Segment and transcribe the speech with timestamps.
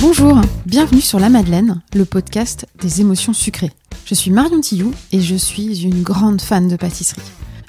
[0.00, 3.72] Bonjour, bienvenue sur La Madeleine, le podcast des émotions sucrées.
[4.04, 7.20] Je suis Marion Tillou et je suis une grande fan de pâtisserie.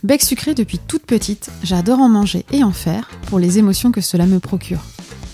[0.03, 4.01] Bec sucré depuis toute petite, j'adore en manger et en faire pour les émotions que
[4.01, 4.83] cela me procure.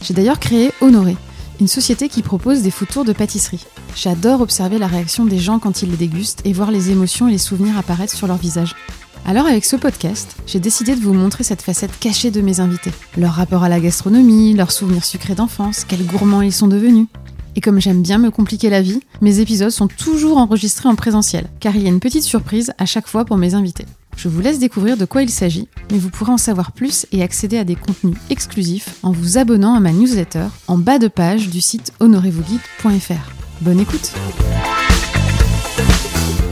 [0.02, 1.18] J'ai d'ailleurs créé Honoré,
[1.60, 3.66] une société qui propose des food tours de pâtisserie.
[3.96, 7.32] J'adore observer la réaction des gens quand ils les dégustent et voir les émotions et
[7.32, 8.76] les souvenirs apparaître sur leur visage.
[9.26, 12.92] Alors avec ce podcast, j'ai décidé de vous montrer cette facette cachée de mes invités.
[13.18, 17.08] Leur rapport à la gastronomie, leurs souvenirs sucrés d'enfance, quels gourmands ils sont devenus.
[17.56, 21.48] Et comme j'aime bien me compliquer la vie, mes épisodes sont toujours enregistrés en présentiel,
[21.62, 23.86] car il y a une petite surprise à chaque fois pour mes invités.
[24.18, 27.24] Je vous laisse découvrir de quoi il s'agit, mais vous pourrez en savoir plus et
[27.24, 31.50] accéder à des contenus exclusifs en vous abonnant à ma newsletter en bas de page
[31.50, 33.32] du site honorezvousguides.fr.
[33.62, 34.12] Bonne écoute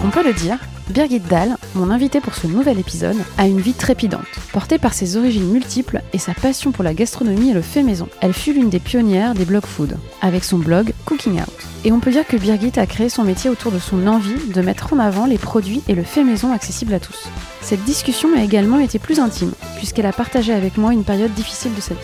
[0.06, 0.58] On peut le dire,
[0.92, 4.26] Birgit Dahl, mon invitée pour ce nouvel épisode, a une vie trépidante.
[4.52, 8.10] Portée par ses origines multiples et sa passion pour la gastronomie et le fait maison,
[8.20, 11.48] elle fut l'une des pionnières des blog food, avec son blog Cooking Out.
[11.86, 14.62] Et on peut dire que Birgit a créé son métier autour de son envie de
[14.62, 17.30] mettre en avant les produits et le fait maison accessibles à tous.
[17.62, 21.74] Cette discussion a également été plus intime, puisqu'elle a partagé avec moi une période difficile
[21.74, 22.00] de sa vie.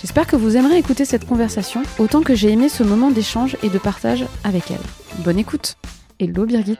[0.00, 3.68] J'espère que vous aimerez écouter cette conversation autant que j'ai aimé ce moment d'échange et
[3.68, 5.24] de partage avec elle.
[5.24, 5.76] Bonne écoute
[6.20, 6.78] Hello Birgit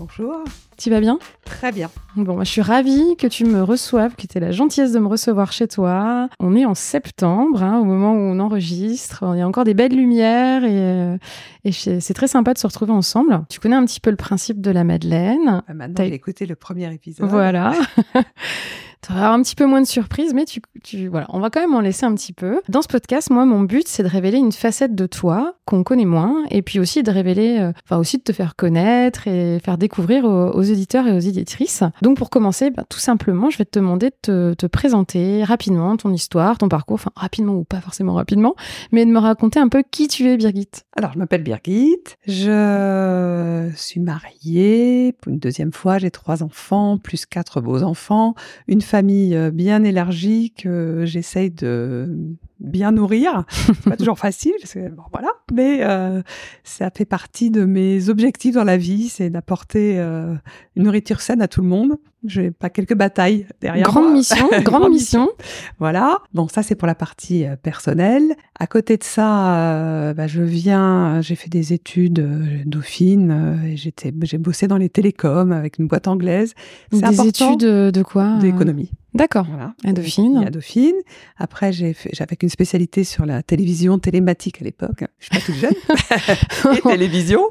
[0.00, 0.42] Bonjour.
[0.78, 1.18] Tu vas bien?
[1.44, 1.90] Très bien.
[2.16, 4.98] Bon, moi, je suis ravie que tu me reçoives, que tu aies la gentillesse de
[4.98, 6.30] me recevoir chez toi.
[6.40, 9.22] On est en septembre, hein, au moment où on enregistre.
[9.34, 11.18] Il y a encore des belles lumières et, euh,
[11.64, 13.42] et c'est très sympa de se retrouver ensemble.
[13.50, 15.62] Tu connais un petit peu le principe de la Madeleine?
[15.68, 17.28] Euh, Maintenant, j'ai écouté le premier épisode.
[17.28, 17.74] Voilà.
[19.02, 21.60] tu auras un petit peu moins de surprises, mais tu, tu, voilà, on va quand
[21.60, 22.60] même en laisser un petit peu.
[22.68, 26.04] Dans ce podcast, moi, mon but, c'est de révéler une facette de toi qu'on connaît
[26.04, 29.78] moins, et puis aussi de révéler, euh, enfin aussi de te faire connaître et faire
[29.78, 31.82] découvrir aux, aux éditeurs et aux éditrices.
[32.02, 35.96] Donc pour commencer, bah, tout simplement, je vais te demander de te, te, présenter rapidement
[35.96, 38.54] ton histoire, ton parcours, enfin rapidement ou pas forcément rapidement,
[38.92, 40.68] mais de me raconter un peu qui tu es, Birgit.
[40.96, 47.26] Alors, je m'appelle Birgit, je suis mariée pour une deuxième fois, j'ai trois enfants, plus
[47.26, 48.34] quatre beaux enfants,
[48.66, 53.44] une famille euh, bien élargie que j'essaye de bien nourrir.
[53.50, 54.54] C'est pas toujours facile,
[54.92, 55.30] bon, voilà.
[55.52, 56.22] Mais euh,
[56.64, 60.34] ça fait partie de mes objectifs dans la vie, c'est d'apporter euh,
[60.76, 61.96] une nourriture saine à tout le monde.
[62.24, 64.12] J'ai pas quelques batailles derrière grande moi.
[64.12, 65.32] Mission, grande, grande mission, mission.
[65.78, 66.18] Voilà.
[66.34, 68.34] Bon, ça c'est pour la partie euh, personnelle.
[68.58, 73.62] À côté de ça, euh, bah, je viens, j'ai fait des études euh, dauphine.
[73.64, 76.54] et j'étais, j'ai bossé dans les télécoms avec une boîte anglaise.
[76.92, 77.24] Des important.
[77.24, 78.90] études de quoi D'économie.
[79.14, 79.46] D'accord.
[79.48, 79.74] Voilà.
[79.84, 80.44] À Dauphine?
[80.46, 80.94] À Dauphine.
[81.36, 85.04] Après, j'ai fait, j'avais une spécialité sur la télévision télématique à l'époque.
[85.18, 86.76] Je suis pas toute jeune.
[86.76, 87.42] et télévision.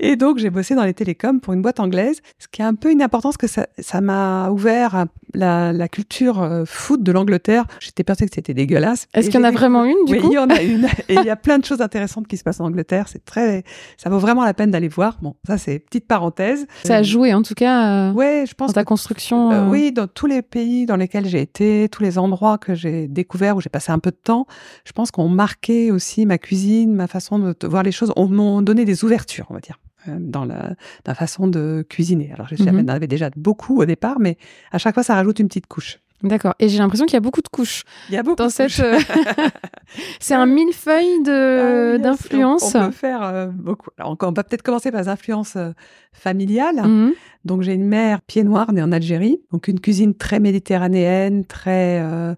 [0.00, 2.20] Et donc, j'ai bossé dans les télécoms pour une boîte anglaise.
[2.38, 6.42] Ce qui a un peu une importance que ça, ça m'a ouvert la, la culture
[6.42, 7.64] euh, food de l'Angleterre.
[7.80, 9.06] J'étais persuadée que c'était dégueulasse.
[9.14, 10.28] Est-ce qu'il y en a vraiment une, du oui, coup?
[10.30, 10.86] il y en a une.
[11.08, 13.06] et il y a plein de choses intéressantes qui se passent en Angleterre.
[13.08, 13.64] C'est très,
[13.96, 15.18] ça vaut vraiment la peine d'aller voir.
[15.22, 16.66] Bon, ça, c'est petite parenthèse.
[16.84, 18.10] Ça a joué, en tout cas.
[18.10, 18.68] Euh, ouais, je pense.
[18.68, 19.52] Dans ta construction.
[19.52, 23.08] Euh, oui, dans tous les pays dans lesquels j'ai été, tous les endroits que j'ai
[23.08, 24.46] découverts, où j'ai passé un peu de temps,
[24.84, 28.62] je pense qu'on marqué aussi ma cuisine, ma façon de voir les choses, on m'ont
[28.62, 29.78] donné des ouvertures, on va dire
[30.18, 30.74] dans la,
[31.06, 32.32] la, façon de cuisiner.
[32.34, 32.90] Alors, je sais, mm -hmm.
[32.90, 34.36] avait déjà beaucoup au départ, mais
[34.72, 35.98] à chaque fois, ça rajoute une petite couche.
[36.22, 36.54] D'accord.
[36.58, 37.84] Et j'ai l'impression qu'il y a beaucoup de couches.
[38.08, 38.72] Il y a beaucoup dans de cette.
[38.72, 38.80] couches.
[40.20, 42.74] c'est un millefeuille de ah, d'influence.
[42.74, 43.90] On, on, peut faire euh, beaucoup.
[43.98, 45.70] Alors, on va peut-être commencer par les influences euh,
[46.12, 46.82] familiales.
[46.82, 47.12] Mm -hmm.
[47.44, 52.00] Donc, j'ai une mère pied noir née en Algérie, donc une cuisine très méditerranéenne, très.
[52.02, 52.34] Euh,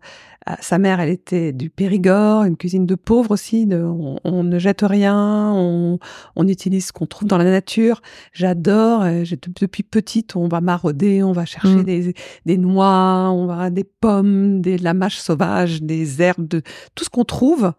[0.60, 3.66] sa mère, elle était du Périgord, une cuisine de pauvres aussi.
[3.66, 5.98] De, on, on, ne jette rien, on,
[6.36, 8.00] on utilise ce qu'on trouve dans la nature.
[8.32, 9.04] J'adore.
[9.60, 11.84] Depuis petite, on va marauder, on va chercher mmh.
[11.84, 12.14] des,
[12.46, 16.62] des, noix, on va des pommes, des, de la mâche sauvage, des herbes, de,
[16.94, 17.72] tout ce qu'on trouve,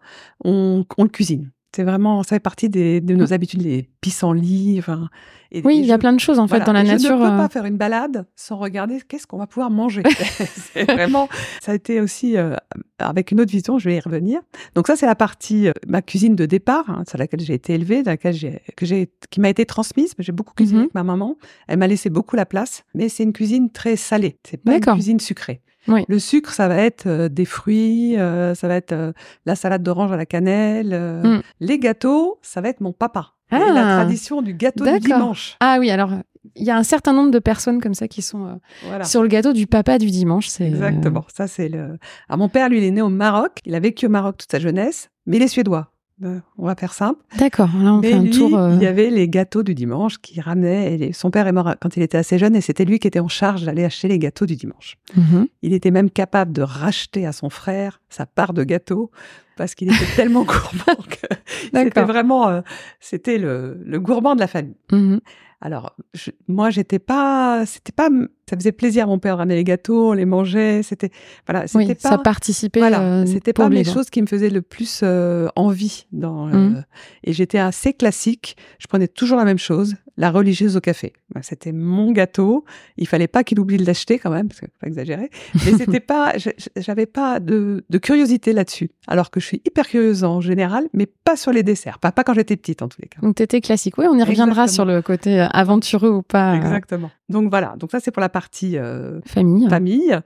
[0.44, 1.50] on, on le cuisine.
[1.74, 4.76] C'est vraiment, ça fait partie des, de nos habitudes, les pissenlits.
[4.78, 5.08] Enfin,
[5.50, 6.64] et, oui, il y a plein de choses en fait voilà.
[6.66, 7.10] dans la nature.
[7.10, 7.36] Je ne peux euh...
[7.36, 10.02] pas faire une balade sans regarder qu'est-ce qu'on va pouvoir manger.
[10.74, 11.28] c'est vraiment,
[11.60, 12.56] ça a été aussi euh,
[12.98, 13.78] avec une autre vision.
[13.78, 14.40] Je vais y revenir.
[14.74, 17.74] Donc ça, c'est la partie euh, ma cuisine de départ, hein, sur laquelle j'ai été
[17.74, 20.14] élevée, dans laquelle j'ai, que j'ai, qui m'a été transmise.
[20.18, 20.82] J'ai beaucoup cuisiné Mhm.
[20.84, 21.36] avec ma maman.
[21.68, 24.38] Elle m'a laissé beaucoup la place, mais c'est une cuisine très salée.
[24.44, 25.62] C'est pas une cuisine sucrée.
[25.88, 26.04] Oui.
[26.08, 29.12] Le sucre, ça va être euh, des fruits, euh, ça va être euh,
[29.46, 31.20] la salade d'orange à la cannelle.
[31.24, 31.40] Mm.
[31.60, 33.32] Les gâteaux, ça va être mon papa.
[33.50, 33.58] Ah.
[33.72, 35.56] la tradition du gâteau du dimanche.
[35.60, 36.10] Ah oui, alors
[36.54, 39.04] il y a un certain nombre de personnes comme ça qui sont Voilà.
[39.04, 40.48] sur le gâteau du papa du dimanche.
[40.48, 41.24] C'est Exactement.
[41.32, 41.98] Ça, c'est le.
[42.28, 43.58] Alors, mon père, lui, il est né au Maroc.
[43.66, 45.91] Il a vécu au Maroc toute sa jeunesse, mais il est suédois.
[46.24, 47.20] Euh, On va faire simple.
[47.38, 48.56] D'accord, là on Mais fait un lui, tour.
[48.56, 50.94] euh, il y avait les gâteaux du dimanche qui ramenait.
[50.94, 53.08] Et les- son père est mort quand il était assez jeune et c'était lui qui
[53.08, 54.96] était en charge d'aller acheter les gâteaux du dimanche.
[55.16, 55.46] mhm.
[55.62, 59.10] Il était même capable de racheter à son frère sa part de gâteau
[59.56, 61.26] parce qu'il était tellement gourmand que
[61.74, 62.60] c'était vraiment, euh,
[63.00, 64.76] c'était le, le gourmand de la famille.
[64.90, 65.20] Mhm.
[65.64, 68.08] Alors, je- moi, j'étais pas, c'était pas,
[68.50, 71.10] ça faisait plaisir à mon père de ramener les gâteaux, on les mangeait, c'était,
[71.46, 72.80] voilà, Oui, c'était ça pas, participait.
[72.80, 76.50] voilà, euh, c'était pas les choses qui me faisaient le plus euh, envie dans, euh,
[76.52, 76.84] Mhm.
[77.22, 78.56] et j'étais assez classique.
[78.80, 81.12] Je prenais toujours la même chose, la religieuse au café.
[81.34, 82.64] Bah, C'était mon gâteau.
[82.96, 85.30] Il fallait pas qu'il oublie de l'acheter quand même, parce que faut pas exagérer.
[85.54, 86.34] Mais c'était pas,
[86.76, 88.90] j'avais pas de, de curiosité là-dessus.
[89.06, 92.24] Alors que je suis hyper curieuse en général, mais pas sur les desserts, pas, pas
[92.24, 93.20] quand j'étais petite en tous les cas.
[93.22, 93.96] Donc t'étais classique.
[93.98, 94.68] Oui, on y reviendra Exactement.
[94.68, 96.52] sur le côté euh, aventureux ou pas.
[96.52, 97.10] euh, Exactement.
[97.28, 97.74] Donc voilà.
[97.78, 99.68] Donc ça c'est pour la partie euh, famille.
[99.68, 100.18] famille.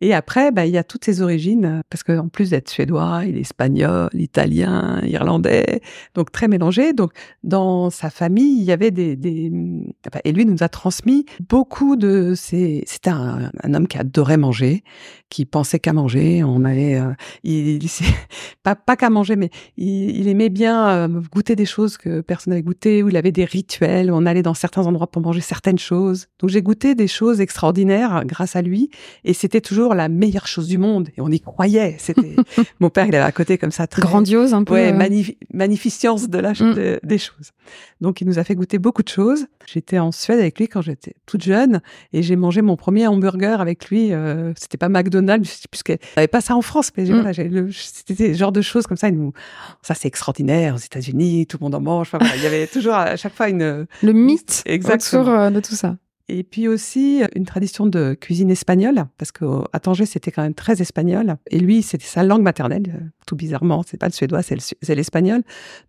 [0.00, 3.22] Et après, bah, il y a toutes ses origines, euh, parce qu'en plus d'être suédois,
[3.26, 5.80] il est espagnol, italien, irlandais,
[6.14, 6.92] donc très mélangé.
[6.92, 7.12] Donc
[7.44, 9.18] dans sa famille, il y avait des...
[10.24, 12.34] et lui nous a transmis beaucoup de...
[12.34, 14.82] ses- C'était un, homme qui adorait manger,
[15.28, 16.42] qui pensait qu'à manger.
[16.44, 16.98] On allait...
[16.98, 17.12] euh,
[17.44, 17.90] il, il-
[18.62, 22.52] pas, pas qu'à manger, mais il, il aimait bien euh, goûter des choses que personne
[22.52, 25.40] n'avait goûté, où il avait des rituels, où on allait dans certains endroits pour manger
[25.40, 26.26] certaines choses.
[26.38, 28.90] Donc j'ai goûté des choses extraordinaires grâce à lui,
[29.24, 31.96] et c'était toujours la meilleure chose du monde, et on y croyait.
[31.98, 32.36] C'était
[32.80, 34.74] mon père, il avait à côté comme ça très Grandiose un peu.
[34.74, 36.74] Ouais, euh, magnifi- magnificence de la, Mm.
[36.74, 37.50] de- des choses.
[38.00, 39.46] Donc, il nous a fait goûter beaucoup de choses.
[39.66, 41.80] J'étais en Suède avec lui quand j'étais toute jeune
[42.12, 44.12] et j'ai mangé mon premier hamburger avec lui.
[44.12, 47.20] Euh, c'était pas McDonald's, puisqu'il n'y avait pas ça en France, mais Mm.
[47.20, 49.08] voilà, le- c'était des genres de choses comme ça.
[49.08, 49.32] Il nous,
[49.82, 52.08] ça, c'est extraordinaire aux États-Unis, tout le monde en mange.
[52.08, 55.22] Enfin, voilà, il y avait toujours à chaque fois une, le mythe Exactement.
[55.22, 55.96] autour euh, de tout ça.
[56.30, 60.80] Et puis aussi une tradition de cuisine espagnole, parce qu'à Tanger, c'était quand même très
[60.80, 61.36] espagnol.
[61.50, 63.82] Et lui, c'était sa langue maternelle, euh, tout bizarrement.
[63.86, 65.42] C'est pas le suédois, c'est l'espagnol.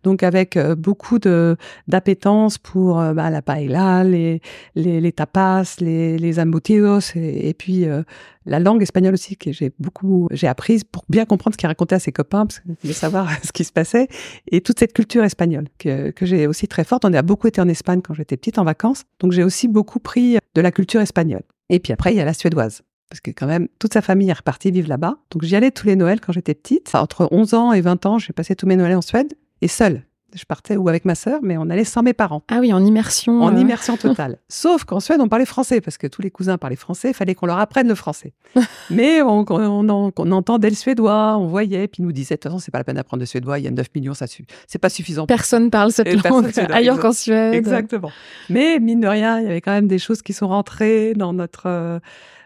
[0.04, 1.56] Donc avec euh, beaucoup de
[1.88, 4.40] d'appétence pour euh, bah, la paella, les,
[4.74, 8.02] les, tapas, les, les embutidos, et, puis euh,
[8.46, 11.94] la langue espagnole aussi que j'ai beaucoup j'ai apprise pour bien comprendre ce qu'il racontait
[11.94, 14.08] à ses copains, parce que voulais savoir ce qui se passait,
[14.50, 17.04] et toute cette culture espagnole que, que j'ai aussi très forte.
[17.04, 20.00] On a beaucoup été en Espagne quand j'étais petite en vacances, donc j'ai aussi beaucoup
[20.00, 21.42] pris de la culture espagnole.
[21.68, 22.82] Et puis après, il y a la suédoise.
[23.08, 25.18] Parce que quand même, toute sa famille est repartie vivre là-bas.
[25.30, 26.94] Donc j'y allais tous les Noëls quand j'étais petite.
[26.94, 30.02] Entre 11 ans et 20 ans, j'ai passé tous mes Noëls en Suède et seule.
[30.34, 32.84] Je partais ou avec ma sœur, mais on allait sans mes parents, Ah oui, en
[32.84, 33.40] immersion.
[33.42, 34.38] en euh, immersion totale.
[34.48, 37.34] Sauf qu'en Suède, on parlait français, parce que tous les cousins parlaient français, il fallait
[37.34, 38.32] qu'on leur apprenne le français.
[38.90, 42.40] mais on, on, on- on entendait le suédois, on voyait, puis ils nous disaient, de
[42.40, 44.26] toute façon, c'est pas la peine d'apprendre le suédois, il y a 9 millions, ça
[44.26, 44.46] suffit.
[44.66, 45.26] C'est pas suffisant.
[45.26, 47.54] Personne parle cette langue ailleurs qu'en Suède.
[47.54, 48.10] Exactement.
[48.48, 51.32] Mais mine de rien, il y avait quand même des choses qui sont rentrées dans
[51.32, 51.98] notre, euh,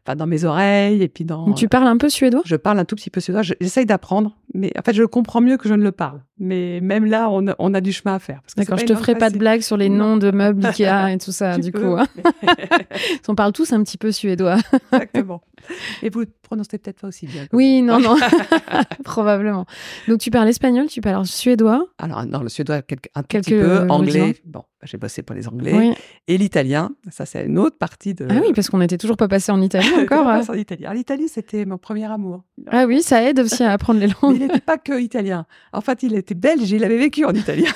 [0.06, 1.52] enfin, dans mes oreilles et puis dans.
[1.52, 2.42] Tu parles un peu suédois?
[2.44, 3.42] Je parle un tout petit peu suédois.
[3.42, 6.22] Je- J'essaye d'apprendre, mais en fait, je le comprends mieux que je ne le parle.
[6.38, 8.40] Mais même là, on a, on a du chemin à faire.
[8.56, 11.32] D'accord, je te ferai pas de blagues sur les noms de meubles Ikea et tout
[11.32, 11.96] ça, du peux, coup.
[11.98, 12.06] hein.
[13.28, 14.56] On parle tous un petit peu suédois.
[14.92, 15.42] Exactement.
[16.02, 17.46] Et vous le prononcez peut-être pas aussi bien.
[17.52, 18.16] Oui, non, non,
[19.04, 19.66] probablement.
[20.08, 21.86] Donc tu parles espagnol, tu parles suédois.
[21.98, 23.86] Alors, non, le suédois, quelque- un tout Quelques petit peu.
[23.88, 24.20] Anglais.
[24.22, 24.34] rudiments.
[24.44, 25.72] Bon, j'ai bossé pour les Anglais.
[25.74, 25.94] Oui.
[26.28, 26.90] Et l'italien.
[27.10, 28.26] Ça, c'est une autre partie de.
[28.30, 30.28] Ah oui, parce qu'on n'était toujours pas passé en Italie encore.
[30.28, 30.42] Euh.
[30.42, 32.44] ça, en Italie Alors, l'Italie, c'était mon premier amour.
[32.68, 34.36] Ah oui, ça aide aussi à apprendre les Mais langues.
[34.36, 35.46] il n'était pas que italien.
[35.72, 37.70] En fait, il était belge et il avait vécu en Italien.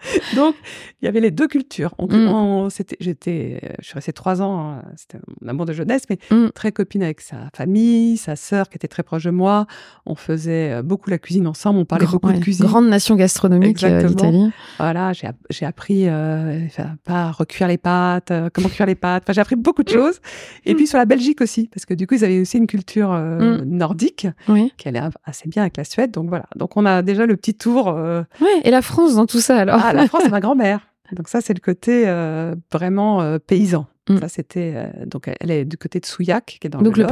[0.36, 0.54] Donc,
[1.02, 1.94] il y avait les deux cultures.
[1.98, 2.68] On- Mm.
[3.00, 6.48] j'étais, euh, je suis restée trois ans, hein, c'était mon amour de jeunesse, mais Mm.
[6.54, 9.66] très copine avec sa famille, sa sœur qui était très proche de moi.
[10.06, 12.66] On faisait euh, beaucoup la cuisine ensemble, on parlait Grand- beaucoup ouais, de cuisine.
[12.66, 14.50] Grande nation gastronomique, euh, l'Italie.
[14.78, 16.66] Voilà, j'ai, app- j'ai appris euh,
[17.06, 19.24] à recuire les pâtes, euh, comment cuire les pâtes.
[19.24, 20.20] Enfin, j'ai appris beaucoup de choses.
[20.64, 23.10] Et puis sur la Belgique aussi, parce que du coup, ils avaient aussi une culture
[23.64, 24.72] nordique Oui.
[24.76, 26.10] qui allait assez bien avec la Suède.
[26.10, 26.46] Donc voilà.
[26.56, 27.86] Donc on a déjà le petit tour.
[27.94, 30.80] Ouais, et la France dans tout ça alors Ah, la France, c'est ma grand-mère.
[31.12, 33.86] Donc ça, c'est le côté euh, vraiment euh, paysan.
[34.10, 34.18] Mm.
[34.18, 37.04] Ça, c'était euh, donc elle est du côté de Souillac, qui est dans Donc le
[37.04, 37.08] Lot,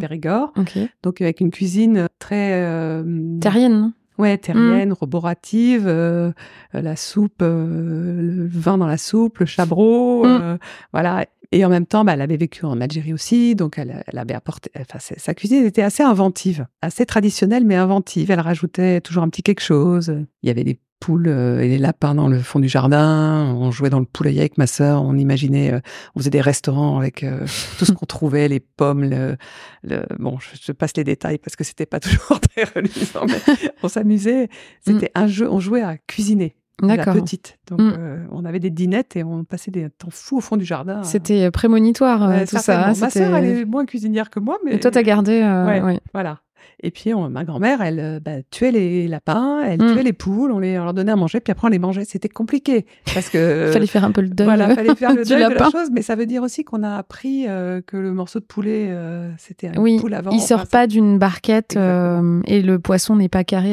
[0.00, 0.52] Périgord.
[1.02, 2.50] Donc avec une cuisine très
[3.40, 3.92] Terrienne, non?
[4.18, 4.38] Ouais, Mm.
[4.38, 5.86] terrienne, roborative,
[6.72, 10.58] la soupe, le vin dans la soupe, le chabreau, Mm.
[10.92, 11.24] voilà.
[11.50, 14.34] Et en même temps, bah, elle avait vécu en Algérie aussi, donc elle, elle avait
[14.34, 14.70] apporté.
[14.78, 18.30] Enfin, sa cuisine était assez inventive, assez traditionnelle mais inventive.
[18.30, 20.14] Elle rajoutait toujours un petit quelque chose.
[20.42, 23.54] Il y avait des poules euh, et des lapins dans le fond du jardin.
[23.56, 25.02] On jouait dans le poulailler avec ma sœur.
[25.02, 25.80] On imaginait, euh,
[26.14, 27.46] on faisait des restaurants avec euh,
[27.78, 29.36] tout ce qu'on trouvait, les pommes, le,
[29.84, 33.40] le- bon, je, je passe les détails parce que c'était pas toujours très reluisant, mais
[33.82, 34.48] on s'amusait.
[34.84, 36.56] C'était un jeu, on jouait à cuisiner.
[36.80, 37.14] La D'accord.
[37.14, 37.58] petite.
[37.68, 37.92] Donc, Mm.
[37.98, 41.02] euh, on avait des dinettes et on passait des temps fous au fond du jardin.
[41.02, 42.86] C'était prémonitoire, euh, Ouais, tout ça.
[42.88, 45.40] hein, Ma sœur, elle est moins cuisinière que moi, mais Et toi, t'as gardé.
[45.42, 45.80] euh, Ouais.
[45.82, 46.00] ouais.
[46.14, 46.38] voilà.
[46.82, 49.92] Et puis on- ma grand-mère, elle euh, bah, tuait les lapins, elle Mm.
[49.94, 52.04] tuait les poules, on, les, on leur donnait à manger, puis après on les mangeait.
[52.04, 54.46] C'était compliqué parce que Il fallait faire un peu le deuil.
[54.46, 55.64] voilà, fallait faire le deuil de lapin.
[55.64, 58.44] la chose, mais ça veut dire aussi qu'on a appris euh, que le morceau de
[58.44, 60.30] poulet, euh, c'était une Oui, poule avant.
[60.30, 63.68] il sort Enfin, pas d'une barquette euh, et le poisson n'est pas carré.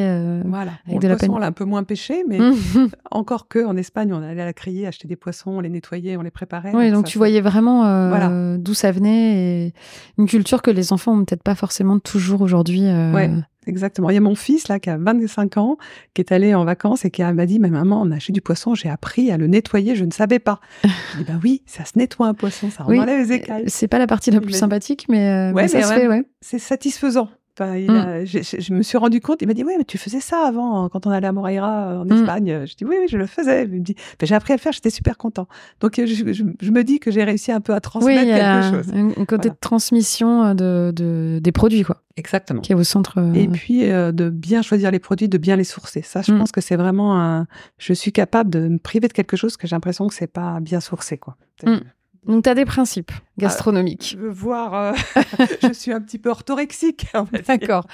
[0.46, 0.72] Voilà.
[0.88, 1.36] avec Bon, de le la poisson, peine.
[1.36, 2.90] on l'a un peu moins pêché, mais Mhm.
[3.12, 6.18] encore que en Espagne, on allait à la criée acheter des poissons, on les nettoyait,
[6.18, 6.72] on les préparait.
[6.74, 8.58] Oui, donc ça, tu voyais vraiment Voilà.
[8.58, 9.74] d'où ça venait et
[10.18, 12.75] une culture que les enfants ont peut-être pas forcément toujours aujourd'hui.
[12.84, 13.30] Euh, Ouais.
[13.68, 14.12] Exactement.
[14.12, 15.78] Il y a mon fils, là, qui a 25 ans,
[16.14, 18.42] qui est allé en vacances et qui m'a dit, mais maman, on a acheté du
[18.42, 20.60] poisson, j'ai appris à le nettoyer, je ne savais pas.
[20.84, 23.00] Je dis, bah oui, ça se nettoie un poisson, ça Oui.
[23.00, 23.64] enlève les écailles.
[23.66, 26.24] C'est pas la partie la plus sympathique, mais, euh, Ouais, mais ça se fait, ouais.
[26.42, 27.28] C'est satisfaisant.
[27.58, 27.96] Enfin, il Mm.
[27.96, 30.20] a- j'ai- j'ai- je me suis rendu compte, il m'a dit, oui, mais tu faisais
[30.20, 32.12] ça avant, hein, quand on allait à Moraira, euh, en Mm.
[32.12, 32.66] Espagne.
[32.66, 33.64] Je dis, oui, oui, je le faisais.
[33.64, 35.48] Il me dit, Ben, j'ai appris à le faire, j'étais super content.
[35.80, 38.26] Donc, je, me dis que j'ai réussi un peu à Oui, transmettre a
[38.62, 38.94] quelque chose.
[38.94, 39.50] un, côté Voilà.
[39.52, 42.60] de transmission euh, de, de- des produits, quoi, Exactement.
[42.60, 43.20] qui est au centre.
[43.20, 46.02] euh, Et puis euh, de bien choisir les produits, de bien les sourcer.
[46.02, 46.40] Ça, je Mm.
[46.40, 47.48] pense que c'est vraiment un.
[47.78, 50.60] Je suis capable de me priver de quelque chose que j'ai l'impression que c'est pas
[50.60, 51.38] bien sourcé, quoi.
[52.26, 52.32] Mm.
[52.32, 54.16] Donc, tu as des principes gastronomiques.
[54.18, 54.74] Je veux voir.
[54.74, 54.94] euh,
[55.62, 57.08] je suis un petit peu orthorexique.
[57.48, 57.86] D'accord.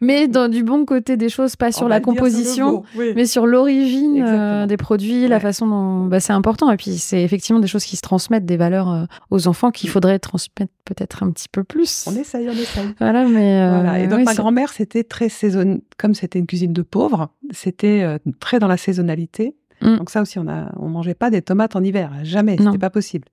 [0.00, 3.12] Mais dans du bon côté des choses, pas sur la composition, oui.
[3.14, 6.70] mais sur l'origine euh, des produits, la façon dont bah, c'est important.
[6.70, 9.88] Et puis c'est effectivement des choses qui se transmettent, des valeurs euh, aux enfants qu'il
[9.90, 12.04] faudrait transmettre peut-être un petit peu plus.
[12.06, 12.94] On essaye, on essaye.
[12.98, 14.00] Voilà, mais euh, Voilà.
[14.00, 18.02] Et donc oui, ma grand-mère, c'était très saison, comme c'était une cuisine de pauvres, c'était
[18.02, 19.54] euh, très dans la saisonnalité.
[19.82, 19.96] Mm.
[19.96, 22.90] Donc ça aussi, on a, on mangeait pas des tomates en hiver, jamais, c'était pas
[22.90, 23.28] possible.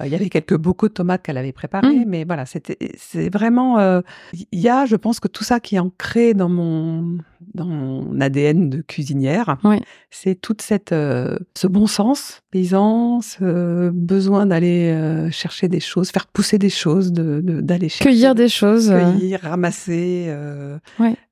[0.00, 2.04] Euh, Il y avait quelques bocaux de tomates qu'elle avait préparés, Mm.
[2.06, 4.00] mais voilà, c'était, c'est vraiment, euh,
[4.52, 7.18] il y a, je pense que tout ça qui est ancré dans mon,
[7.54, 9.80] dans mon ADN de cuisinière, Oui.
[10.10, 16.10] c'est toute cette, euh, ce bon sens paysan, ce besoin d'aller euh, chercher des choses,
[16.10, 18.90] faire pousser des choses, de, d'aller chercher cueillir des choses.
[18.90, 20.26] euh, cueillir, ramasser.
[20.28, 20.78] euh.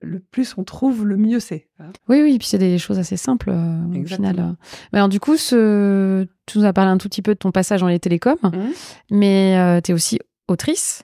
[0.01, 1.69] Le plus on trouve, le mieux c'est.
[1.81, 1.91] hein.
[2.09, 4.57] Oui, oui, puis c'est des choses assez simples au final.
[4.93, 6.27] Mais alors du coup, ce...
[6.47, 8.71] tu nous as parlé un tout petit peu de ton passage dans les télécoms, Mhm.
[9.11, 11.03] mais tu es aussi autrice.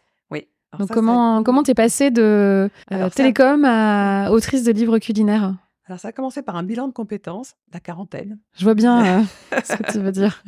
[0.72, 4.72] Alors Donc ça, comment ça- comment t'es passée de euh, ça- télécom à autrice de
[4.72, 5.54] livres culinaires
[5.86, 9.22] Alors ça a commencé par un bilan de compétences, la quarantaine, Je vois bien euh,
[9.64, 10.42] ce que tu veux dire.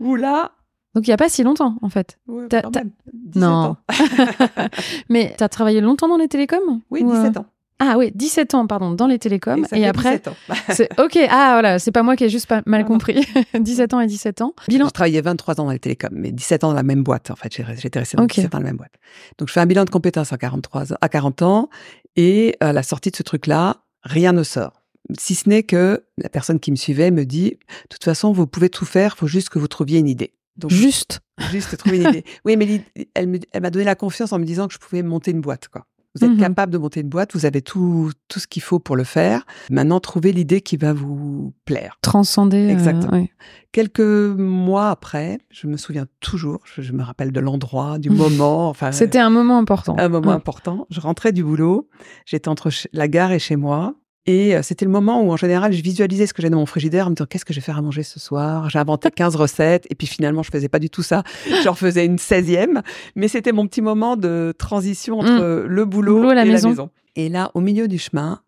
[0.00, 0.50] où là,
[0.94, 2.18] Donc il y a pas si longtemps en fait.
[2.26, 3.52] ouais, quand t'as- même, 17 Non.
[3.52, 3.76] ans.
[5.08, 7.46] Mais tu as travaillé longtemps dans les télécoms Oui, Ou, euh, 17 ans.
[7.80, 10.36] Ah oui, 17 ans pardon, dans les télécoms Et, ça et fait après 17 ans.
[10.70, 12.92] c'est OK, ah voilà, c'est pas moi qui ai juste pas mal Non, non.
[12.94, 13.26] compris.
[13.58, 14.54] 17 ans et 17 ans.
[14.68, 17.30] Bilan Je travaillais 23 ans dans les télécoms, mais 17 ans dans la même boîte.
[17.30, 18.34] En fait, J'ai- j'étais restée dans Ok.
[18.34, 18.92] 17 ans dans la même boîte.
[19.38, 21.68] Donc, je fais un bilan de compétences à 43 ans, à 40 ans,
[22.16, 24.82] et à la sortie de ce truc-là, rien ne sort.
[25.18, 28.46] Si ce n'est que la personne qui me suivait me dit, de toute façon, vous
[28.46, 30.32] pouvez tout faire, faut juste que vous trouviez une idée.
[30.56, 32.24] Donc, juste juste trouver une idée.
[32.44, 32.80] Oui, mais
[33.14, 35.84] elle m'a donné la confiance en me disant que je pouvais monter une boîte, quoi.
[36.14, 36.38] Vous êtes Mhm.
[36.38, 39.44] capable de monter une boîte, vous avez tout, tout ce qu'il faut pour le faire.
[39.70, 41.98] Maintenant, trouvez l'idée qui va vous plaire.
[42.02, 43.12] transcender euh, Exactement.
[43.14, 43.30] ouais.
[43.72, 48.10] Quelques mois après, je me souviens toujours, je, je me rappelle de l'endroit, du
[48.44, 49.96] moment, enfin, C'était un moment important.
[49.98, 50.34] un moment Ouais.
[50.34, 50.86] important.
[50.90, 51.88] Je rentrais du boulot,
[52.26, 53.94] j'étais entre la gare et chez moi.
[54.26, 56.64] Et euh, c'était le moment où, en général, je visualisais ce que j'ai dans mon
[56.66, 58.70] frigidaire en me disant qu'est-ce que je vais faire à manger ce soir?
[58.70, 61.22] J'ai inventé 15 recettes et puis finalement, je faisais pas du tout ça.
[61.62, 62.82] J'en faisais une 16e.
[63.16, 66.20] Mais c'était mon petit moment de transition entre le boulot, Mmh.
[66.20, 66.68] Boulot et la et maison.
[66.68, 66.90] la maison.
[67.16, 68.40] Et là, au milieu du chemin,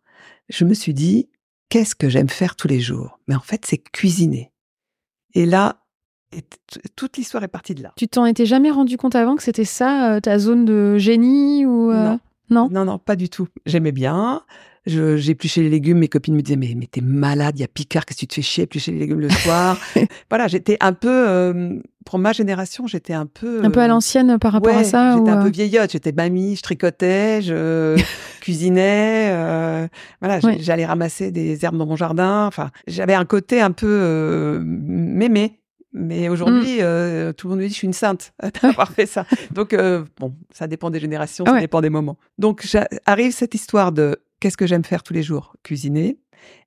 [0.49, 1.29] je me suis dit
[1.69, 3.19] qu'est-ce que j'aime faire tous les jours?
[3.29, 4.53] Mais en fait, c'est cuisiner.
[5.35, 5.77] Et là,
[6.33, 6.43] et
[6.97, 7.93] toute l'histoire est partie de là.
[7.97, 11.65] Tu t'en étais jamais rendu compte avant que c'était ça euh, ta zone de génie
[11.67, 12.21] ou euh, Non.
[12.51, 13.49] Non Non, non, pas du tout.
[13.67, 14.43] J'aimais bien.
[14.87, 15.99] J'épluchais les légumes.
[15.99, 18.27] Mes copines me disaient, mais, mais t'es malade, il y a Picard, qu'est-ce que tu
[18.29, 19.77] te fais chier, éplucher les légumes le soir.
[20.31, 23.65] voilà, j'étais un peu, euh, pour ma génération, j'étais un peu.
[23.65, 25.51] un peu à euh, l'ancienne par rapport ouais, à ça J'étais ou, un peu euh,
[25.51, 25.91] vieillotte.
[25.91, 28.01] J'étais mamie, je tricotais, je
[28.41, 29.31] cuisinais.
[29.33, 29.89] euh,
[30.21, 30.59] voilà, Ouais.
[30.61, 32.47] j'allais ramasser des herbes dans mon jardin.
[32.47, 35.59] Enfin, j'avais un côté un peu euh, mémé.
[35.99, 36.83] Mais aujourd'hui, Mm.
[36.83, 39.25] euh, tout le monde me dit je suis une sainte d'avoir fait ça.
[39.51, 41.61] Donc euh, bon, ça dépend des générations, ça Ouais.
[41.63, 42.19] dépend des moments.
[42.39, 42.67] Donc
[43.07, 46.19] arrive cette histoire de qu'est-ce que j'aime faire tous les jours, cuisiner.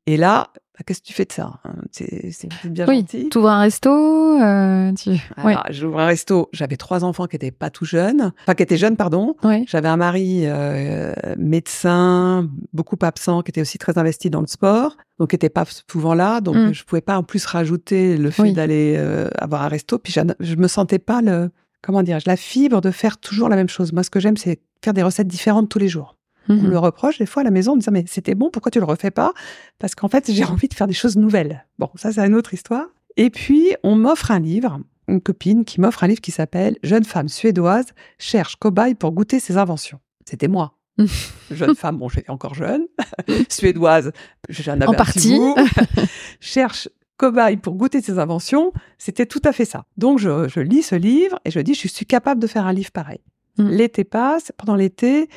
[0.07, 1.73] Et là, bah, qu'est-ce que tu fais de ça hein?
[1.91, 2.31] C'est
[2.65, 3.27] bien oui gentil.
[3.29, 5.09] tu ouvres un resto euh, tu...
[5.09, 5.19] ouais.
[5.43, 6.49] Alors, J'ouvre un resto.
[6.53, 9.35] J'avais trois enfants qui étaient pas tout jeunes, enfin qui étaient jeunes, pardon.
[9.43, 9.65] ouais.
[9.67, 14.95] J'avais un mari euh, médecin, beaucoup absent, qui était aussi très investi dans le sport,
[15.19, 16.41] donc qui était pas souvent là.
[16.41, 16.73] Donc Mm.
[16.73, 18.53] je pouvais pas en plus rajouter le fait Oui.
[18.53, 19.99] d'aller euh, avoir un resto.
[19.99, 21.49] Puis je me sentais pas le
[21.81, 23.93] comment dire, la fibre de faire toujours la même chose.
[23.93, 26.17] Moi, ce que j'aime, c'est faire des recettes différentes tous les jours.
[26.49, 26.63] On Mhm.
[26.63, 28.71] me le reproche des fois à la maison en me disant mais c'était bon, pourquoi
[28.71, 29.33] tu le refais pas?
[29.77, 31.65] Parce qu'en fait, j'ai envie de faire des choses nouvelles.
[31.77, 32.85] Bon, ça c'est une autre histoire.
[33.17, 37.03] Et puis on m'offre un livre, une copine qui m'offre un livre qui s'appelle Jeune
[37.03, 37.85] femme suédoise
[38.17, 39.99] cherche cobaye pour goûter ses inventions.
[40.25, 40.73] C'était moi.
[41.51, 42.85] jeune femme, bon, j'étais encore jeune,
[43.49, 44.11] suédoise,
[44.49, 45.37] j'en avais En un petit partie.
[45.37, 45.55] goût.
[46.39, 49.85] cherche cobaye pour goûter ses inventions, c'était tout à fait ça.
[49.97, 52.73] Donc je, je lis ce livre et je dis, je suis capable de faire un
[52.73, 53.19] livre pareil.
[53.59, 53.69] Mm.
[53.69, 55.29] L'été passe, pendant l'été,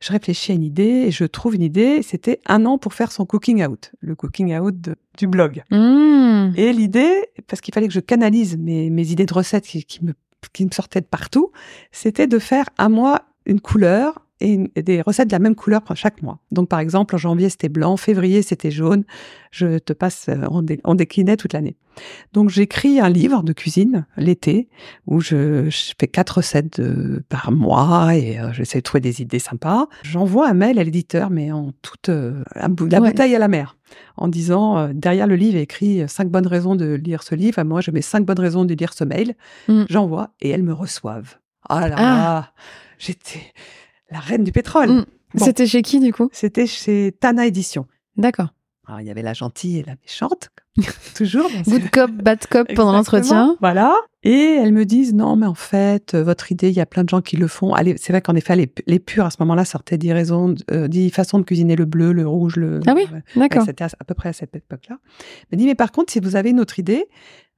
[0.00, 2.02] je réfléchis à une idée et je trouve une idée.
[2.02, 5.62] C'était un an pour faire son cooking out, le cooking out de- du blog.
[5.70, 6.52] Mmh.
[6.56, 10.04] Et l'idée, parce qu'il fallait que je canalise mes, mes idées de recettes qui, qui
[10.04, 10.12] me,
[10.52, 11.50] qui me sortaient de partout,
[11.92, 16.22] c'était de faire à moi une couleur et, des recettes de la même couleur chaque
[16.22, 16.38] mois.
[16.52, 19.04] Donc, par exemple, en janvier, c'était blanc, février, c'était jaune.
[19.50, 21.76] Je te passe, euh, on, dé- on déclinait toute l'année.
[22.32, 24.68] Donc, j'écris un livre de cuisine l'été
[25.06, 29.20] où je, je fais quatre recettes de- par mois et euh, j'essaie de trouver des
[29.22, 29.88] idées sympas.
[30.04, 33.10] J'envoie un mail à l'éditeur, mais en toute euh, la Ouais.
[33.10, 33.76] bouteille à la mer,
[34.16, 37.60] en disant euh, derrière le livre écrit euh, cinq bonnes raisons de lire ce livre.
[37.64, 39.34] Moi, je mets cinq bonnes raisons de lire ce mail.
[39.66, 39.84] Mm.
[39.88, 41.38] J'envoie et elles me reçoivent.
[41.68, 42.52] Ah là Ah.
[42.98, 43.40] j'étais
[44.10, 44.90] la reine du pétrole.
[44.90, 45.04] Mm.
[45.34, 45.44] Bon.
[45.44, 46.28] C'était chez qui du coup?
[46.32, 47.86] C'était chez Tana Édition.
[48.16, 48.48] D'accord.
[48.86, 50.48] Alors, il y avait la gentille et la méchante,
[51.14, 51.50] toujours.
[51.66, 53.54] Good cop, bad cop pendant l'entretien.
[53.60, 53.94] Voilà.
[54.22, 57.04] Et elles me disent non, mais en fait, euh, votre idée, il y a plein
[57.04, 57.74] de gens qui le font.
[57.74, 60.88] Allez, c'est vrai qu'en effet, les, les purs à ce moment-là sortaient 10 raisons, euh,
[60.88, 62.80] 10 façons de cuisiner le bleu, le rouge, le.
[62.86, 63.64] Ah oui, Ouais, D'accord.
[63.66, 64.96] C'était à, à peu près à cette époque-là.
[65.50, 67.08] Elle me dit mais par contre, si vous avez une autre idée,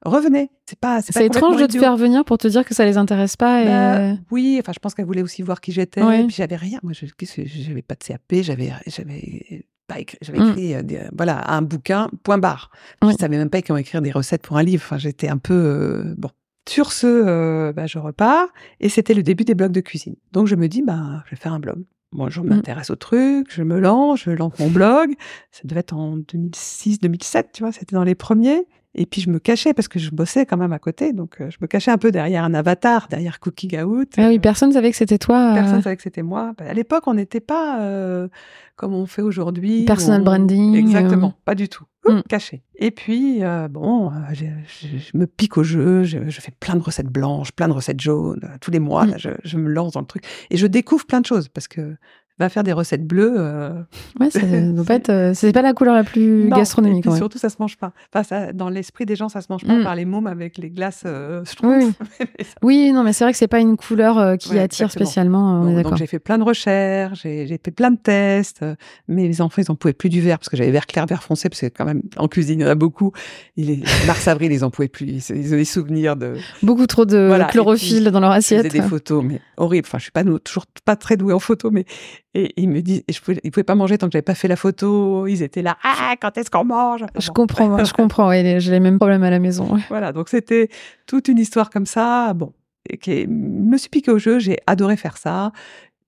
[0.04, 0.50] revenez.
[0.66, 1.02] C'est pas.
[1.02, 3.62] C'est étrange de te faire faire venir pour te dire que ça les intéresse pas.
[3.62, 3.66] Et...
[3.66, 6.02] bah, oui, enfin, je pense qu'elle voulait aussi voir qui j'étais.
[6.02, 6.24] Ouais.
[6.26, 6.78] Puis j'avais rien.
[6.82, 10.48] Moi, j'avais pas de CAP, j'avais, j'avais pas écrit, j'avais Mm.
[10.50, 12.08] écrit euh, des- voilà un bouquin.
[12.22, 12.70] Point barre.
[13.02, 13.12] Oui.
[13.12, 14.82] Je savais même pas comment écrire des recettes pour un livre.
[14.84, 16.30] Enfin, j'étais un peu euh, bon.
[16.68, 18.46] Sur ce, euh, bah, je repars
[18.78, 20.14] et c'était le début des blogs de cuisine.
[20.30, 21.84] Donc je me dis, bah, je vais faire un blog.
[22.12, 22.46] Moi, je Mm.
[22.48, 25.10] m'intéresse au truc, je me lance, je lance mon blog.
[25.50, 28.66] Ça devait être en 2006-2007, tu vois, c'était dans les premiers.
[28.94, 31.48] Et puis je me cachais parce que je bossais quand même à côté, donc euh,
[31.50, 34.14] je me cachais un peu derrière un avatar, derrière Cooking Out.
[34.18, 35.52] Ah oui, personne savait que c'était toi.
[35.52, 36.54] euh, Personne savait que c'était moi.
[36.58, 38.26] Bah, À l'époque, on n'était pas euh,
[38.74, 39.84] comme on fait aujourd'hui.
[39.84, 41.42] Personal on- branding, Exactement, euh.
[41.44, 41.84] pas du tout.
[42.06, 42.20] Mm.
[42.28, 42.62] Caché.
[42.76, 46.74] Et puis, euh, bon, je, je- je me pique au jeu, je, je fais plein
[46.74, 48.40] de recettes blanches, plein de recettes jaunes.
[48.60, 49.10] Tous les mois, Mm.
[49.10, 50.24] là, je me lance dans le truc.
[50.50, 51.94] Et je découvre plein de choses parce que
[52.40, 53.34] va faire des recettes bleues.
[53.36, 53.70] euh,
[54.18, 56.56] Ouais, ça doit pas être, euh, c'est pas la couleur la plus non.
[56.56, 57.06] gastronomique.
[57.06, 57.92] Et surtout, ça se mange pas.
[58.12, 59.82] Enfin, ça, dans l'esprit des gens, ça se mange pas Mm.
[59.84, 61.02] par les mômes avec les glaces.
[61.06, 61.92] euh, Oui,
[62.62, 65.06] Oui, non, mais c'est vrai que c'est pas une couleur euh, qui Ouais, attire exactement.
[65.06, 65.62] spécialement.
[65.62, 65.96] euh, donc d'accord.
[65.96, 68.64] j'ai fait plein de recherches, j'ai fait plein de tests.
[69.08, 71.22] Mais les enfants, ils en pouvaient plus du vert parce que j'avais vert clair, vert
[71.22, 73.12] foncé parce que quand même en cuisine il y en a beaucoup.
[73.56, 75.06] Il est mars avril, ils en pouvaient plus.
[75.30, 76.34] Ils, ils ont des souvenirs de.
[76.62, 78.72] Beaucoup trop de Voilà, chlorophylle puis, dans leur Ils assiette.
[78.72, 79.86] des photos, mais horrible.
[79.86, 81.84] Enfin, je suis pas toujours pas très douée en photo, mais
[82.34, 84.34] et ils me disent, et je pouvais, ils pouvaient pas manger tant que j'avais pas
[84.34, 85.26] fait la photo.
[85.26, 87.02] Ils étaient là, ah, quand est-ce qu'on mange?
[87.02, 87.32] Enfin, Je bon.
[87.34, 88.32] comprends, je comprends.
[88.32, 89.74] j'ai les mêmes problèmes à la maison.
[89.74, 89.80] ouais.
[89.88, 90.68] Voilà, donc c'était
[91.06, 92.32] toute une histoire comme ça.
[92.34, 92.52] Bon,
[92.88, 95.52] et qui me suis piqué au jeu, j'ai adoré faire ça.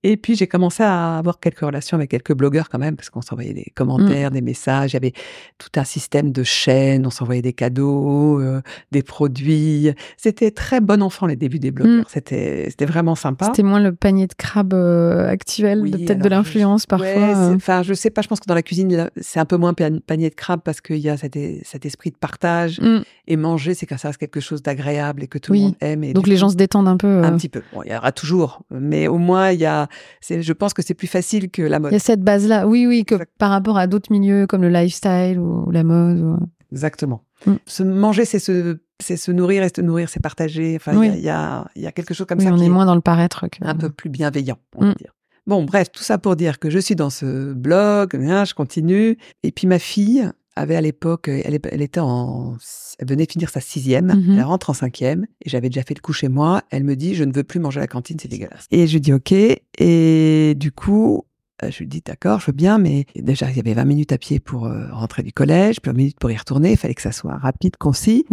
[0.03, 3.21] Et puis j'ai commencé à avoir quelques relations avec quelques blogueurs quand même, parce qu'on
[3.21, 4.91] s'envoyait des commentaires, des messages.
[4.91, 5.13] Il y avait
[5.57, 8.61] tout un système de chaînes, on s'envoyait des cadeaux, euh,
[8.91, 9.91] des produits.
[10.17, 12.05] C'était très bon enfant les débuts des blogueurs.
[12.09, 13.45] C'était c'était vraiment sympa.
[13.45, 17.07] C'était moins le panier de crabe euh, actuel, Oui, peut-être de l'influence je- parfois.
[17.07, 17.55] ouais, euh.
[17.55, 18.21] Enfin, je sais pas.
[18.21, 20.81] Je pense que dans la cuisine, c'est un peu moins pan- panier de crabe parce
[20.81, 22.79] qu'il y a cet, cet esprit de partage.
[22.81, 23.01] Mm.
[23.27, 25.59] Et manger, c'est quand ça reste quelque chose d'agréable et que tout Oui.
[25.59, 26.03] le monde aime.
[26.03, 27.07] Et Donc les gens se détendent un peu.
[27.07, 27.23] euh.
[27.23, 27.61] un petit peu.
[27.73, 29.87] Bon, il y aura toujours, mais au moins il y a.
[30.21, 31.91] Je pense que c'est plus facile que la Il mode.
[31.93, 35.39] y a cette base-là, oui, oui, que par rapport à d'autres milieux comme le lifestyle
[35.39, 36.19] ou la mode.
[36.19, 36.37] ou-
[36.71, 37.23] Exactement.
[37.45, 37.53] Mm.
[37.65, 40.75] Se manger, c'est se, nourrir et se nourrir, c'est partager.
[40.75, 41.07] Enfin, il Oui.
[41.07, 42.65] y a- il y, a, il y a quelque chose comme Oui, ça on qui
[42.65, 43.47] est moins dans le paraître.
[43.47, 43.57] Que...
[43.65, 44.95] un peu plus bienveillant, on va Mm.
[44.95, 45.13] dire.
[45.45, 49.17] Bon, bref, tout ça pour dire que je suis dans ce blog, hein, je continue.
[49.43, 52.55] Et puis ma fille avait à l'époque, elle, est- elle était en,
[52.99, 54.37] elle venait finir sa sixième, Mhm.
[54.37, 56.61] elle rentre en cinquième, et j'avais déjà fait le coup chez moi.
[56.69, 58.65] Elle me dit, je ne veux plus manger à la cantine, c'est dégueulasse.
[58.71, 59.33] Et je lui dis ok.
[59.79, 61.25] Et du coup,
[61.63, 64.11] euh, je lui dis d'accord, je veux bien, mais déjà il y avait 20 minutes
[64.11, 66.71] à pied pour euh, rentrer du collège, puis 20 minutes pour y retourner.
[66.71, 68.25] Il fallait que ça soit rapide, concis.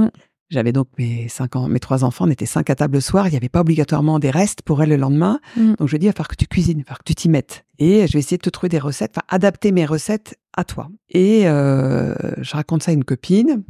[0.51, 3.29] J'avais donc mes cinq ans, mes trois enfants, on était cinq à table le soir.
[3.29, 5.39] Il n'y avait pas obligatoirement des restes pour elle le lendemain.
[5.57, 5.75] Mm.
[5.79, 7.15] Donc je lui dis, il va falloir que tu cuisines, il va falloir que tu
[7.15, 7.65] t'y mettes.
[7.81, 10.89] Et je vais essayer de te trouver des recettes, enfin adapter mes recettes à toi.
[11.09, 13.63] Et euh, je raconte ça à une copine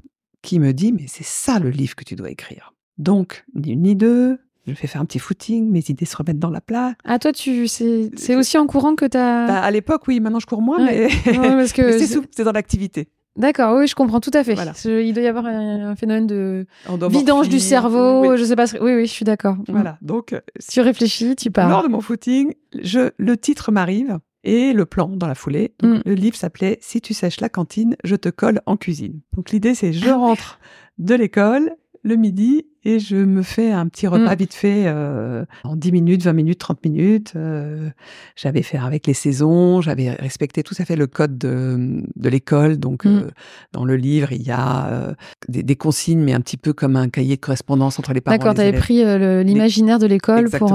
[0.43, 2.75] qui me dit, mais c'est ça le livre que tu dois écrire.
[2.99, 6.39] Donc, ni une ni deux, je fais faire un petit footing, mes idées se remettent
[6.39, 6.95] dans la place.
[7.05, 9.47] Ah, toi, tu, c'est, c'est aussi en courant que t'as.
[9.47, 11.09] Bah, à l'époque, oui, maintenant je cours moins, Ouais.
[11.27, 13.09] mais, Ouais, mais c'est dans l'activité.
[13.37, 14.55] D'accord, oui, je comprends tout à fait.
[14.55, 14.73] Voilà.
[14.85, 16.67] Il doit y avoir un, un phénomène de
[17.09, 18.39] vidange du cerveau, oui.
[18.39, 18.67] je sais pas.
[18.81, 19.57] Oui, oui, je suis d'accord.
[19.69, 21.83] Voilà, donc euh, Tu réfléchis, tu lors pars.
[21.85, 25.75] de mon footing, je, le titre m'arrive et le plan dans la foulée.
[25.81, 26.03] Donc, Mm.
[26.07, 29.21] Le livre s'appelait Si tu sèches la cantine, je te colle en cuisine.
[29.37, 30.59] Donc l'idée c'est je Ah rentre
[30.99, 31.71] de l'école,
[32.03, 34.39] le midi et je me fais un petit repas Mm.
[34.39, 37.33] vite fait euh, en 10 minutes, 20 minutes, 30 minutes.
[37.37, 37.91] Euh,
[38.37, 42.79] j'avais fait avec les saisons, j'avais respecté tout à fait le code de, de l'école.
[42.79, 43.09] Donc, Mm.
[43.09, 43.31] euh,
[43.73, 45.15] dans le livre, il y a euh,
[45.49, 48.39] des, des consignes, mais un petit peu comme un cahier de correspondance entre les parents
[48.39, 48.81] D'accord, t'avais élèves.
[48.81, 50.73] pris euh, l'imaginaire de l'école pour.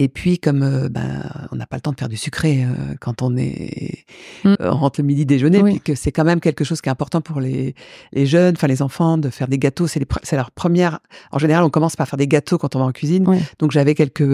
[0.00, 2.94] Et puis, comme euh, ben, on n'a pas le temps de faire du sucré euh,
[3.00, 4.04] quand on est
[4.44, 4.48] Mm.
[4.60, 5.72] euh, on rentre le midi déjeuner, Oui.
[5.72, 7.74] puis que c'est quand même quelque chose qui est important pour les,
[8.12, 9.86] les jeunes, enfin les enfants, de faire des gâteaux.
[9.88, 11.00] C'est les pre- c'est leur première.
[11.32, 13.24] En général, on commence par faire des gâteaux quand on va en cuisine.
[13.58, 14.24] Donc j'avais quelques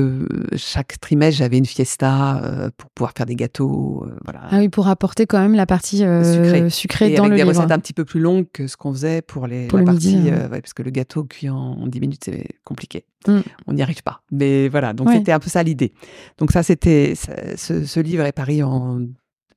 [0.56, 4.06] chaque trimestre, j'avais une fiesta euh, pour pouvoir faire des gâteaux.
[4.24, 4.40] voilà.
[4.50, 6.68] Ah oui, pour apporter quand même la partie Sucrée.
[6.70, 7.56] sucrée Et dans avec le des livre.
[7.56, 9.90] recettes un petit peu plus longues que ce qu'on faisait pour les Pour la le
[9.92, 13.04] partie, midi, ouais, parce que le gâteau cuit en, en 10 minutes c'est compliqué.
[13.28, 13.40] Mm.
[13.66, 14.20] On n'y arrive pas.
[14.30, 15.16] Mais voilà, donc Ouais.
[15.16, 15.92] c'était un peu ça l'idée.
[16.38, 17.14] Donc ça c'était
[17.56, 19.00] ce, ce livre est paru en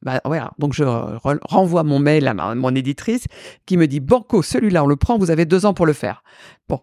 [0.03, 0.51] bah, voilà.
[0.59, 3.25] Donc je re- renvoie mon mail à ma- mon éditrice
[3.65, 6.21] qui me dit Banco, celui-là on le prend, vous avez deux ans pour le faire.
[6.69, 6.81] Bon,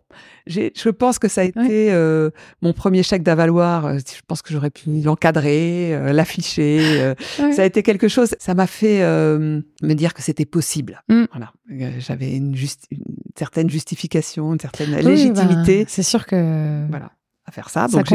[0.49, 1.89] je pense que ça a été Ouais.
[1.93, 3.87] euh, mon premier chèque d'avaloir.
[3.87, 6.81] Euh, Je pense que j'aurais pu l'encadrer, euh, l'afficher.
[7.01, 7.53] euh, Ouais.
[7.53, 11.01] ça a été quelque chose, ça m'a fait me dire que c'était possible.
[11.09, 11.25] Mm.
[11.33, 11.53] Voilà.
[12.01, 12.99] J'avais une, juste- une
[13.39, 16.87] certaine justification, une certaine Oui, légitimité bah, c'est sûr que.
[16.91, 17.13] voilà,
[17.47, 17.89] à faire ça.
[17.89, 18.07] Ça Donc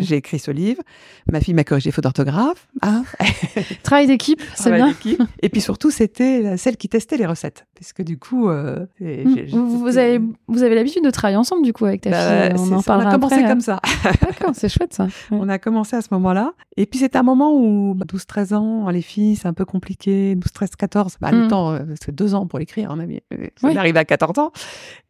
[0.00, 0.82] j'ai, écrit ce livre.
[1.30, 2.68] Ma fille m'a corrigé faute d'orthographe.
[2.82, 3.02] Ah,
[3.82, 4.94] Travail d'équipe, c'est bien.
[5.42, 7.66] Et puis surtout, c'était celle qui testait les recettes.
[7.78, 9.46] Parce que du coup, euh, Mm.
[9.52, 12.60] Vous, avez, vous avez l'habitude de travailler ensemble, du coup, avec ta Bah, fille.
[12.60, 13.44] On c'est en ça, on parlera a commencé après.
[13.46, 13.48] hein.
[13.48, 13.80] comme ça.
[14.22, 15.04] D'accord, c'est chouette ça.
[15.04, 15.10] Ouais.
[15.32, 16.52] On a commencé à ce moment-là.
[16.76, 20.36] Et puis, c'est un moment où bah, 12-13 ans, les filles, c'est un peu compliqué.
[20.36, 21.40] 12-13-14, bah, Mm.
[21.42, 23.20] le temps, euh, c'est deux ans pour l'écrire, on a mis.
[23.32, 23.76] euh, Ça Oui.
[23.76, 24.52] arrive à 14 ans.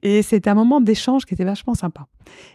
[0.02, 2.06] Et c'était un moment d'échange qui était vachement sympa.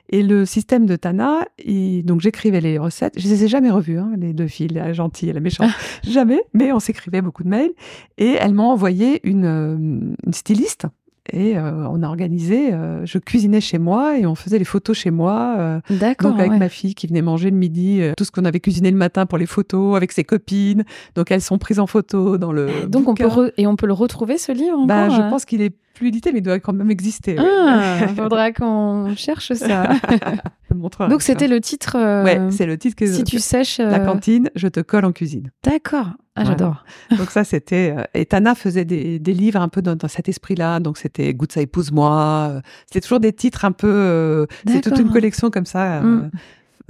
[0.09, 3.13] Et le système de Tana, il- donc j'écrivais les recettes.
[3.17, 5.69] Je les ai jamais revues, hein, les deux filles, la gentille et la méchante.
[6.03, 6.41] jamais.
[6.53, 7.71] Mais on s'écrivait beaucoup de mails.
[8.17, 10.85] Et elles m'ont envoyé une, euh, une styliste.
[11.31, 14.97] Et euh, on a organisé, euh, je cuisinais chez moi et on faisait les photos
[14.97, 15.57] chez moi.
[15.59, 16.31] euh, D'accord.
[16.31, 16.57] donc avec ouais.
[16.57, 19.37] ma fille qui venait manger le midi, tout ce qu'on avait cuisiné le matin pour
[19.37, 20.83] les photos, avec ses copines.
[21.13, 22.87] Donc elles sont prises en photo dans le.
[22.87, 25.61] Donc on peut re- et on peut le retrouver ce livre Bah, je pense qu'il
[25.61, 27.37] est plus édité, mais il doit quand même exister.
[27.37, 27.45] ouais.
[27.45, 29.89] Ah, faudra qu'on cherche ça.
[31.09, 31.95] Donc c'était le titre.
[31.97, 33.79] euh, Ouais, c'est le titre que si tu sèches.
[33.79, 35.51] euh, la cantine, je te colle en cuisine.
[35.63, 36.07] D'accord.
[36.35, 36.49] Ah, Voilà.
[36.51, 36.85] j'adore.
[37.17, 37.93] Donc ça, c'était.
[37.97, 40.79] euh, Et Tana faisait des, des livres un peu dans, dans cet esprit-là.
[40.79, 42.61] Donc c'était Goûte ça épouse-moi.
[42.85, 44.47] C'était toujours des titres un peu.
[44.67, 46.01] C'est toute une collection comme ça.
[46.01, 46.31] Mm.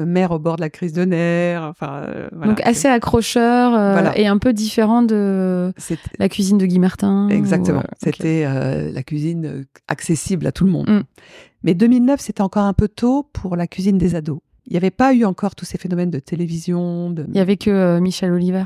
[0.05, 1.63] Mère au bord de la crise de nerfs.
[1.63, 2.47] Enfin, euh, voilà.
[2.53, 4.17] Donc assez accrocheur euh, Voilà.
[4.17, 5.73] et un peu différent de
[6.17, 7.29] la cuisine de Guy Martin.
[7.29, 7.79] Exactement.
[7.79, 7.95] euh.
[8.03, 8.43] C'était
[8.91, 10.89] la cuisine accessible à tout le monde.
[10.89, 11.01] Mm.
[11.63, 14.39] Mais 2009, c'était encore un peu tôt pour la cuisine des ados.
[14.67, 17.57] Il n'y avait pas eu encore tous ces phénomènes de télévision, de Il y avait
[17.57, 18.63] que euh, Michel Oliver.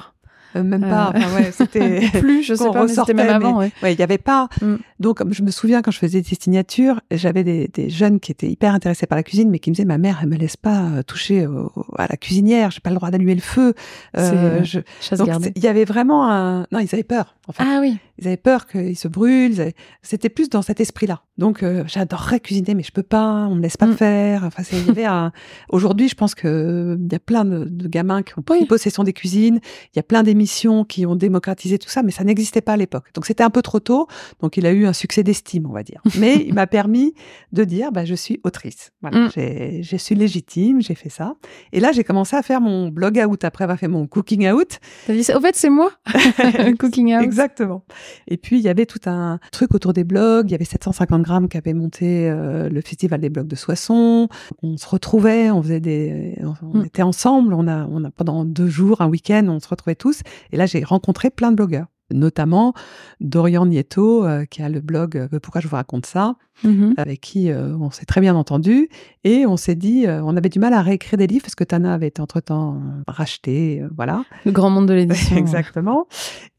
[0.56, 1.14] Euh, même Euh, pas.
[1.16, 2.02] Enfin, ouais, c'était.
[2.20, 3.54] Plus, je sais pas, c'était même avant.
[3.54, 3.72] mais- ouais.
[3.84, 4.48] Ouais, il n'y avait pas.
[4.62, 4.76] Mm.
[5.00, 8.32] Donc, comme je me souviens quand je faisais des signatures, j'avais des, des jeunes qui
[8.32, 10.58] étaient hyper intéressés par la cuisine, mais qui me disaient ma mère, elle me laisse
[10.58, 13.74] pas euh, toucher au- à la cuisinière, j'ai pas le droit d'allumer le feu.
[14.18, 14.80] Euh, je-
[15.16, 16.62] Donc, il y avait vraiment un.
[16.72, 17.36] Non, ils avaient peur.
[17.48, 17.64] En fait.
[17.66, 17.98] Ah oui.
[18.20, 19.60] Ils avaient peur qu'ils se brûlent.
[19.60, 21.24] avaient- C'était plus dans cet esprit-là.
[21.40, 23.48] Donc, euh, j'adorerais cuisiner, mais je peux pas.
[23.50, 23.98] On me laisse pas Mm.
[23.98, 24.44] faire.
[24.44, 25.32] Enfin, c'est- avait un.
[25.70, 28.60] Aujourd'hui, je pense que euh, il y a plein de, de gamins qui ont pris
[28.60, 28.66] Oui.
[28.68, 29.60] possession des cuisines.
[29.94, 32.78] Il y a plein d'émissions qui ont démocratisé tout ça, mais ça n'existait pas à
[32.78, 33.06] l'époque.
[33.16, 34.08] Donc, c'était un peu trop tôt.
[34.42, 36.02] Donc, il a eu un succès d'estime, on va dire.
[36.20, 37.16] Mais il m'a permis
[37.52, 38.92] de dire, bah, je suis autrice.
[39.02, 39.30] Voilà, Mm.
[39.36, 41.34] j'ai- je suis légitime, j'ai fait ça.
[41.72, 44.80] Et là, j'ai commencé à faire mon blog out après avoir fait mon cooking out.
[45.08, 45.92] T'as dit Au fait, c'est moi.
[46.80, 47.24] Cooking Out.
[47.24, 47.84] Exactement.
[48.28, 50.50] Et puis, il y avait tout un truc autour des blogs.
[50.50, 54.28] Il y avait 750 grammes qui avait monté euh, le festival des blogs de Soissons.
[54.62, 56.86] On se retrouvait, on faisait des, on, on Mm.
[56.86, 57.54] était ensemble.
[57.54, 60.22] On a, on a pendant deux jours, un week-end, on se retrouvait tous.
[60.52, 62.74] Et là, j'ai rencontré plein de blogueurs, notamment
[63.20, 66.94] Dorian Nieto, euh, qui a le blog euh, Pourquoi je vous raconte ça, Mhm.
[66.98, 68.88] avec qui euh, on s'est très bien entendu.
[69.24, 71.64] Et on s'est dit, euh, on avait du mal à réécrire des livres parce que
[71.64, 74.24] Tana avait été entre-temps rachetée, euh, voilà.
[74.46, 75.36] Le grand monde de l'édition.
[75.38, 76.08] Exactement.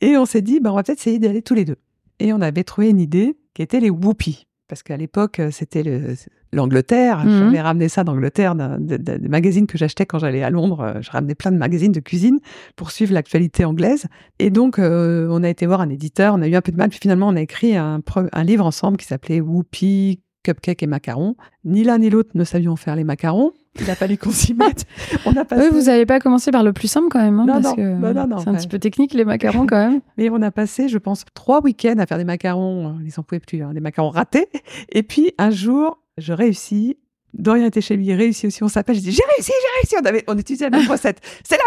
[0.00, 1.76] Et on s'est dit, ben, on va peut-être essayer d'y aller tous les deux.
[2.18, 4.46] Et on avait trouvé une idée qui était les whoopies.
[4.68, 6.14] Parce qu'à l'époque, euh, c'était le-
[6.52, 7.24] l'Angleterre.
[7.24, 7.30] Mhm.
[7.38, 10.80] J'avais ramené ça d'Angleterre, d'un- de- de- des magazines que j'achetais quand j'allais à Londres.
[10.80, 12.38] Euh, Je ramenais plein de magazines de cuisine
[12.76, 14.06] pour suivre l'actualité anglaise.
[14.38, 16.76] Et donc, euh, on a été voir un éditeur, on a eu un peu de
[16.78, 16.88] mal.
[16.88, 18.00] Puis finalement, on a écrit un,
[18.32, 21.34] un livre ensemble qui s'appelait Whoopi, Cupcake et Macarons.
[21.64, 23.52] Ni l'un ni l'autre ne savions faire les macarons.
[23.80, 24.84] Il a fallu qu'on s'y mette.
[25.26, 25.62] On a passé...
[25.64, 27.74] Oui, vous n'avez pas commencé par le plus simple quand même, hein, Non, parce non,
[27.74, 28.58] que bah c'est un ouais.
[28.58, 30.00] petit peu technique les macarons quand même.
[30.16, 32.90] Mais on a passé, je pense, trois week-ends à faire des macarons.
[33.00, 34.46] euh, Ils en pouvaient plus, hein, des macarons ratés.
[34.92, 36.98] Et puis, un jour, je réussis.
[37.36, 38.62] Dorian était chez lui, il réussit aussi.
[38.62, 39.96] On s'appelle, je dis, j'ai réussi, j'ai réussi.
[40.00, 41.20] On, avait, on utilisait la même recette.
[41.42, 41.64] C'est la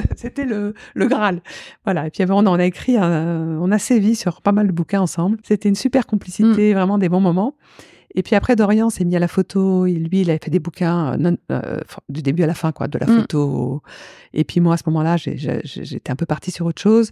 [0.00, 0.02] bonne!
[0.16, 1.40] C'était le, le Graal.
[1.84, 2.08] Voilà.
[2.08, 4.72] Et puis, on a, on a écrit, un- on a sévi sur pas mal de
[4.72, 5.38] bouquins ensemble.
[5.44, 7.54] C'était une super complicité, vraiment des bons moments.
[8.14, 9.86] Et puis après, Dorian s'est mis à la photo.
[9.86, 11.18] Et lui, il avait fait des bouquins
[11.50, 13.20] euh, du début à la fin, quoi, de la mm.
[13.20, 13.82] photo.
[14.32, 17.10] Et puis moi, à ce moment-là, j'étais un peu partie sur autre chose.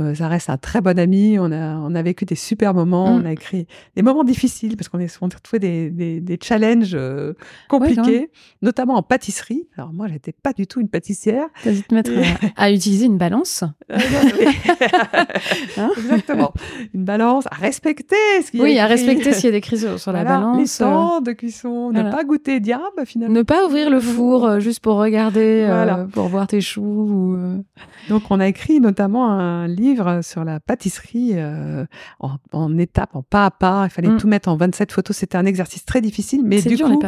[0.00, 1.38] Euh, ça reste un très bon ami.
[1.38, 3.14] On a, on a vécu des super moments.
[3.14, 3.22] Mm.
[3.22, 6.94] On a écrit des moments difficiles parce qu'on est souvent retrouvé des, des, des challenges
[6.94, 7.34] euh,
[7.68, 8.30] compliqués,
[8.62, 9.66] notamment en pâtisserie.
[9.76, 11.46] Alors moi, j'étais pas du tout une pâtissière.
[11.64, 12.10] T'as dû te mettre
[12.56, 13.64] à, utiliser une balance.
[13.90, 16.52] hein Exactement.
[16.92, 18.16] Une balance à respecter.
[18.44, 20.43] Ce qui oui, à respecter s'il y a des crises sur la balance.
[20.52, 23.34] Les temps de cuisson, ne pas goûter diable finalement.
[23.34, 25.66] Ne pas ouvrir le four euh, juste pour regarder,
[26.12, 27.36] pour voir tes choux.
[28.08, 31.84] Donc on a écrit notamment un livre sur la pâtisserie euh,
[32.20, 33.84] en, en étapes, en pas à pas.
[33.86, 34.18] Il fallait mm.
[34.18, 35.16] tout mettre en 27 photos.
[35.16, 37.00] C'était un exercice très difficile, mais du coup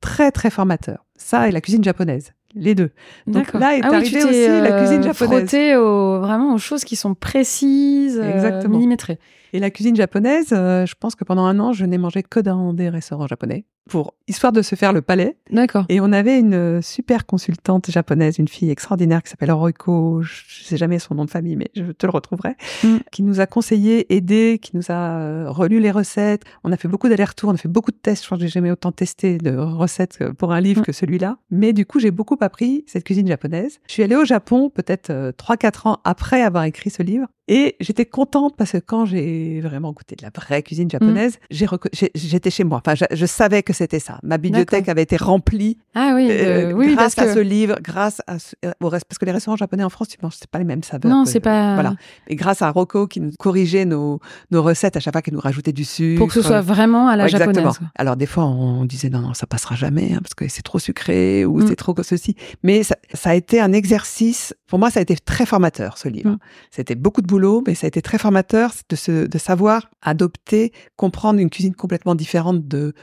[0.00, 1.04] très très formateur.
[1.16, 2.90] Ça et la cuisine japonaise les deux.
[3.26, 5.76] Donc là est ah arrivée aussi la euh, cuisine japonaise.
[5.76, 8.76] Au, vraiment aux choses qui sont précises, euh, Exactement.
[8.76, 9.18] millimétrées.
[9.52, 12.72] Et la cuisine japonaise, je pense que pendant un an, je n'ai mangé que dans
[12.72, 15.36] des restaurants japonais pour histoire de se faire le palais.
[15.50, 15.86] D'accord.
[15.88, 20.64] Et on avait une euh, super consultante japonaise, une fille extraordinaire qui s'appelle Oroiko, je
[20.64, 22.96] sais jamais son nom de famille, mais je te le retrouverai, mm.
[23.10, 26.44] qui nous a conseillé, aidé, qui nous a euh, relu les recettes.
[26.62, 28.22] On a fait beaucoup d'allers-retours, on a fait beaucoup de tests.
[28.22, 30.84] Je crois que j'ai jamais autant testé de recettes pour un livre mm.
[30.84, 31.38] que celui-là.
[31.50, 33.80] Mais du coup, j'ai beaucoup appris cette cuisine japonaise.
[33.86, 37.26] Je suis allée au Japon peut-être euh, trois, 4 ans après avoir écrit ce livre.
[37.48, 41.76] Et j'étais contente parce que quand j'ai vraiment goûté de la vraie cuisine japonaise, mm.
[42.14, 42.80] j'étais chez moi.
[42.84, 44.18] Enfin, je, je savais que c'était ça.
[44.22, 48.36] Ma bibliothèque avait été remplie ah oui, euh, oui grâce à ce livre, grâce à
[48.64, 50.64] euh, au reste, parce que les restaurants japonais en France, tu manges, c'est pas les
[50.64, 51.10] mêmes saveurs.
[51.10, 51.74] Non, c'est pas.
[51.74, 51.94] Voilà.
[52.28, 55.40] Et grâce à Rocco qui nous corrigeait nos, nos recettes à chaque fois, qui nous
[55.40, 56.18] rajoutait du sucre.
[56.18, 57.80] Pour que ce soit vraiment à la japonaise.
[57.96, 60.78] Alors des fois, on disait non, non, ça passera jamais hein, parce que c'est trop
[60.78, 61.68] sucré ou mm.
[61.68, 62.36] c'est trop ceci.
[62.62, 64.54] Mais ça, ça, a été un exercice.
[64.66, 66.30] Pour moi, ça a été très formateur ce livre.
[66.30, 66.38] Mm.
[66.70, 70.72] C'était beaucoup de boulot, mais ça a été très formateur de, se, de savoir adopter,
[70.96, 72.94] comprendre une cuisine complètement différente de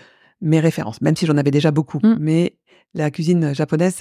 [0.42, 2.00] mes références, même si j'en avais déjà beaucoup.
[2.04, 2.18] Mm.
[2.20, 2.56] Mais
[2.94, 4.00] la cuisine japonaise.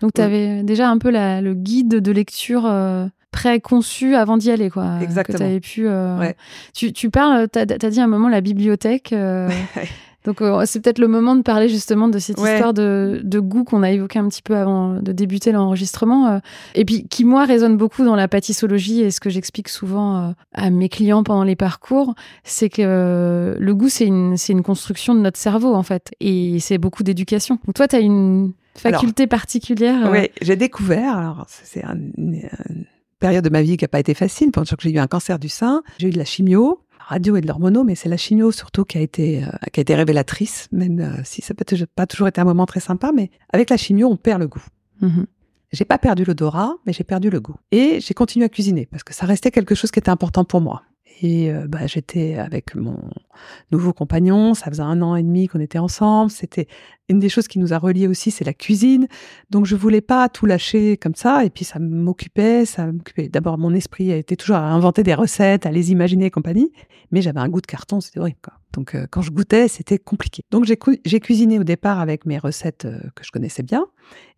[0.00, 4.68] Donc, tu avais déjà un peu le guide de lecture euh, préconçu avant d'y aller,
[4.68, 4.98] quoi.
[5.00, 5.38] Exactement.
[5.38, 5.86] Que avais pu.
[5.86, 6.32] Euh,
[6.74, 9.14] tu, tu, parles, tu as, dit à un moment la bibliothèque.
[10.24, 13.64] Donc euh, c'est peut-être le moment de parler justement de cette histoire de, de goût
[13.64, 16.38] qu'on a évoqué un petit peu avant de débuter l'enregistrement, euh,
[16.74, 20.32] et puis qui moi résonne beaucoup dans la pâtissologie et ce que j'explique souvent euh,
[20.52, 25.14] à mes clients pendant les parcours, c'est que le goût c'est une, c'est une construction
[25.14, 27.58] de notre cerveau en fait, et c'est beaucoup d'éducation.
[27.66, 30.08] Donc toi tu as une faculté particulière.
[30.10, 32.48] Oui, j'ai découvert, alors c'est une,
[33.18, 35.38] période de ma vie qui n'a pas été facile, pendant que j'ai eu un cancer
[35.38, 38.52] du sein, j'ai eu de la chimio, radio et de l'hormono, mais c'est la chimio
[38.52, 42.06] surtout qui a été, euh, qui a été révélatrice, même euh, si ça peut pas
[42.06, 44.64] toujours été un moment très sympa, mais avec la chimio, on perd le goût.
[45.02, 45.26] Mm-hmm.
[45.72, 47.56] J'ai pas perdu l'odorat, mais j'ai perdu le goût.
[47.70, 50.60] Et j'ai continué à cuisiner parce que ça restait quelque chose qui était important pour
[50.60, 50.82] moi.
[51.20, 52.98] Et euh, bah, j'étais avec mon
[53.70, 56.30] nouveau compagnon, ça faisait un an et demi qu'on était ensemble.
[56.30, 56.66] C'était
[57.08, 59.06] une des choses qui nous a reliés aussi, c'est la cuisine.
[59.50, 61.44] Donc je voulais pas tout lâcher comme ça.
[61.44, 63.28] Et puis ça m'occupait, ça m'occupait.
[63.28, 66.72] D'abord mon esprit a été toujours à inventer des recettes, à les imaginer et compagnie.
[67.10, 68.38] Mais j'avais un goût de carton, c'était horrible.
[68.42, 68.54] Quoi.
[68.72, 70.42] Donc euh, quand je goûtais, c'était compliqué.
[70.50, 73.86] Donc j'ai cuisiné au départ avec mes recettes euh, que je connaissais bien.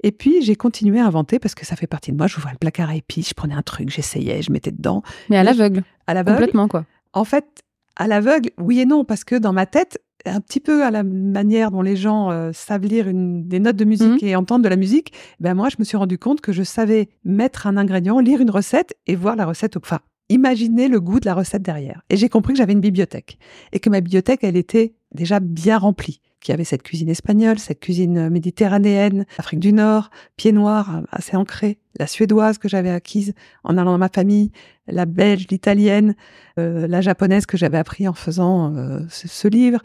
[0.03, 2.27] Et puis j'ai continué à inventer parce que ça fait partie de moi.
[2.27, 5.03] J'ouvrais le placard à épices, je prenais un truc, j'essayais, je mettais dedans.
[5.31, 5.85] Mais à l'aveugle.
[6.07, 6.39] À l'aveugle.
[6.39, 6.85] Complètement quoi.
[7.13, 7.63] En fait,
[7.97, 11.03] à l'aveugle, oui et non, parce que dans ma tête, un petit peu à la
[11.03, 14.27] manière dont les gens euh, savent lire une, des notes de musique mmh.
[14.27, 17.09] et entendre de la musique, ben moi, je me suis rendu compte que je savais
[17.25, 21.27] mettre un ingrédient, lire une recette et voir la recette, enfin, imaginer le goût de
[21.27, 22.03] la recette derrière.
[22.11, 23.39] Et j'ai compris que j'avais une bibliothèque
[23.73, 27.59] et que ma bibliothèque, elle était déjà bien remplie qu'il y avait cette cuisine espagnole,
[27.59, 33.35] cette cuisine méditerranéenne, Afrique du Nord, pied noir assez ancré, la suédoise que j'avais acquise
[33.65, 34.53] en allant dans ma famille,
[34.87, 36.15] la belge, l'italienne,
[36.59, 39.81] euh, la japonaise que j'avais appris en faisant euh, ce, livre,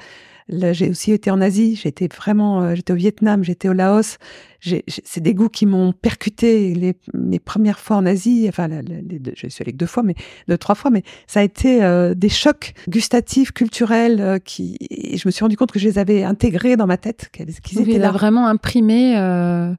[0.52, 1.76] Là, j'ai aussi été en Asie.
[1.76, 4.18] J'étais vraiment, euh, j'étais au Vietnam, j'étais au Laos.
[4.62, 8.48] C'est des goûts qui m'ont percuté les, premières fois en Asie.
[8.50, 10.16] Enfin, les, je suis allée que deux fois, mais
[10.48, 10.90] deux, trois fois.
[10.90, 14.76] Mais ça a été euh, des chocs gustatifs, culturels, euh, qui.
[14.90, 17.82] Et je me suis rendu compte que je les avais intégrés dans ma tête, qu'ils
[17.82, 18.12] étaient là.
[18.12, 19.14] vraiment imprimé.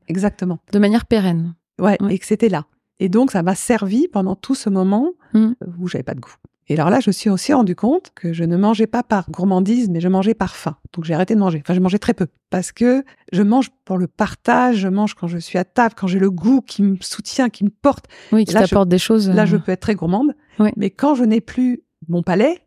[0.07, 0.61] Exactement.
[0.73, 1.55] De manière pérenne.
[1.81, 2.65] Ouais, et que c'était là.
[3.01, 5.53] Et donc, ça m'a servi pendant tout ce moment mmh.
[5.81, 6.35] où j'avais pas de goût.
[6.71, 9.29] Et alors là, je me suis aussi rendu compte que je ne mangeais pas par
[9.29, 10.77] gourmandise, mais je mangeais par faim.
[10.93, 11.61] Donc j'ai arrêté de manger.
[11.65, 15.27] Enfin, je mangeais très peu parce que je mange pour le partage, je mange quand
[15.27, 18.07] je suis à table, quand j'ai le goût qui me soutient, qui me porte.
[18.31, 19.29] Oui, qui t'apporte des choses.
[19.29, 20.37] Là, je euh, peux être très gourmande.
[20.61, 20.71] Oui.
[20.77, 22.61] Mais quand je n'ai plus mon palais,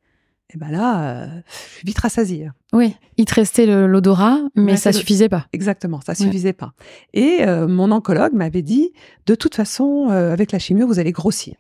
[0.54, 2.50] et ben là, euh, je suis vite rassasiée.
[2.74, 5.48] Oui, il te restait l'odorat, mais ça suffisait pas.
[5.54, 6.74] Exactement, ça suffisait pas.
[7.14, 8.92] Et euh, mon oncologue m'avait dit,
[9.26, 11.56] de toute façon, avec la chimio, vous allez grossir.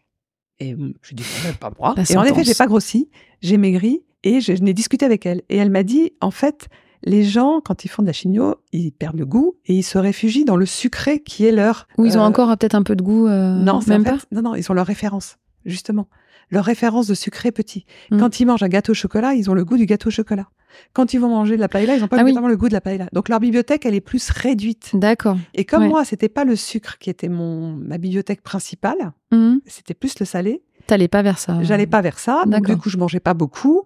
[0.59, 1.23] Et je dis,
[1.59, 1.95] pas moi.
[2.09, 3.09] et en effet, j'ai pas grossi,
[3.41, 5.41] j'ai maigri et je, je n'ai discuté avec elle.
[5.49, 6.67] Et elle m'a dit, en fait,
[7.03, 9.97] les gens, quand ils font de la chimio, ils perdent le goût et ils se
[9.97, 11.87] réfugient dans le sucré qui est leur.
[11.97, 13.27] Ou ils ont euh, encore euh, peut-être un peu de goût.
[13.27, 14.17] euh, Non, en même fait- pas?
[14.31, 16.07] non, non, ils ont leur référence, justement.
[16.49, 17.85] Leur référence de sucré petit.
[18.11, 18.19] Mm.
[18.19, 20.47] Quand ils mangent un gâteau au chocolat, ils ont le goût du gâteau au chocolat.
[20.93, 22.33] Quand ils vont manger de la paella, ils n'ont pas Ah oui.
[22.33, 23.07] le goût de la paella.
[23.13, 24.91] Donc leur bibliothèque, elle est plus réduite.
[24.93, 25.37] D'accord.
[25.53, 25.89] Et comme Ouais.
[25.89, 29.61] moi, c'était pas le sucre qui était mon ma bibliothèque principale, Mhm.
[29.67, 30.63] c'était plus le salé.
[30.87, 31.59] T'allais pas vers ça.
[31.61, 32.43] J'allais pas vers ça.
[32.45, 33.83] Donc, du coup, je mangeais pas beaucoup.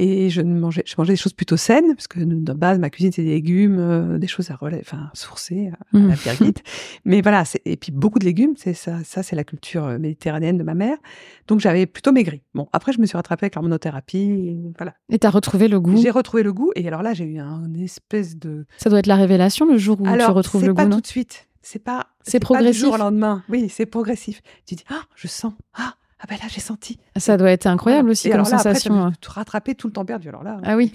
[0.00, 3.10] Et je mangeais, je mangeais des choses plutôt saines, parce que de base, ma cuisine,
[3.10, 6.08] c'est des légumes, euh, des choses à relais, enfin, sourcées, à Mhm.
[6.08, 6.62] la pierguite.
[7.04, 9.98] Mais voilà, c'est- et puis beaucoup de légumes, c'est ça, ça c'est la culture euh,
[9.98, 10.96] méditerranéenne de ma mère.
[11.48, 12.42] Donc, j'avais plutôt maigri.
[12.54, 14.94] Bon, après, je me suis rattrapée avec l'hormonothérapie, et voilà.
[15.10, 15.96] Et t'as retrouvé le goût?
[15.96, 18.66] J'ai retrouvé le goût, et alors là, j'ai eu un espèce de.
[18.76, 20.90] Ça doit être la révélation le jour où tu alors, retrouves c'est le pas goût,
[20.90, 21.00] tout non?
[21.00, 21.48] de suite.
[21.60, 22.06] C'est pas.
[22.22, 22.80] C'est pas du progressif.
[22.82, 23.42] jour au lendemain.
[23.48, 24.42] Oui, c'est progressif.
[24.64, 25.54] Tu dis, ah, je sens.
[25.74, 26.98] Ah, ah ben là, j'ai senti.
[27.16, 28.12] Ça doit être incroyable Voilà.
[28.12, 28.94] aussi Et comme alors là, après, sensation.
[28.94, 29.12] t'as hein.
[29.20, 30.28] te rattraper tout le temps perdu.
[30.28, 30.90] Alors là, Ah oui.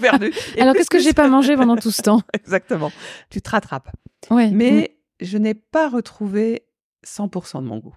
[0.00, 0.32] perdu.
[0.56, 2.90] Et Alors qu'est-ce que j'ai pas mangé pendant tout ce temps Exactement.
[3.30, 3.90] Tu te rattrapes.
[4.30, 4.50] Ouais.
[4.50, 6.64] Mais je n'ai pas retrouvé
[7.06, 7.94] 100% de mon goût.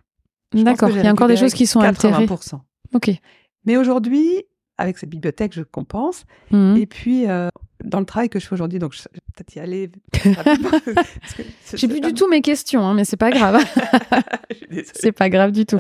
[0.54, 0.64] Mm.
[0.64, 0.90] D'accord.
[0.90, 2.26] que Il y a encore des choses qui sont altérées.
[2.26, 2.60] 80%.
[2.94, 3.10] Ok.
[3.66, 4.44] Mais aujourd'hui,
[4.78, 6.26] avec cette bibliothèque, je compense.
[6.52, 6.78] Mhm.
[6.78, 7.48] Et puis, euh,
[7.84, 9.92] dans le travail que je fais aujourd'hui, donc je vais peut-être y aller.
[11.74, 13.64] J'ai plus du tout mes questions, hein, mais c'est pas grave.
[14.94, 15.80] C'est pas grave du tout.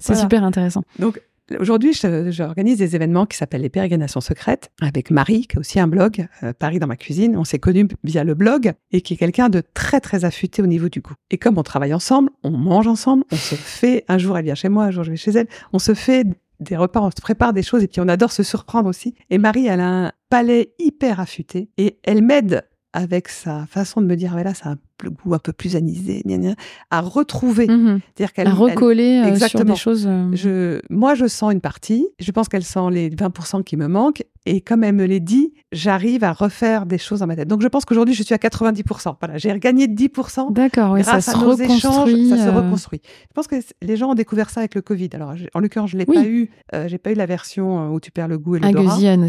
[0.00, 0.22] C'est Voilà.
[0.22, 0.82] super intéressant.
[0.98, 1.20] Donc
[1.58, 1.92] aujourd'hui,
[2.30, 6.26] j'organise des événements qui s'appellent les pérégrinations secrètes avec Marie, qui a aussi un blog,
[6.42, 7.36] euh, Paris dans ma cuisine.
[7.36, 10.66] On s'est connus via le blog et qui est quelqu'un de très très affûté au
[10.66, 11.14] niveau du goût.
[11.30, 14.04] Et comme on travaille ensemble, on mange ensemble, on se fait.
[14.08, 15.48] Un jour, elle vient chez moi, un jour, je vais chez elle.
[15.74, 16.24] On se fait
[16.60, 19.14] des repas, on se prépare des choses et puis on adore se surprendre aussi.
[19.30, 24.06] Et Marie, elle a un palais hyper affûté et elle m'aide avec sa façon de
[24.06, 24.76] me dire, ah, mais là, ça a un
[25.24, 26.54] goût un peu plus anisé, gna, gna,
[26.90, 27.66] à retrouver.
[27.66, 29.74] C'est-à-dire qu'elle À elle- recoller euh, sur exactement.
[29.74, 30.06] des choses.
[30.06, 32.06] euh, je, moi, je sens une partie.
[32.20, 34.22] Je pense qu'elle sent les 20% qui me manquent.
[34.46, 37.48] Et comme elle me les dit, j'arrive à refaire des choses dans ma tête.
[37.48, 39.16] Donc, je pense qu'aujourd'hui, je suis à 90%.
[39.20, 42.10] Voilà, j'ai regagné 10% D'accord, oui, ça grâce se à nos échanges.
[42.28, 43.00] Ça se euh, reconstruit.
[43.04, 45.08] Je pense que les gens ont découvert ça avec le Covid.
[45.14, 46.14] Alors, en l'occurrence, je l'ai Oui.
[46.14, 46.50] pas eu.
[46.74, 48.96] euh, j'ai pas eu la version euh, où tu perds le goût et l'odorat.
[49.00, 49.28] Ça, euh,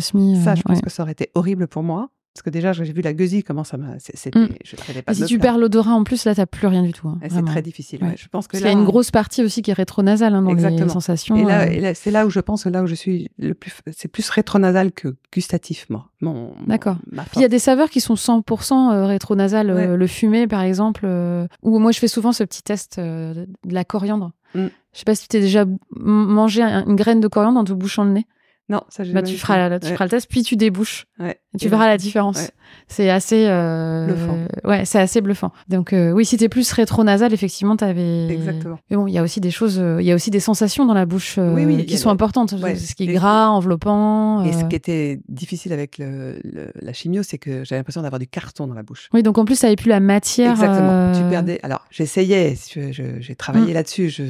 [0.56, 0.82] je pense ouais.
[0.84, 2.10] que ça aurait été horrible pour moi.
[2.36, 3.98] Parce que déjà, j'ai vu la gueusie, comment ça m'a.
[3.98, 4.50] C'était, Mm.
[4.66, 7.08] je ne pas si tu perds l'odorat en plus, là, t'as plus rien du tout.
[7.08, 8.04] hein, C'est très difficile.
[8.04, 8.10] Ouais.
[8.10, 8.16] ouais.
[8.18, 10.36] Je pense que Parce là, qu'il y a une grosse partie aussi qui est rétronasale
[10.36, 10.84] hein, dans Exactement.
[10.84, 11.38] les sensations.
[11.38, 13.30] Et là, euh, et là, c'est là où je pense que là où je suis
[13.40, 16.10] le plus, c'est plus rétronasal que gustatif, moi.
[16.20, 16.98] Mon, D'accord.
[17.10, 19.70] Puis il y a des saveurs qui sont 100% euh, rétronasales.
[19.70, 19.98] euh, Ouais.
[19.98, 23.86] Le fumé, par exemple, euh, ou moi je fais souvent ce petit test de la
[23.86, 24.34] coriandre.
[24.56, 24.66] Mm.
[24.92, 25.64] Je sais pas si tu t'es déjà
[25.96, 28.28] mangé un- une graine de coriandre en te bouchant le nez.
[28.68, 31.06] Non, ça, j'ai Bah, tu, feras, la- tu Ouais, feras le test, puis tu débouches.
[31.20, 31.40] ouais.
[31.54, 32.50] Et tu Et verras la différence.
[32.88, 34.38] C'est assez euh, Bluffant.
[34.64, 35.52] Ouais, c'est assez bluffant.
[35.70, 38.28] Donc euh, oui, si t'es plus rétronasal, effectivement, t'avais.
[38.28, 38.80] Exactement.
[38.90, 40.86] Mais bon, il y a aussi des choses, euh, il y a aussi des sensations
[40.86, 42.50] dans la bouche euh, Oui, oui, qui sont importantes.
[42.50, 44.44] ce qui est gras, enveloppant.
[44.44, 48.20] Et ce qui était difficile avec le, le- la chimio, c'est que j'avais l'impression d'avoir
[48.20, 49.10] du carton dans la bouche.
[49.14, 50.52] Oui, donc en plus, ça avait plus la matière.
[50.52, 51.12] Exactement.
[51.14, 51.60] Tu perdais.
[51.64, 52.56] Alors, j'essayais.
[52.74, 53.74] je- je- J'ai travaillé Mm.
[53.76, 54.10] là-dessus.
[54.10, 54.24] Je,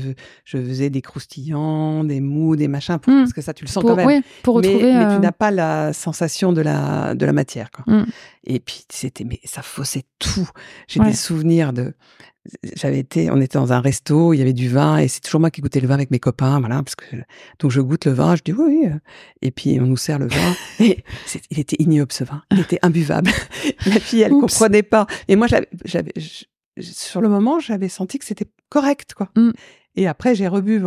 [0.44, 3.20] je faisais des croustillants, des mous, des machins, pour- Mm.
[3.22, 4.08] parce que ça, tu le sens pour, quand même.
[4.08, 4.94] oui, pour mais, retrouver.
[4.94, 7.72] mais euh, tu n'as pas la sensation de la, de la matière.
[7.72, 7.84] Quoi.
[7.94, 8.06] Mm.
[8.46, 10.50] Et puis, c'était, mais ça faussait tout.
[10.88, 11.08] J'ai Ouais.
[11.08, 11.94] des souvenirs de.
[12.76, 15.40] J'avais été, on était dans un resto, il y avait du vin, et c'est toujours
[15.42, 17.16] moi qui goûtais le vin avec mes copains, voilà, parce que
[17.58, 19.00] donc je goûte le vin, je dis oui, oui, euh,
[19.42, 22.60] et puis on nous sert le vin, et c'est- il était ignoble ce vin, il
[22.60, 23.32] était imbuvable.
[23.88, 24.42] La fille, elle Oups.
[24.54, 25.48] comprenait pas, et moi,
[25.86, 26.14] j'avais,
[26.80, 29.30] sur le moment, j'avais senti que c'était correct, quoi.
[29.36, 29.50] Mm.
[29.96, 30.82] Et après, j'ai rebu.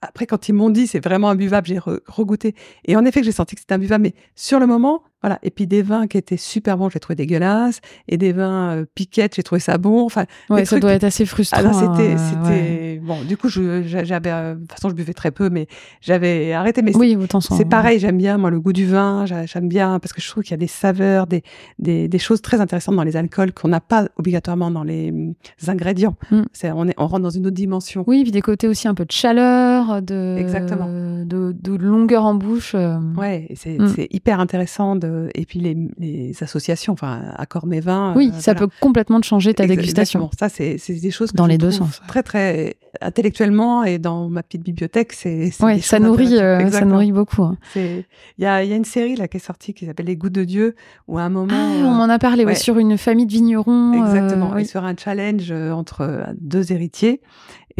[0.00, 2.54] après, quand ils m'ont dit c'est vraiment imbuvable, j'ai re- regoûté.
[2.84, 4.02] Et en effet, j'ai senti que c'était imbuvable.
[4.02, 5.38] Mais sur le moment, voilà.
[5.42, 7.80] Et puis des vins qui étaient super bons, j'ai trouvé dégueulasses.
[8.08, 10.04] Et des vins euh, piquettes, j'ai trouvé ça bon.
[10.04, 11.58] Enfin, Ouais, ça trucs- doit être assez frustrant.
[11.58, 13.00] alors c'était, euh, c'était ouais.
[13.02, 13.22] bon.
[13.28, 15.66] Du coup, je, j'avais, euh, de toute façon, je buvais très peu, mais
[16.00, 16.82] j'avais arrêté.
[16.82, 19.98] Mais Oui, autant c'est pareil, j'aime bien moi le goût du vin, j'a- j'aime bien
[19.98, 21.42] parce que je trouve qu'il y a des saveurs, des,
[21.78, 25.34] des, des choses très intéressantes dans les alcools qu'on n'a pas obligatoirement dans les hum,
[25.68, 26.16] ingrédients.
[26.30, 26.42] Mm.
[26.52, 28.04] C'est, on, est, on rentre dans une autre dimension.
[28.06, 30.86] Oui, puis des côtés aussi un peu de chaleur, de, Exactement.
[30.88, 32.72] de, de longueur en bouche.
[32.74, 33.88] euh, Ouais, et c'est, Mm.
[33.94, 38.14] c'est hyper intéressant de, et puis les, les associations, enfin accord mes vins.
[38.16, 38.66] Oui, euh, ça voilà.
[38.66, 40.28] peut complètement te changer ta dégustation.
[40.30, 40.30] exactement.
[40.38, 42.00] Ça, c'est, des choses que Dans je les deux sens.
[42.08, 45.50] Très, très intellectuellement et dans ma petite bibliothèque, c'est.
[45.60, 47.42] des ça nourrit, euh, ça nourrit beaucoup.
[47.42, 47.56] hein.
[47.76, 48.04] Il
[48.38, 50.32] y a, il y a une série là qui est sortie qui s'appelle Les Gouttes
[50.32, 50.74] de Dieu,
[51.08, 51.52] où à un moment.
[51.54, 52.54] Ah, euh, on m'en a parlé, ouais, ouais.
[52.58, 53.92] sur une famille de vignerons.
[53.94, 54.52] euh, Exactement.
[54.54, 54.62] oui.
[54.62, 57.20] Et sur un challenge euh, entre euh, deux héritiers.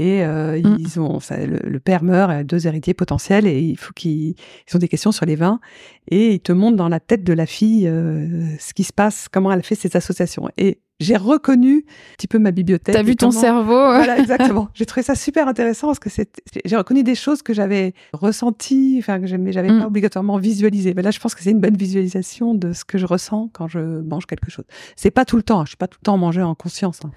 [0.00, 0.76] Et euh, Mm.
[0.80, 4.34] ils ont, ça, le, le père meurt, et deux héritiers potentiels, et il faut qu'ils
[4.66, 5.60] ils ont des questions sur les vins,
[6.08, 9.28] et ils te montrent dans la tête de la fille euh, ce qui se passe,
[9.30, 10.48] comment elle fait ses associations.
[10.56, 12.94] Et j'ai reconnu un petit peu ma bibliothèque.
[12.94, 14.68] T'as vu ton comment- cerveau Voilà, exactement.
[14.74, 16.30] J'ai trouvé ça super intéressant parce que c'est,
[16.64, 19.80] j'ai reconnu des choses que j'avais ressenties, enfin que j'avais Mm.
[19.80, 20.94] pas obligatoirement visualisé.
[20.94, 23.66] Mais là, je pense que c'est une bonne visualisation de ce que je ressens quand
[23.68, 24.64] je mange quelque chose.
[24.96, 25.60] C'est pas tout le temps.
[25.60, 25.64] hein.
[25.64, 27.10] Je suis pas tout le temps manger en conscience, hein.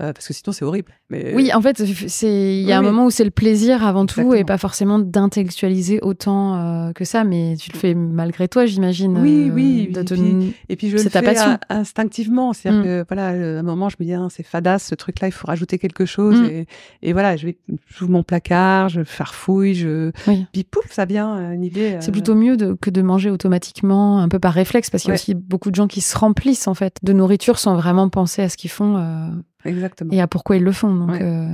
[0.00, 0.92] Euh, parce que sinon c'est horrible.
[1.10, 4.06] Mais Oui, en fait, c'est il y a un moment où c'est le plaisir avant
[4.06, 8.66] tout et pas forcément d'intellectualiser autant euh, que ça, mais tu le fais malgré toi,
[8.66, 9.18] j'imagine.
[9.18, 11.36] Oui, euh, oui, de et puis- Et puis je C'est le ta fais
[11.68, 12.84] instinctivement, c'est-à-dire Mm.
[12.84, 15.46] que voilà, à un moment je me dis ah, c'est fadasse ce truc-là, il faut
[15.46, 16.44] rajouter quelque chose Mm.
[16.46, 16.66] et,
[17.02, 17.58] et voilà, je vais
[17.88, 20.46] j'ouvre mon placard, je farfouille, je Oui.
[20.52, 21.96] puis pouf ça vient euh, une idée.
[22.00, 25.10] C'est euh, plutôt mieux de- que de manger automatiquement, un peu par réflexe, parce qu'il
[25.10, 28.08] y a aussi beaucoup de gens qui se remplissent en fait de nourriture sans vraiment
[28.08, 29.28] penser à ce qu'ils font euh,
[29.64, 30.10] exactement.
[30.12, 30.94] et à pourquoi ils le font.
[30.94, 31.22] Donc, Ouais.
[31.22, 31.48] euh,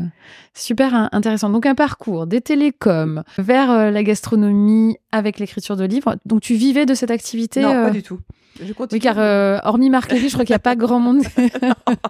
[0.55, 1.51] super in- intéressant.
[1.51, 6.17] Donc, un parcours des télécoms vers euh, la gastronomie avec l'écriture de livres.
[6.27, 8.19] Donc, tu vivais de cette activité Non, euh, pas du tout.
[8.63, 8.97] Je continue.
[8.99, 11.23] Oui, car euh, hormis Marc Lévy, je crois qu'il n'y a pas grand monde.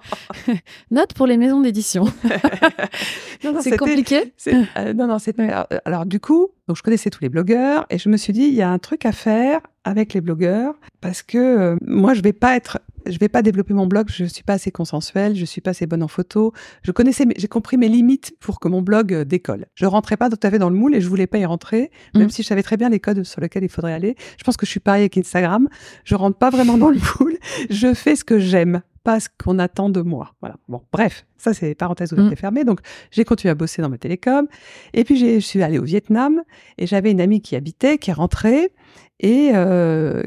[0.90, 2.04] Note pour les maisons d'édition.
[3.60, 4.32] C'est compliqué.
[4.36, 5.16] c'est- euh, non, non.
[5.38, 8.32] Alors, euh, alors, du coup, donc je connaissais tous les blogueurs et je me suis
[8.32, 12.14] dit, il y a un truc à faire avec les blogueurs parce que euh, moi,
[12.14, 14.08] je vais pas être, je vais pas développer mon blog.
[14.10, 16.52] Je suis pas assez consensuelle, je suis pas assez bonne en photo.
[16.82, 19.66] Je connaissais, j'ai compris mes limites pour que mon blog euh, décolle.
[19.74, 21.90] Je rentrais pas tout à fait dans le moule et je voulais pas y rentrer,
[22.14, 22.30] même Mm.
[22.30, 24.16] si je savais très bien les codes sur lesquels il faudrait aller.
[24.38, 25.68] Je pense que je suis pareil avec Instagram.
[26.04, 27.36] Je rentre pas vraiment dans le moule.
[27.70, 28.82] Je fais ce que j'aime.
[29.02, 30.34] Pas ce qu'on attend de moi.
[30.40, 30.56] Voilà.
[30.68, 32.32] Bon, bref, ça c'est parenthèse ouverte Mm.
[32.32, 32.64] et fermée.
[32.64, 32.80] Donc,
[33.10, 34.46] j'ai continué à bosser dans ma télécom.
[34.92, 36.42] Et puis, je suis allée au Vietnam
[36.76, 38.72] et j'avais une amie qui habitait, qui est rentrée
[39.20, 40.22] et euh,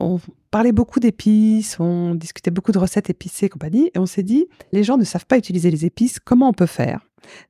[0.00, 0.20] on
[0.50, 3.90] parlait beaucoup d'épices, on discutait beaucoup de recettes épicées et compagnie.
[3.94, 6.66] Et on s'est dit, les gens ne savent pas utiliser les épices, comment on peut
[6.66, 7.00] faire?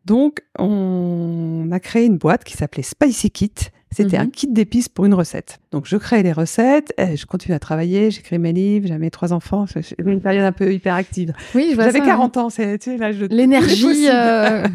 [0.05, 3.53] Donc, on a créé une boîte qui s'appelait Spicy Kit.
[3.91, 4.25] C'était Mhm.
[4.25, 5.61] un kit d'épices pour une recette.
[5.73, 9.11] Donc, je crée les recettes, et je continue à travailler, j'écris mes livres, j'avais mes
[9.11, 11.33] trois enfants, j'ai une période un peu hyperactive.
[11.55, 14.09] Oui, je vois J'avais ça, 40 ans, c'est tu sais, L'énergie.
[14.11, 14.67] euh,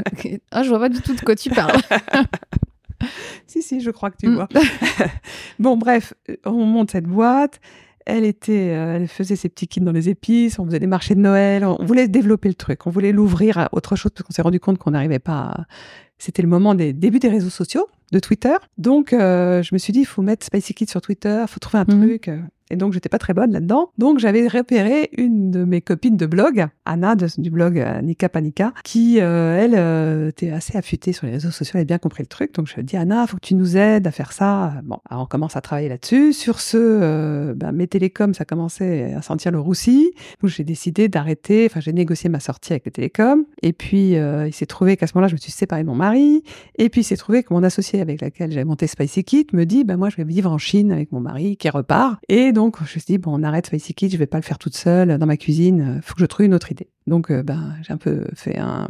[0.51, 1.79] Ah, je vois pas du tout de quoi tu parles.
[3.47, 4.35] Si, si, je crois que tu Mm.
[4.35, 4.47] vois.
[5.59, 6.13] bon, bref,
[6.45, 7.59] on monte cette boîte.
[8.05, 10.59] Elle était, euh, elle faisait ses petits kits dans les épices.
[10.59, 11.65] On faisait des marchés de Noël.
[11.65, 12.85] On voulait développer le truc.
[12.85, 15.39] On voulait l'ouvrir à autre chose parce qu'on s'est rendu compte qu'on n'arrivait pas.
[15.39, 15.65] à-
[16.17, 18.55] C'était le moment des débuts des réseaux sociaux, de Twitter.
[18.77, 21.39] Donc, euh, je me suis dit, il faut mettre Spicy Kid sur Twitter.
[21.41, 22.01] Il faut trouver un Mhm.
[22.07, 22.29] truc.
[22.69, 23.91] Et donc, j'étais pas très bonne là-dedans.
[23.97, 28.73] Donc, j'avais repéré une de mes copines de blog, Anna, du blog euh, Nika Panika,
[28.83, 32.23] qui, euh, elle, euh, était assez affûtée sur les réseaux sociaux, elle avait bien compris
[32.23, 32.53] le truc.
[32.55, 34.73] Donc, je lui ai dit, Anna, faut que tu nous aides à faire ça.
[34.83, 36.33] Bon, alors on commence à travailler là-dessus.
[36.33, 40.11] Sur ce, ben, mes télécoms, ça commençait à sentir le roussi.
[40.41, 41.67] Donc, j'ai décidé d'arrêter.
[41.69, 43.45] Enfin, j'ai négocié ma sortie avec les télécoms.
[43.61, 46.43] Et puis, il s'est trouvé qu'à ce moment-là, je me suis séparée de mon mari.
[46.77, 49.65] Et puis, il s'est trouvé que mon associé avec laquelle j'avais monté Spicy Kit me
[49.65, 52.19] dit, ben, moi, je vais vivre en Chine avec mon mari qui repart.
[52.29, 54.75] Et je me suis dit, bon, on arrête Spicy je vais pas le faire toute
[54.75, 56.01] seule dans ma cuisine.
[56.03, 56.89] Faut que je trouve une autre idée.
[57.07, 58.87] Donc, euh, ben, j'ai un peu fait un,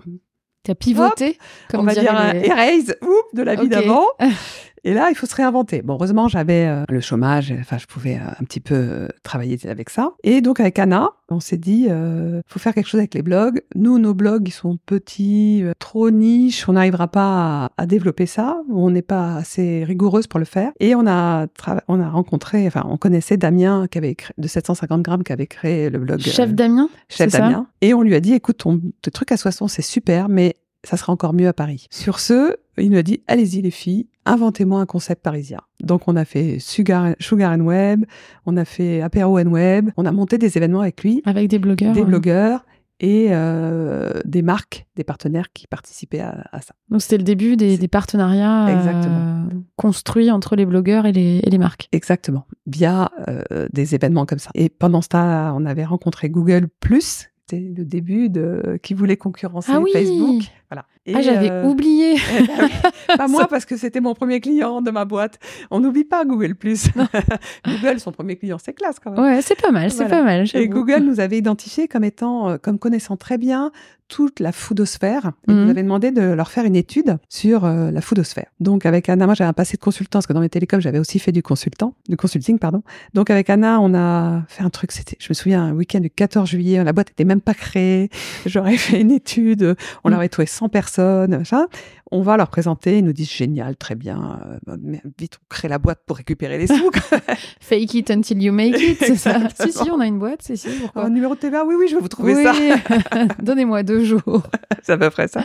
[0.64, 1.38] T'as pivoté,
[1.70, 4.06] comme on va dire un erase oup, de la vie d'avant.
[4.86, 5.82] Et là, il faut se réinventer.
[5.82, 7.54] Bon, heureusement, j'avais euh, le chômage.
[7.60, 10.12] Enfin, je pouvais euh, un petit peu euh, travailler avec ça.
[10.24, 13.62] Et donc, avec Anna, on s'est dit, euh, faut faire quelque chose avec les blogs.
[13.76, 16.68] Nous, nos blogs, ils sont petits, trop niche.
[16.68, 18.62] On n'arrivera pas à, à développer ça.
[18.70, 20.72] On n'est pas assez rigoureuse pour le faire.
[20.82, 21.48] Et on a,
[21.88, 25.48] on a rencontré, enfin, on connaissait Damien qui avait créé, de 750 grammes, qui avait
[25.48, 26.20] créé le blog.
[26.20, 27.68] Chef Damien Chef Damien.
[27.82, 30.98] Et on lui a dit, écoute, ton, ton truc à Soissons, c'est super, mais ça
[30.98, 31.88] sera encore mieux à Paris.
[31.90, 35.60] Sur ce, il nous a dit, allez-y les filles, inventez-moi un concept parisien.
[35.82, 38.06] Donc on a fait Sugar, Sugar and Web,
[38.46, 41.60] on a fait Apéro and Web, on a monté des événements avec lui, Avec des
[41.60, 41.94] blogueurs.
[41.94, 42.66] des blogueurs
[43.00, 46.74] et euh, des marques, des partenaires qui participaient à, à ça.
[46.90, 49.44] Donc c'était le début des, partenariats euh,
[49.76, 51.90] construits entre les blogueurs et les, et les marques.
[51.92, 54.52] Exactement, via euh, des événements comme ça.
[54.54, 57.30] Et pendant ce temps, on avait rencontré Google Plus.
[57.46, 60.44] C'était le début de qui voulait concurrencer Ah oui Facebook.
[60.74, 60.88] Voilà.
[61.06, 62.16] Et, ah, j'avais euh, oublié.
[62.40, 62.70] Eh ben.
[63.18, 65.38] Pas moi parce que c'était mon premier client de ma boîte.
[65.70, 66.88] On n'oublie pas Google Plus.
[67.68, 69.24] Google, son premier client, c'est classe quand même.
[69.24, 70.18] Ouais, c'est pas mal, c'est Voilà.
[70.18, 70.48] pas mal.
[70.56, 70.68] Et.
[70.68, 73.72] Google nous avait identifié comme étant, euh, comme connaissant très bien
[74.10, 75.32] toute la foodosphère.
[75.48, 75.64] Et Mhm.
[75.64, 78.46] nous avait demandé de leur faire une étude sur euh, la foodosphère.
[78.60, 81.00] Donc avec Anna, moi j'avais un passé de consultant parce que dans mes télécoms j'avais
[81.00, 82.84] aussi fait du consultant, du consulting pardon.
[83.14, 84.92] Donc avec Anna, on a fait un truc.
[84.92, 86.84] C'était, je me souviens, un week-end du 14 juillet.
[86.84, 88.10] La boîte était même pas créée.
[88.46, 89.76] J'aurais fait une étude.
[90.04, 90.12] On Mhm.
[90.12, 91.38] leur avait trouvé 100 personnes.
[91.38, 91.68] machin.
[92.12, 95.68] on va leur présenter, ils nous disent génial, très bien, euh, mais vite on crée
[95.68, 96.92] la boîte pour récupérer les sous.
[97.60, 100.56] Fake it until you make it, c'est ça Si, si, on a une boîte, c'est
[100.56, 103.26] si, pourquoi Un numéro de TVA, oui, oui, je vais vous trouver Oui, ça?
[103.42, 104.44] donnez-moi deux jours.
[104.84, 105.44] c'est à peu près ça.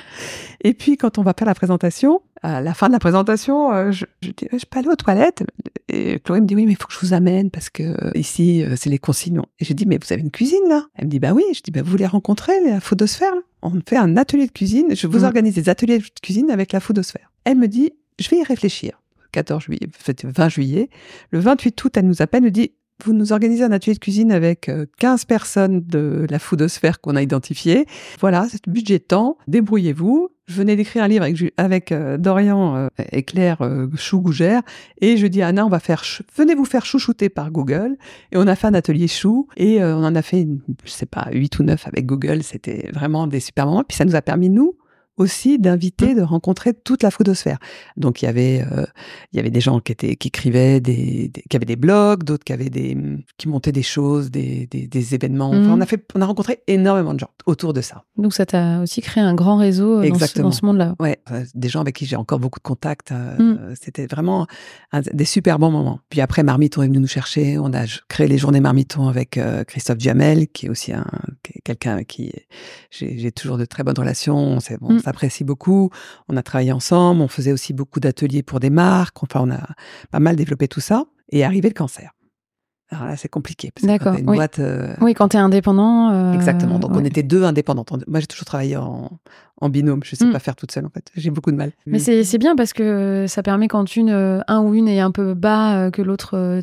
[0.62, 3.90] Et puis quand on va faire la présentation, à la fin de la présentation, euh,
[3.90, 5.42] je, je dis je peux aller aux toilettes
[5.88, 8.10] et Chloé me dit oui mais il faut que je vous amène parce que euh,
[8.14, 9.40] ici euh, c'est les consignes.
[9.58, 10.86] Et je dis mais vous avez une cuisine là?
[10.94, 11.44] Elle me dit bah oui.
[11.54, 14.94] Je dis bah vous voulez rencontrer la Foodosphère là On fait un atelier de cuisine.
[14.94, 15.24] Je vous Mm.
[15.24, 17.32] organise des ateliers de cuisine avec la Foodosphère.
[17.44, 19.00] Elle me dit je vais y réfléchir.
[19.32, 20.88] 14 juillet, en fait, 20 juillet.
[21.30, 22.72] Le 28 août, elle nous appelle, nous dit
[23.04, 27.16] vous nous organisez un atelier de cuisine avec euh, 15 personnes de la foodosphère qu'on
[27.16, 27.86] a identifiée.
[28.20, 29.38] Voilà, c'est budget de temps.
[29.46, 30.30] Débrouillez-vous.
[30.48, 31.26] Je venais d'écrire un livre
[31.58, 34.62] avec, euh, Dorian euh, et Claire euh, Chou-Gougère.
[35.02, 36.02] Et je dis à Anna, on va faire,
[36.36, 37.96] venez vous faire chouchouter par Google.
[38.32, 39.46] Et on a fait un atelier chou.
[39.58, 40.48] Et euh, on en a fait,
[40.84, 42.42] je sais pas, 8 ou 9 avec Google.
[42.42, 43.84] C'était vraiment des super moments.
[43.86, 44.74] Puis ça nous a permis, nous,
[45.18, 47.58] aussi d'inviter, de rencontrer toute la foodosphère.
[47.96, 48.86] Donc il y avait euh,
[49.32, 52.24] il y avait des gens qui étaient qui écrivaient des, des- qui avaient des blogs,
[52.24, 52.96] d'autres qui avaient des
[53.36, 55.50] qui montaient des choses, des, des, des événements.
[55.50, 58.04] Enfin, on a fait on a rencontré énormément de gens autour de ça.
[58.16, 60.48] Donc ça t'a aussi créé un grand réseau euh, dans ce, Exactement.
[60.48, 60.94] dans ce monde-là.
[61.00, 63.12] Ouais, euh, des gens avec qui j'ai encore beaucoup de contacts.
[63.12, 63.58] euh, Mm.
[63.60, 64.46] euh, C'était vraiment
[64.92, 66.00] un- des super bons moments.
[66.10, 67.58] Puis après, Marmiton est venu nous chercher.
[67.58, 71.06] On a créé les journées Marmiton avec euh, Christophe Duhamel, qui est aussi un
[71.64, 72.32] quelqu'un avec qui
[72.90, 74.36] j'ai toujours de très bonnes relations.
[74.36, 75.00] On s'est- on Mm.
[75.08, 75.90] S'apprécie beaucoup.
[76.28, 77.20] On a travaillé ensemble.
[77.20, 79.22] On faisait aussi beaucoup d'ateliers pour des marques.
[79.22, 79.60] Enfin, on a
[80.10, 81.04] pas mal développé tout ça.
[81.30, 82.12] Et arrivé le cancer.
[82.90, 83.70] Alors là, c'est compliqué.
[83.82, 84.36] D'accord, Une oui.
[84.36, 84.60] boîte.
[84.60, 86.10] euh, Oui, quand t'es indépendant.
[86.10, 86.78] euh, Exactement.
[86.78, 87.92] Donc on était deux indépendantes.
[88.06, 89.10] Moi, j'ai toujours travaillé en,
[89.60, 90.00] en binôme.
[90.04, 90.32] Je sais Mm.
[90.32, 91.04] pas faire toute seule en fait.
[91.14, 91.72] J'ai beaucoup de mal.
[91.84, 95.00] Mais c'est c'est bien parce que ça permet quand une, euh, un ou une est
[95.00, 96.62] un peu bas, que l'autre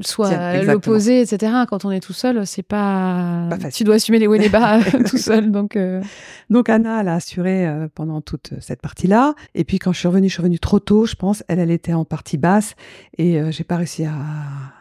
[0.00, 1.52] soit à l'opposé, etc.
[1.68, 3.46] Quand on est tout seul, c'est pas.
[3.50, 3.72] Pas facile.
[3.78, 5.50] tu dois assumer les hauts et les bas euh, tout seul.
[5.50, 6.02] Donc, euh,
[6.50, 9.34] Donc Anna, elle a assuré euh, pendant toute cette partie-là.
[9.54, 11.42] Et puis quand je suis revenue, je suis revenue trop tôt, je pense.
[11.48, 12.74] Elle, elle était en partie basse
[13.18, 14.14] et euh, j'ai pas réussi à,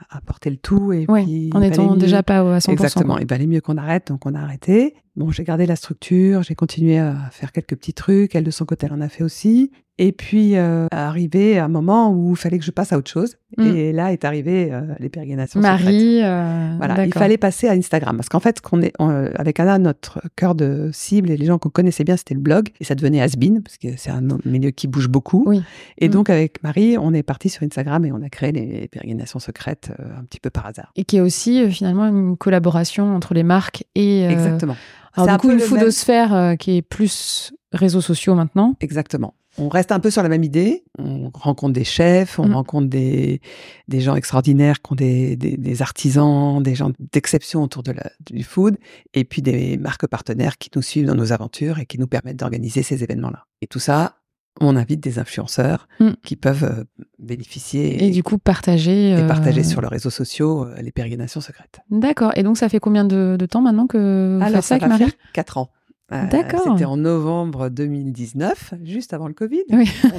[0.09, 0.91] à porter le tout.
[0.93, 2.71] Et puis, en étant mieux- déjà pas à 100%.
[2.71, 3.17] Exactement.
[3.17, 4.95] Il valait mieux qu'on arrête, donc on a arrêté.
[5.15, 8.35] Bon, j'ai gardé la structure, j'ai continué à faire quelques petits trucs.
[8.35, 9.71] Elle, de son côté, elle en a fait aussi.
[9.97, 13.37] Et puis, euh, arrivé un moment où il fallait que je passe à autre chose.
[13.57, 13.63] Mm.
[13.63, 15.85] Et là est arrivé euh, les pérégrinations secrètes.
[15.85, 16.19] Marie.
[16.21, 19.57] euh, Voilà, il fallait passer à Instagram parce qu'en fait, qu'on est on, euh, avec
[19.61, 22.83] Anna, notre cœur de cible et les gens qu'on connaissait bien, c'était le blog et
[22.83, 25.45] ça devenait Asbin parce que c'est un milieu qui bouge beaucoup.
[25.47, 25.63] Oui.
[25.97, 26.11] Et Mm.
[26.11, 29.91] donc avec Marie, on est parti sur Instagram et on a créé les pérégrinations secrètes
[29.97, 30.91] euh, un petit peu par hasard.
[30.97, 34.25] Et qui est aussi finalement une collaboration entre les marques et.
[34.25, 34.75] Exactement.
[35.15, 38.75] Alors, C'est du un coup, une même- foodosphère euh, qui est plus réseaux sociaux maintenant.
[38.79, 39.33] Exactement.
[39.57, 40.83] On reste un peu sur la même idée.
[40.99, 42.53] On rencontre des chefs, on Mm.
[42.55, 43.39] rencontre des,
[43.87, 48.11] des gens extraordinaires qui ont des, des, des artisans, des gens d'exception autour de la,
[48.29, 48.77] du food,
[49.13, 52.35] et puis des marques partenaires qui nous suivent dans nos aventures et qui nous permettent
[52.37, 53.45] d'organiser ces événements-là.
[53.61, 54.17] Et tout ça,
[54.61, 56.11] on invite des influenceurs Mm.
[56.23, 56.83] qui peuvent euh,
[57.19, 59.09] bénéficier Et, du coup, partager.
[59.11, 61.79] et euh, partager sur leurs réseaux sociaux euh, les pérégrinations secrètes.
[61.89, 62.31] D'accord.
[62.35, 64.75] Et donc, ça fait combien de, de temps maintenant que vous Alors, faites ça ça
[64.75, 65.03] avec va Marie?
[65.05, 65.69] faire 4 ans.
[66.13, 66.61] Euh, D'accord.
[66.73, 69.63] C'était en novembre 2019, juste avant le Covid.
[69.71, 69.89] Oui.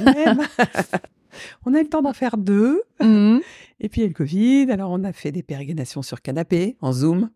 [1.65, 2.81] On a eu le temps d'en faire deux.
[3.01, 3.41] Mhm.
[3.79, 4.67] Et puis il y a eu le Covid.
[4.71, 7.29] Alors on a fait des pérégrinations sur canapé, en Zoom.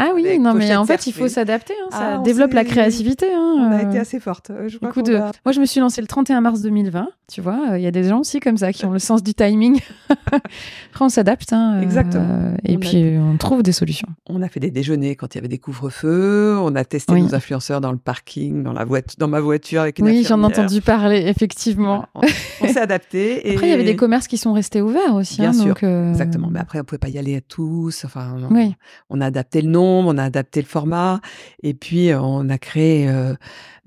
[0.00, 1.74] Ah oui, Avec non, mais en fait, il faut s'adapter.
[1.84, 3.26] hein, Ça Ah, développe la créativité.
[3.34, 3.88] hein, On a euh.
[3.88, 4.50] été assez forte.
[4.50, 7.08] Euh, Je crois Écoute, euh, a- moi, je me suis lancée le 31 mars 2020.
[7.30, 9.22] Tu vois, euh, il y a des gens aussi comme ça qui ont le sens
[9.22, 9.80] du timing.
[10.32, 11.52] Après, on s'adapte.
[11.52, 12.52] hein, euh, Exactement.
[12.64, 14.08] et On puis, on trouve des solutions.
[14.28, 16.56] on a fait des déjeuners quand il y avait des couvre-feux.
[16.60, 17.22] On a testé Oui.
[17.22, 20.40] nos influenceurs dans le parking, dans, la voiture, dans ma voiture avec une Oui, j'en
[20.42, 22.06] ai entendu parler, effectivement.
[22.14, 22.28] Voilà.
[22.62, 23.48] On, on s'est adapté.
[23.48, 23.52] Et...
[23.54, 25.40] Après, il y avait des commerces qui sont restés ouverts aussi.
[25.40, 26.48] Bien hein, sûr, donc, euh, Exactement.
[26.50, 28.04] Mais après, on pouvait pas y aller à tous.
[28.04, 28.74] Enfin, on, Oui.
[29.10, 31.20] on a adapté le nombre, on a adapté le format.
[31.62, 33.08] Et puis, euh, on a créé.
[33.08, 33.34] euh,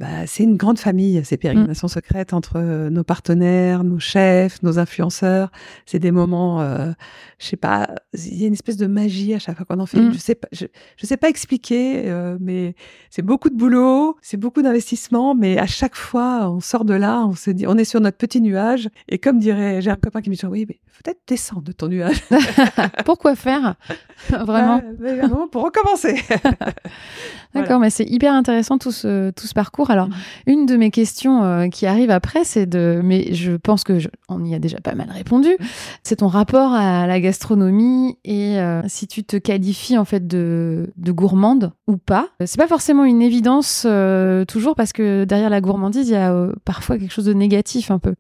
[0.02, 4.80] bah, c'est une grande famille, ces pérégrinations secrètes entre euh, nos partenaires, nos chefs, nos
[4.80, 5.52] influenceurs.
[5.86, 6.91] C'est des moments, euh,
[7.38, 9.86] je sais pas, il y a une espèce de magie à chaque fois qu'on en
[9.86, 9.99] fait.
[9.99, 10.12] Mm.
[10.14, 10.66] Je sais pas, je,
[10.97, 12.74] je sais pas expliquer, euh, mais
[13.12, 17.24] c'est beaucoup de boulot, c'est beaucoup d'investissement, mais à chaque fois, on sort de là,
[17.28, 18.89] on se dit, on est sur notre petit nuage.
[19.08, 21.88] Et comme dirait, j'ai un copain qui me dit, oui, mais peut-être descendre de ton
[21.89, 22.24] nuage.
[23.06, 23.76] Pourquoi faire?
[24.30, 24.78] Vraiment?
[24.78, 25.90] Ouais, mais vraiment, pour recommencer.
[27.53, 29.91] D'accord, mais c'est hyper intéressant tout ce, tout ce parcours.
[29.91, 30.13] Alors, Mhm.
[30.47, 34.07] une de mes questions euh, qui arrive après, c'est de, mais je pense que je-
[34.29, 35.49] on y a déjà pas mal répondu.
[35.59, 35.65] Mhm.
[36.03, 40.91] C'est ton rapport à la gastronomie et euh, si tu te qualifies en fait de,
[40.95, 42.29] de gourmande ou pas.
[42.45, 46.31] C'est pas forcément une évidence euh, toujours parce que derrière la gourmandise, il y a
[46.33, 48.15] euh, parfois quelque chose de négatif un peu.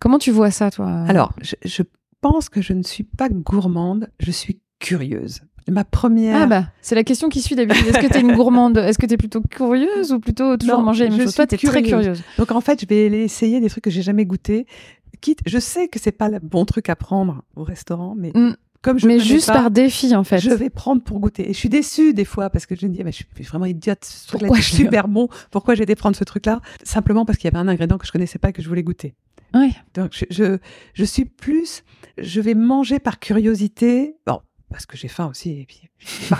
[0.00, 0.90] Comment tu vois ça, toi?
[1.08, 1.82] Alors, je, je
[2.20, 5.40] pense que je ne suis pas gourmande, je suis curieuse.
[5.68, 6.42] Ma première.
[6.42, 7.86] Ah bah, c'est la question qui suit d'habitude.
[7.88, 8.78] Est-ce que tu es une gourmande?
[8.78, 11.34] Est-ce que tu es plutôt curieuse ou plutôt toujours Non, manger les mêmes choses?
[11.34, 12.22] Toi, tu es très curieuse.
[12.38, 14.66] Donc en fait, je vais essayer des trucs que j'ai jamais goûté.
[15.20, 18.52] Quitte, je sais que c'est pas le bon truc à prendre au restaurant, mais Mm.
[18.82, 20.38] comme je Mais juste pas, par défi, en fait.
[20.38, 21.48] je vais prendre pour goûter.
[21.50, 23.44] Et je suis déçue des fois parce que je me dis, ah, mais je suis
[23.44, 24.04] vraiment idiote.
[24.04, 25.28] Ce truc-là Pourquoi je super bon.
[25.50, 26.60] Pourquoi j'ai été prendre ce truc-là?
[26.84, 28.82] Simplement parce qu'il y avait un ingrédient que je connaissais pas et que je voulais
[28.84, 29.14] goûter.
[29.54, 29.72] Oui.
[29.94, 30.58] Donc je, je,
[30.92, 31.82] je suis plus,
[32.18, 34.40] je vais manger par curiosité, bon,
[34.70, 35.88] parce que j'ai faim aussi, et puis,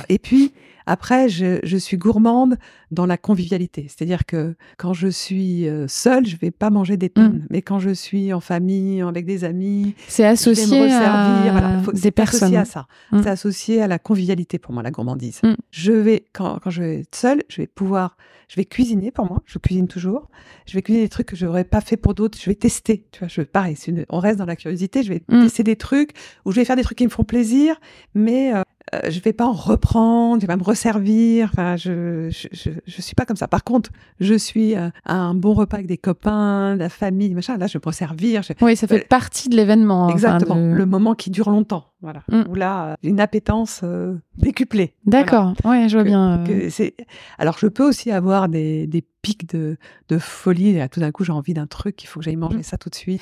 [0.09, 0.53] et puis
[0.87, 2.57] après, je, je suis gourmande
[2.91, 3.87] dans la convivialité.
[3.89, 7.79] C'est-à-dire que quand je suis euh, seule, je vais pas manger des tonnes, mais quand
[7.81, 11.09] je suis en famille, avec des amis, C'est je vais associé me resservir.
[11.57, 12.55] à Voilà, faut- des c'est personnes.
[12.55, 12.87] associé à ça.
[13.13, 13.23] Mm.
[13.23, 15.41] C'est associé à la convivialité pour moi, la gourmandise.
[15.43, 15.55] Mm.
[15.71, 18.17] Je vais quand, quand je vais être seule, je vais pouvoir,
[18.49, 19.43] je vais cuisiner pour moi.
[19.47, 20.31] Je cuisine toujours.
[20.67, 22.39] Je vais cuisiner des trucs que je n'aurais pas fait pour d'autres.
[22.41, 23.07] Je vais tester.
[23.11, 23.77] Tu vois, je pareil.
[23.89, 25.03] une- on reste dans la curiosité.
[25.03, 25.43] Je vais Mm.
[25.43, 26.11] tester des trucs
[26.45, 27.77] ou je vais faire des trucs qui me font plaisir,
[28.15, 28.63] mais euh,
[28.95, 30.37] euh, je vais pas en reprendre.
[30.41, 31.51] Je vais pas me resservir.
[31.53, 33.49] Enfin, je, je, je, je suis pas comme ça.
[33.49, 37.35] Par contre, je suis euh, à un bon repas avec des copains, de la famille,
[37.35, 37.57] machin.
[37.57, 38.43] Là, je vais me resservir.
[38.43, 40.05] Je- Oui, ça fait Euh, partie de l'événement.
[40.07, 42.23] enfin, Exactement, de- le moment qui dure longtemps, voilà.
[42.31, 42.51] Mm.
[42.51, 44.95] Où là, euh, une appétence euh, décuplée.
[45.05, 46.39] D'accord, ouais, je vois Que- bien.
[46.41, 46.95] euh, Que c'est-
[47.39, 49.77] Alors, je peux aussi avoir des, des pics de,
[50.09, 50.69] de folie.
[50.69, 52.63] Et là, tout d'un coup, j'ai envie d'un truc, il faut que j'aille manger Mm.
[52.63, 53.21] ça tout de suite.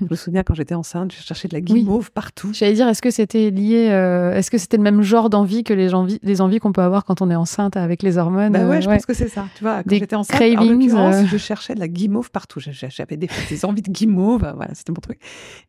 [0.00, 2.50] je me souviens quand j'étais enceinte, je cherchais de la guimauve partout.
[2.52, 5.74] J'allais dire, est-ce que c'était lié, euh, est-ce que c'était le même genre d'envie que
[5.74, 8.64] les envies, les envies qu'on peut avoir quand on est enceinte avec les hormones Bah
[8.66, 9.46] ouais, je pense que c'est ça.
[9.56, 11.26] Tu vois, quand j'étais enceinte, en cravings, euh.
[11.26, 12.60] je cherchais de la guimauve partout.
[12.60, 15.18] J'avais des, des envies de guimauve, voilà, c'était mon truc.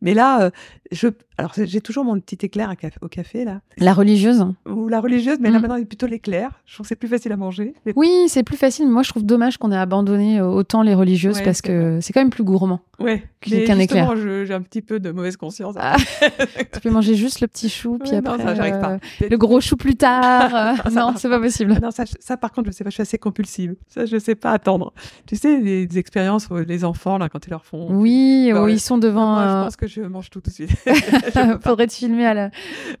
[0.00, 0.50] Mais là,
[0.92, 1.08] je,
[1.38, 5.00] alors j'ai toujours mon petit éclair à café- au café là, La religieuse ou la
[5.00, 5.62] religieuse, mais là Mm.
[5.62, 6.50] maintenant il est plutôt l'éclair.
[6.66, 7.72] Je trouve que c'est plus facile à manger.
[7.86, 8.88] Les- Oui, c'est plus facile.
[8.88, 11.98] Moi, je trouve dommage qu'on ait abandonné euh, autant les religieuses Ouais, parce c'est que
[12.02, 12.80] c'est quand même plus gourmand.
[13.00, 14.14] Ouais, Qu'un éclair.
[14.16, 15.74] j'ai un petit peu de mauvaise conscience.
[15.78, 15.96] Ah,
[16.72, 18.92] tu peux manger juste le petit chou, puis Ouais, après non, ça, j'arrive pas.
[18.92, 20.54] euh, le gros chou plus tard.
[20.54, 21.76] euh, non, c'est pas possible.
[21.82, 23.74] Non, ça, ça, par contre, je sais pas, je suis assez compulsive.
[23.88, 24.92] Ça, je sais pas attendre.
[25.26, 27.88] Tu sais, les, les expériences les enfants, là, quand ils leur font.
[27.90, 28.74] Oui, Bah où ouais.
[28.74, 29.32] ils sont devant.
[29.32, 30.70] Moi, euh, je pense que je mange tout tout de suite.
[31.62, 32.26] Faudrait te filmer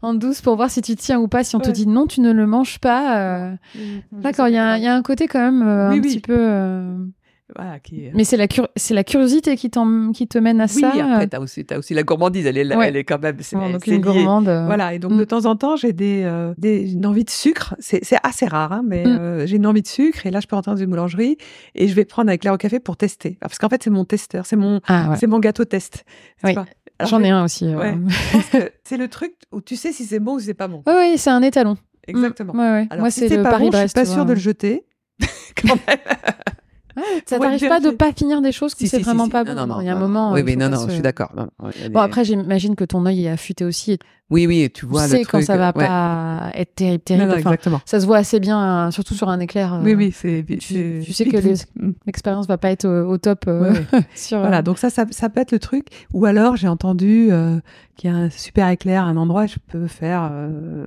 [0.02, 1.44] en douce pour voir si tu tiens ou pas.
[1.44, 3.18] Si on te dit non, tu ne le manges pas.
[3.18, 3.54] euh,
[4.12, 6.00] D'accord, il y, a un- il y a un côté quand même euh, Oui, un
[6.00, 6.08] oui.
[6.08, 6.36] petit peu.
[6.38, 6.96] euh,
[7.54, 10.80] Voilà, qui est- Mais c'est la, cur- c'est la curiosité qui, te mène à Oui,
[10.80, 10.88] ça.
[10.88, 12.46] après, t'as aussi, t'as aussi la gourmandise.
[12.46, 12.88] Elle est, Ouais.
[12.88, 13.36] elle est quand même.
[13.40, 14.44] C'est, Bon, donc c'est une gourmande.
[14.44, 15.18] Voilà, et donc Mm.
[15.18, 17.74] de temps en temps, j'ai des, euh, des, une envie de sucre.
[17.78, 19.18] C'est, assez rare, hein, mais Mm.
[19.20, 20.24] euh, j'ai une envie de sucre.
[20.24, 21.36] Et là, je peux rentrer dans une boulangerie
[21.74, 23.36] et je vais prendre un éclair au café pour tester.
[23.38, 25.16] Parce qu'en fait, c'est mon testeur, c'est mon, Ah, ouais.
[25.16, 26.04] c'est mon gâteau test.
[26.42, 26.54] tu Oui.
[27.00, 27.66] J'en je- ai un aussi.
[27.66, 27.76] euh.
[27.78, 27.94] Ouais.
[28.84, 30.82] C'est le truc où tu sais si c'est bon ou si c'est pas bon.
[30.86, 31.76] Ouais, ouais, c'est un étalon.
[32.06, 32.52] Exactement.
[32.54, 32.86] Mm, ouais, ouais.
[32.90, 34.84] Alors, Moi, si c'est le pas bon, je suis pas sûre de le jeter.
[35.56, 35.98] Quand même.
[36.96, 39.30] Ouais, ça t'arrive pas de pas finir des choses que Si, c'est si, vraiment si.
[39.30, 39.54] pas bon.
[39.54, 40.32] non, non, Il y a un moment.
[40.32, 41.32] Oui, euh, oui, faut non, non, se- je suis d'accord.
[41.90, 43.92] Bon, après, j'imagine que ton œil est affûté aussi.
[43.92, 45.86] Et tu Oui, oui, tu vois le sais quand truc, ça va ouais.
[45.86, 47.02] pas être terrible.
[47.04, 47.28] Terrible.
[47.30, 47.80] non, exactement.
[47.84, 49.74] ça se voit assez bien, euh, surtout sur un éclair.
[49.74, 50.44] euh, Oui, oui, c'est.
[50.60, 51.92] Tu, tu sais que Mm.
[52.06, 54.00] l'expérience va pas être au, au top euh, Ouais, ouais.
[54.14, 54.38] sur.
[54.40, 55.86] Voilà, donc ça, ça, ça peut être le truc.
[56.12, 57.58] Ou alors, j'ai entendu euh,
[57.96, 60.84] qu'il y a un super éclair, un endroit, je peux faire euh,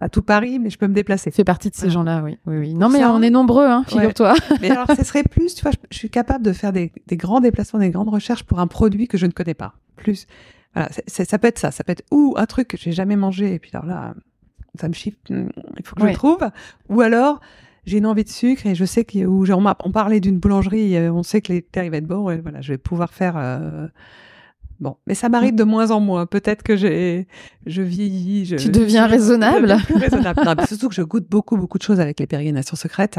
[0.00, 1.30] à tout Paris, mais je peux me déplacer.
[1.30, 1.92] fait partie de ces Voilà.
[1.94, 2.38] gens-là, oui.
[2.46, 2.74] oui, oui.
[2.74, 3.92] Non, mais Ça, on est nombreux, hein, ouais.
[3.92, 4.34] figure-toi.
[4.60, 7.16] Mais alors, ce serait plus, tu vois, je, je suis capable de faire des, des
[7.16, 9.74] grands déplacements, des grandes recherches pour un produit que je ne connais pas.
[9.96, 10.26] Plus,
[10.74, 11.70] voilà, ça peut être ça.
[11.70, 14.12] Ça peut être ou un truc que j'ai jamais mangé, et puis alors là,
[14.78, 15.48] ça me chiffre, il
[15.84, 16.12] faut que je Ouais.
[16.12, 16.40] le trouve.
[16.90, 17.40] Ou alors,
[17.86, 19.04] j'ai une envie de sucre et je sais
[19.46, 22.60] genre, on, parlait d'une boulangerie, on sait que les terres, va être bon, et voilà,
[22.60, 23.34] je vais pouvoir faire.
[23.38, 23.86] euh,
[24.78, 26.26] Bon, mais ça m'arrive de moins en moins.
[26.26, 27.26] Peut-être que j'ai,
[27.64, 28.44] je vieillis.
[28.44, 29.56] Je, Tu deviens je- raisonnable.
[29.56, 30.40] je deviens plus raisonnable.
[30.44, 33.18] Non, mais surtout que je goûte beaucoup, beaucoup de choses avec les pérégrinations secrètes.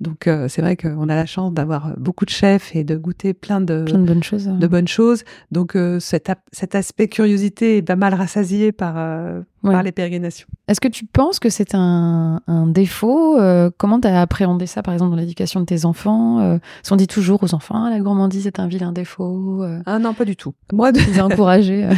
[0.00, 3.34] Donc, euh, c'est vrai qu'on a la chance d'avoir beaucoup de chefs et de goûter
[3.34, 4.46] plein de, Plein de bonnes choses.
[4.46, 5.24] de bonnes choses.
[5.52, 9.72] Donc, euh, cet, cet aspect curiosité est pas mal rassasié par, euh, Ouais.
[9.74, 10.46] par les pérégrinations.
[10.68, 14.82] Est-ce que tu penses que c'est un, un défaut Euh, Comment tu as appréhendé ça,
[14.82, 17.90] par exemple, dans l'éducation de tes enfants Euh, si On dit toujours aux enfants, Ah,
[17.90, 19.62] la gourmandise est un vilain défaut.
[19.62, 20.54] Euh, Ah non, pas du tout.
[20.72, 21.84] Moi, de- les encourager.
[21.84, 21.94] euh.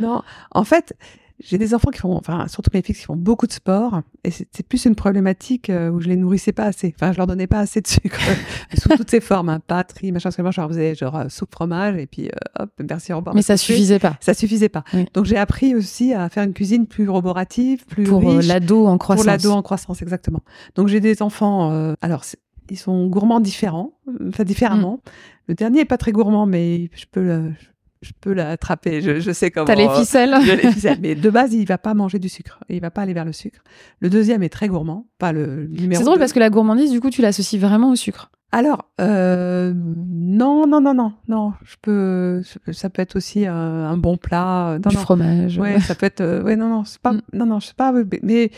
[0.00, 0.22] non.
[0.52, 0.94] En fait,
[1.40, 4.30] j'ai des enfants qui font, enfin, surtout mes filles qui font beaucoup de sport, et
[4.30, 6.92] c'est plus une problématique euh, où je les nourrissais pas assez.
[6.96, 8.20] Enfin, je leur donnais pas assez de sucre
[8.76, 10.24] sous toutes ses formes, hein, pâtes, riz, machin.
[10.28, 13.12] Parce que moi, je leur faisais genre euh, soupe fromage, et puis euh, hop, merci,
[13.12, 13.34] au revoir.
[13.34, 14.16] Mais ça suffisait pas.
[14.20, 14.82] Ça suffisait pas.
[14.92, 15.06] Oui.
[15.14, 18.98] Donc j'ai appris aussi à faire une cuisine plus roborative, plus Pour euh, l'ado en
[18.98, 19.24] croissance.
[19.24, 20.40] pour l'ado en croissance, exactement.
[20.74, 21.72] Donc j'ai des enfants.
[21.72, 22.24] euh, alors
[22.70, 23.92] ils sont gourmands différents,
[24.28, 24.94] enfin différemment.
[24.94, 25.10] Mm.
[25.48, 27.66] Le dernier est pas très gourmand, mais je peux le, je
[28.20, 29.00] peux l'attraper.
[29.00, 29.66] Je, je sais comment.
[29.66, 30.98] T'as les ficelles Je les ficelle.
[31.00, 32.58] Mais de base, il va pas manger du sucre.
[32.68, 33.60] Il va pas aller vers le sucre.
[34.00, 35.98] Le deuxième est très gourmand, pas le numéro.
[36.00, 36.20] C'est drôle deux.
[36.20, 38.30] parce que la gourmandise, du coup, tu l'associes vraiment au sucre.
[38.50, 41.52] Alors, euh, non, non, non, non, non.
[41.64, 44.70] Je peux, je ça peut être aussi un, un bon plat.
[44.70, 45.02] euh, Non, du non.
[45.02, 45.58] fromage.
[45.58, 46.22] Ouais, ça peut être.
[46.22, 47.12] euh, ouais, non, non, c'est pas.
[47.12, 47.20] Mm.
[47.34, 47.92] Non, non, je sais pas.
[48.22, 48.50] Mais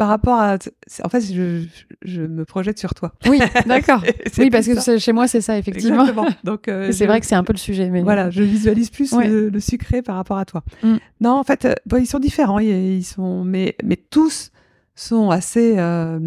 [0.00, 0.56] par rapport à,
[1.04, 1.66] en fait, je,
[2.00, 3.12] je me projette sur toi.
[3.28, 4.02] Oui, d'accord.
[4.38, 6.00] Oui, parce que chez moi, c'est ça, effectivement.
[6.08, 6.26] Exactement.
[6.42, 7.90] Donc, euh, C'est je- vrai que c'est un peu le sujet.
[7.90, 8.00] Mais...
[8.00, 9.28] Voilà, je visualise plus Ouais.
[9.28, 10.64] le, le sucré par rapport à toi.
[10.82, 10.94] Mm.
[11.20, 12.60] Non, en fait, euh, bon, ils sont différents.
[12.60, 14.52] Ils, sont, mais, mais tous
[14.94, 16.18] sont assez euh,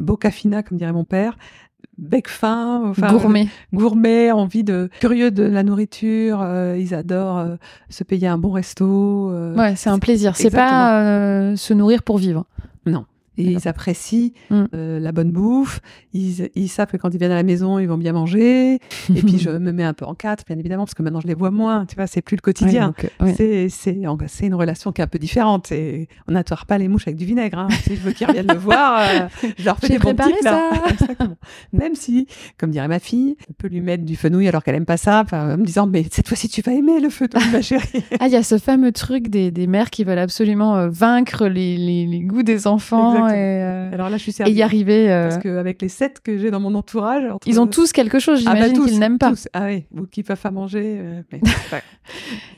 [0.00, 1.38] boca fina, comme dirait mon père,
[1.98, 3.46] bec fin, enfin, Gourmet.
[3.72, 6.44] gourmet, envie de curieux de la nourriture.
[6.76, 7.46] ils adorent
[7.90, 9.30] se payer un bon resto.
[9.56, 10.34] Ouais, c'est un plaisir.
[10.34, 12.46] C'est pas se nourrir pour vivre.
[13.42, 14.64] Ils apprécient Mm.
[14.74, 15.80] euh, la bonne bouffe.
[16.12, 18.74] Ils, ils savent que quand ils viennent à la maison, ils vont bien manger.
[18.74, 21.26] Et puis je me mets un peu en quatre, bien évidemment, parce que maintenant je
[21.26, 21.86] les vois moins.
[21.86, 22.94] Tu vois, c'est plus le quotidien.
[23.02, 23.68] Ouais, euh, ouais.
[23.70, 25.70] C'est une relation qui est un peu différente.
[25.72, 27.58] Et on n'attire pas les mouches avec du vinaigre.
[27.58, 27.68] hein.
[27.84, 29.28] Si je veux qu'ils reviennent me voir, euh,
[29.58, 30.70] je leur fais des bons petits plats.
[31.72, 32.26] Même si,
[32.58, 35.24] comme dirait ma fille, on peut lui mettre du fenouil alors qu'elle aime pas ça,
[35.32, 38.02] en me disant mais cette fois-ci tu vas aimer le fenouil, ma chérie.
[38.20, 41.76] Ah, il y a ce fameux truc des, des mères qui veulent absolument vaincre les,
[41.76, 43.29] les, les goûts des enfants Exactement.
[43.34, 45.10] Et, euh, Alors là, je suis et y arriver.
[45.10, 48.42] euh, Parce qu'avec les sept que j'ai dans mon entourage, Ils ont tous quelque chose,
[48.46, 49.30] Ah bah j'imagine qu'ils n'aiment pas.
[49.30, 49.48] tous.
[49.52, 50.98] Ah oui, ou qui peuvent pas manger.
[51.00, 51.40] euh, mais-.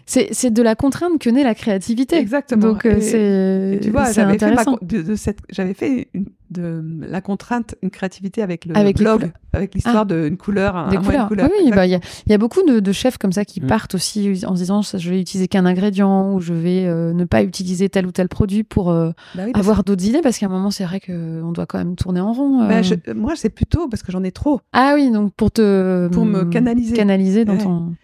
[0.07, 2.16] C'est c'est de la contrainte que naît la créativité.
[2.16, 2.68] Exactement.
[2.73, 6.82] Donc c'est tu vois, c'est j'avais fait, ma de, de cette, j'avais fait une- de
[7.00, 11.00] la contrainte, une créativité avec le Avec blog, avec l'histoire d'une couleur, un, Des un
[11.00, 11.48] moyen de couleurs.
[11.48, 11.64] couleur.
[11.66, 13.61] Oui, bah, il y, a- il y a beaucoup de, de chefs comme ça qui
[13.61, 13.66] Mm.
[13.66, 17.24] partent aussi en se disant je vais utiliser qu'un ingrédient ou je vais euh, ne
[17.24, 20.46] pas utiliser tel ou tel produit pour euh, Bah oui, avoir d'autres idées parce qu'à
[20.46, 22.62] un moment c'est vrai qu'on doit quand même tourner en rond.
[22.62, 22.68] euh.
[22.68, 26.09] Bah, je- moi, c'est plutôt parce que j'en ai trop Ah oui, donc pour te
[26.09, 26.94] pour me canaliser.
[26.96, 27.62] canaliser dans Ouais.
[27.62, 27.94] ton.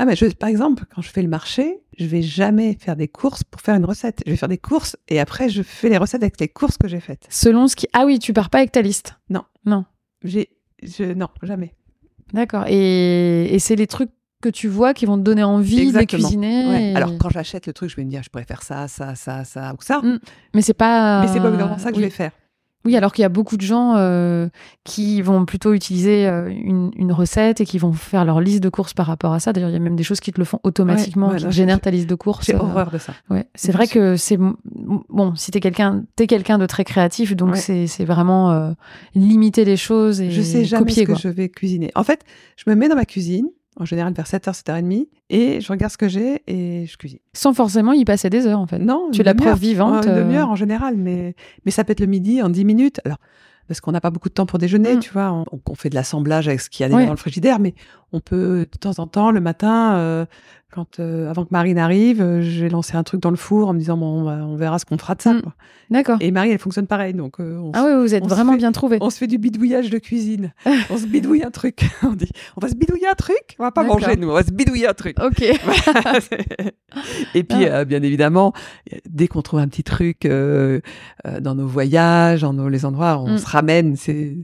[0.00, 3.08] Ah, mais je, par exemple, quand je fais le marché, je vais jamais faire des
[3.08, 4.22] courses pour faire une recette.
[4.24, 6.86] Je vais faire des courses et après, je fais les recettes avec les courses que
[6.86, 7.26] j'ai faites.
[7.28, 7.88] Selon ce qui.
[7.92, 9.18] Ah oui, tu pars pas avec ta liste.
[10.24, 10.50] J'ai,
[10.82, 11.74] je, non, jamais.
[12.32, 12.64] D'accord.
[12.68, 16.22] Et, et c'est les trucs que tu vois qui vont te donner envie de Exactement.
[16.22, 16.66] cuisiner.
[16.68, 16.92] Ouais.
[16.92, 19.14] et- Alors, quand j'achète le truc, je vais me dire, je pourrais faire ça, ça,
[19.16, 20.00] ça, ça ou ça.
[20.00, 20.18] Mm.
[20.54, 21.22] mais c'est pas.
[21.22, 22.02] Mais c'est pas vraiment ça que oui.
[22.02, 22.32] je vais faire.
[22.88, 24.48] Oui, alors qu'il y a beaucoup de gens euh,
[24.84, 28.70] qui vont plutôt utiliser euh, une, une recette et qui vont faire leur liste de
[28.70, 29.52] courses par rapport à ça.
[29.52, 31.52] D'ailleurs, il y a même des choses qui te le font automatiquement, Ouais, ouais, qui
[31.52, 32.46] génèrent ta liste de courses.
[32.46, 33.12] J'ai horreur de ça.
[33.28, 35.34] Ouais, c'est vrai que c'est bon.
[35.36, 37.86] Si t'es quelqu'un, t'es quelqu'un de très créatif, donc Ouais.
[37.86, 38.70] c'est vraiment euh,
[39.14, 41.20] limiter les choses et Je sais jamais copier ce que quoi.
[41.22, 41.90] je vais cuisiner.
[41.94, 42.24] En fait,
[42.56, 43.48] je me mets dans ma cuisine,
[43.78, 47.20] en général vers 7h, 7h30, et je regarde ce que j'ai et je cuisine.
[47.32, 48.78] Sans forcément y passer des heures en fait.
[48.78, 50.04] Non, tu la preuve vivante.
[50.04, 53.00] Une euh, demi-heure en général, mais, mais ça peut être le midi en 10 minutes.
[53.04, 53.18] Alors,
[53.68, 55.00] parce qu'on n'a pas beaucoup de temps pour déjeuner, Mm.
[55.00, 57.04] tu vois, on, on fait de l'assemblage avec ce qu'il y a déjà Ouais.
[57.06, 57.74] dans le frigidaire, mais
[58.12, 60.24] on peut de temps en temps, le matin, euh,
[60.72, 63.72] quand euh, avant que Marine arrive, euh, j'ai lancé un truc dans le four en
[63.74, 65.32] me disant bon, on, va- on verra ce qu'on fera de ça.
[65.34, 65.42] Mm.
[65.42, 65.54] quoi.
[65.90, 66.18] D'accord.
[66.20, 68.72] Et Marie, elle fonctionne pareil, donc euh, on, Ah oui, vous êtes vraiment fait- bien
[68.72, 68.98] trouvé.
[69.00, 70.52] on se fait du bidouillage de cuisine.
[70.90, 71.86] on se bidouille un truc.
[72.02, 73.56] On dit on va se bidouiller un truc?
[73.58, 75.16] On va pas manger nous, on va se bidouiller un truc.
[75.22, 75.40] Ok.
[77.34, 77.78] Et puis, Ah.
[77.78, 78.52] euh, bien évidemment,
[79.08, 83.38] dès qu'on trouve un petit truc dans nos voyages, dans nos, les endroits, on Mm.
[83.38, 83.96] se ramène.
[83.96, 84.36] C'est,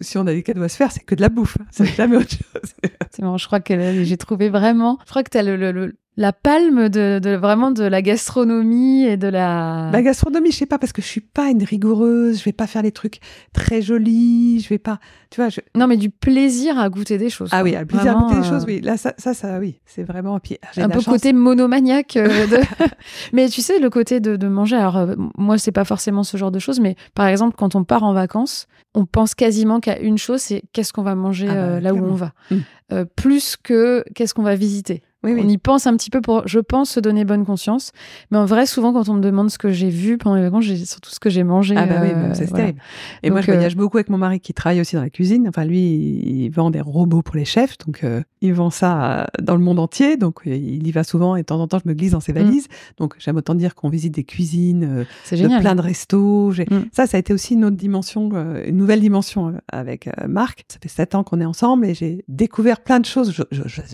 [0.00, 1.56] si on a des cadeaux à se faire, c'est que de la bouffe.
[1.60, 1.64] hein.
[1.70, 2.72] C'est jamais autre chose.
[3.10, 4.98] C'est marrant, je crois que j'ai trouvé vraiment.
[5.04, 8.02] Je crois que tu as le, le- le- la palme de, de- vraiment de la
[8.02, 9.88] gastronomie et de la.
[9.92, 12.40] La gastronomie, je sais pas, parce que je suis pas une rigoureuse.
[12.40, 13.20] Je vais pas faire les trucs
[13.52, 14.58] très jolis.
[14.60, 14.98] Je vais pas,
[15.30, 15.48] tu vois.
[15.48, 15.60] Je...
[15.76, 17.50] Non, mais du plaisir à goûter des choses.
[17.52, 17.70] Ah quoi.
[17.70, 18.80] oui, le plaisir à goûter des euh, choses, oui.
[18.80, 20.40] Là, ça, ça, ça, oui, c'est vraiment.
[20.40, 21.14] Puis, j'ai un peu chance.
[21.14, 22.58] côté monomaniaque euh, de...
[23.32, 26.36] mais tu sais le côté de, de manger alors euh, moi c'est pas forcément ce
[26.36, 29.98] genre de choses mais par exemple quand on part en vacances on pense quasiment qu'à
[30.00, 32.56] une chose c'est qu'est-ce qu'on va manger Ah bah, euh, là où on va Mm.
[32.90, 35.42] Euh, plus que qu'est-ce qu'on va visiter Oui, oui.
[35.44, 37.90] on y pense un petit peu pour je pense se donner bonne conscience
[38.30, 40.64] mais en vrai souvent quand on me demande ce que j'ai vu pendant les vacances
[40.64, 42.64] j'ai surtout ce que j'ai mangé Ah bah oui, euh, c'est voilà.
[42.64, 42.80] terrible.
[43.22, 45.48] Et moi, je euh, voyage beaucoup avec mon mari qui travaille aussi dans la cuisine.
[45.48, 49.54] Enfin, lui, il vend des robots pour les chefs, donc euh, il vend ça dans
[49.54, 50.16] le monde entier.
[50.16, 52.32] Donc, il y va souvent et de temps en temps, je me glisse dans ses
[52.32, 52.68] valises.
[52.98, 56.52] Donc, j'aime autant dire qu'on visite des cuisines, c'est de plein de restos.
[56.52, 56.86] Mm.
[56.92, 58.30] Ça, ça a été aussi une autre dimension,
[58.64, 60.64] une nouvelle dimension avec Marc.
[60.68, 63.34] Ça fait sept ans qu'on est ensemble et j'ai découvert plein de choses.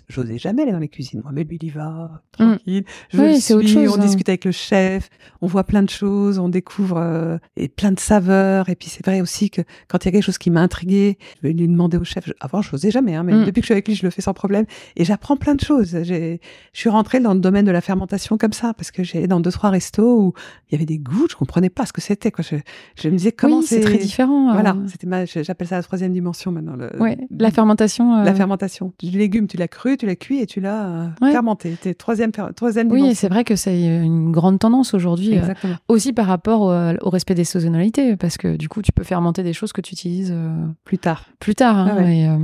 [0.09, 1.14] J'osais jamais aller dans les cuisines.
[1.23, 2.85] Moi, mais lui, il y va tranquille.
[3.11, 3.21] Je Mm.
[3.25, 4.05] Oui, le c'est autre suis, chose, on hein.
[4.05, 5.09] discute avec le chef,
[5.41, 8.69] on voit plein de choses, on découvre euh, et plein de saveurs.
[8.69, 11.19] Et puis c'est vrai aussi que quand il y a quelque chose qui m'a intrigué,
[11.43, 12.31] je vais lui demander au chef.
[12.41, 13.45] Avant, je n'osais jamais, hein, mais Mm.
[13.45, 14.65] depuis que je suis avec lui, je le fais sans problème.
[14.97, 15.97] Et j'apprends plein de choses.
[16.03, 16.39] Je
[16.73, 19.53] suis rentrée dans le domaine de la fermentation comme ça, parce que j'ai dans deux,
[19.53, 20.33] trois restos où
[20.71, 22.31] il y avait des goûts, je comprenais pas ce que c'était.
[22.31, 22.45] quoi.
[22.49, 22.57] Je,
[23.01, 25.83] je me disais comment oui c'est très différent euh, Voilà, c'était ma- j'appelle ça la
[25.83, 26.77] troisième dimension maintenant.
[26.77, 28.93] le- ouais la fermentation euh, la fermentation.
[28.99, 31.33] Du légume, tu l'as cru, tu l'as cuit et tu l'as euh, Ouais.
[31.81, 35.55] T'es troisième, fer- troisième oui c'est vrai que c'est une grande tendance aujourd'hui euh.
[35.89, 39.43] Aussi par rapport au, au respect des saisonnalités, parce que du coup, tu peux fermenter
[39.43, 40.51] des choses que tu utilises euh,
[40.85, 41.27] Plus tard.
[41.41, 41.77] plus tard.
[41.77, 42.19] hein, Ah ouais.
[42.21, 42.37] et, euh,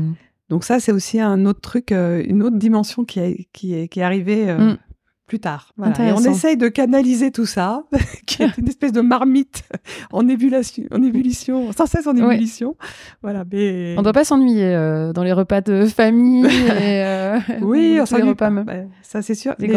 [0.48, 4.00] Donc ça, c'est aussi un autre truc, une autre dimension qui, a- qui, est, qui
[4.00, 4.76] est arrivée Mm.
[5.31, 5.72] Plus tard.
[5.76, 6.09] Voilà.
[6.09, 7.85] Et on essaye de canaliser tout ça,
[8.26, 9.62] qui est une espèce de marmite
[10.12, 12.35] en ébullition, en ébullition, sans cesse en Ouais.
[12.35, 12.74] ébullition.
[13.22, 16.45] Voilà, mais On doit pas s'ennuyer euh, dans les repas de famille
[16.83, 18.51] et euh, oui, on s'ennuie repas.
[18.51, 18.62] pas.
[18.64, 19.55] Ouais, ça c'est sûr.
[19.61, 19.68] Mais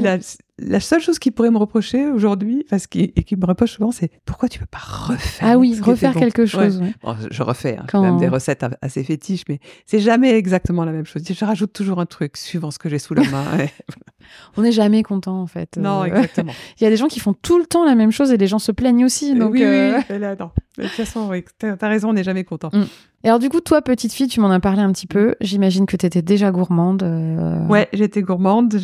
[0.00, 0.16] la,
[0.58, 3.90] la seule chose qui pourrait me reprocher aujourd'hui, parce qu'il et qui me reproche souvent,
[3.90, 6.78] c'est pourquoi tu peux pas refaire Ah oui, qui refaire quelque chose.
[6.80, 6.92] ouais.
[7.02, 10.92] Bon, je- refais, hein, Quand- même des recettes assez fétiches, mais c'est jamais exactement la
[10.92, 11.22] même chose.
[11.28, 13.44] Je rajoute toujours un truc suivant ce que j'ai sous la main.
[13.56, 13.70] ouais.
[14.56, 15.76] On n'est jamais content en fait.
[15.78, 16.52] non, Euh, exactement.
[16.80, 18.46] Il y a des gens qui font tout le temps la même chose et les
[18.46, 19.34] gens se plaignent aussi.
[19.34, 20.50] Donc, oui, euh, oui, là, non.
[20.78, 22.70] De toute façon, oui, t'as as raison, on n'est jamais content.
[22.72, 22.84] Mm.
[23.24, 25.34] Et alors du coup, toi, petite fille, tu m'en as parlé un petit peu.
[25.40, 27.02] J'imagine que tu étais déjà gourmande.
[27.04, 28.74] euh, Ouais, j'étais gourmande.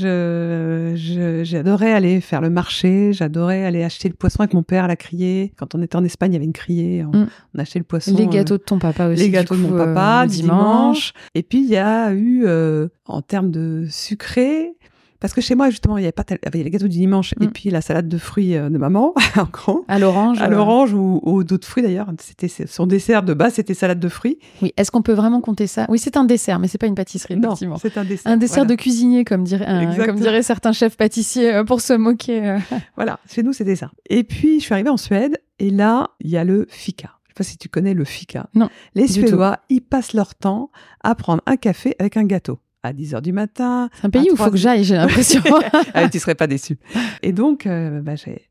[0.95, 3.13] J'adorais aller faire le marché.
[3.13, 5.53] J'adorais aller acheter le poisson avec mon père à la criée.
[5.57, 7.05] Quand on était en Espagne, il y avait une criée.
[7.05, 7.29] On, Mm.
[7.55, 8.15] on achetait le poisson.
[8.17, 9.23] Les euh, gâteaux de ton papa aussi.
[9.23, 11.13] les gâteaux de mon euh, papa, le dimanche.
[11.35, 14.75] Et puis, il y a eu, euh, en termes de sucré,
[15.21, 16.89] parce que chez moi, justement, il y avait pas tel- il y avait les gâteaux
[16.89, 17.51] du dimanche et Mm.
[17.51, 19.85] puis la salade de fruits euh, de maman, en gros.
[19.89, 20.41] À l'orange.
[20.41, 22.11] À euh, l'orange ou, ou d'autres fruits d'ailleurs.
[22.21, 24.39] C'était son dessert de base, c'était salade de fruits.
[24.63, 24.73] Oui.
[24.77, 25.87] Est-ce qu'on peut vraiment compter ça?
[25.89, 27.37] Oui, c'est un dessert, mais c'est pas une pâtisserie.
[27.37, 28.31] Non, c'est un dessert.
[28.33, 28.77] Un dessert voilà.
[28.77, 30.07] de cuisinier, comme, dirait, un- Exactement.
[30.07, 32.59] comme diraient certains chefs pâtissiers euh, pour se moquer.
[32.97, 33.91] Voilà, chez nous, c'était ça.
[34.11, 37.11] Et puis, je suis arrivée en Suède, et là, il y a le fika.
[37.25, 38.49] Je sais pas si tu connais le fika.
[38.55, 40.71] Non, Les Suédois, ils passent leur temps
[41.03, 42.59] à prendre un café avec un gâteau.
[42.83, 43.89] À 10 heures du matin.
[44.01, 45.43] C'est un pays où il faut que j'aille, j'ai l'impression.
[45.95, 46.79] ah, tu serais pas déçu.
[47.23, 48.49] Et donc, euh, bah, j'ai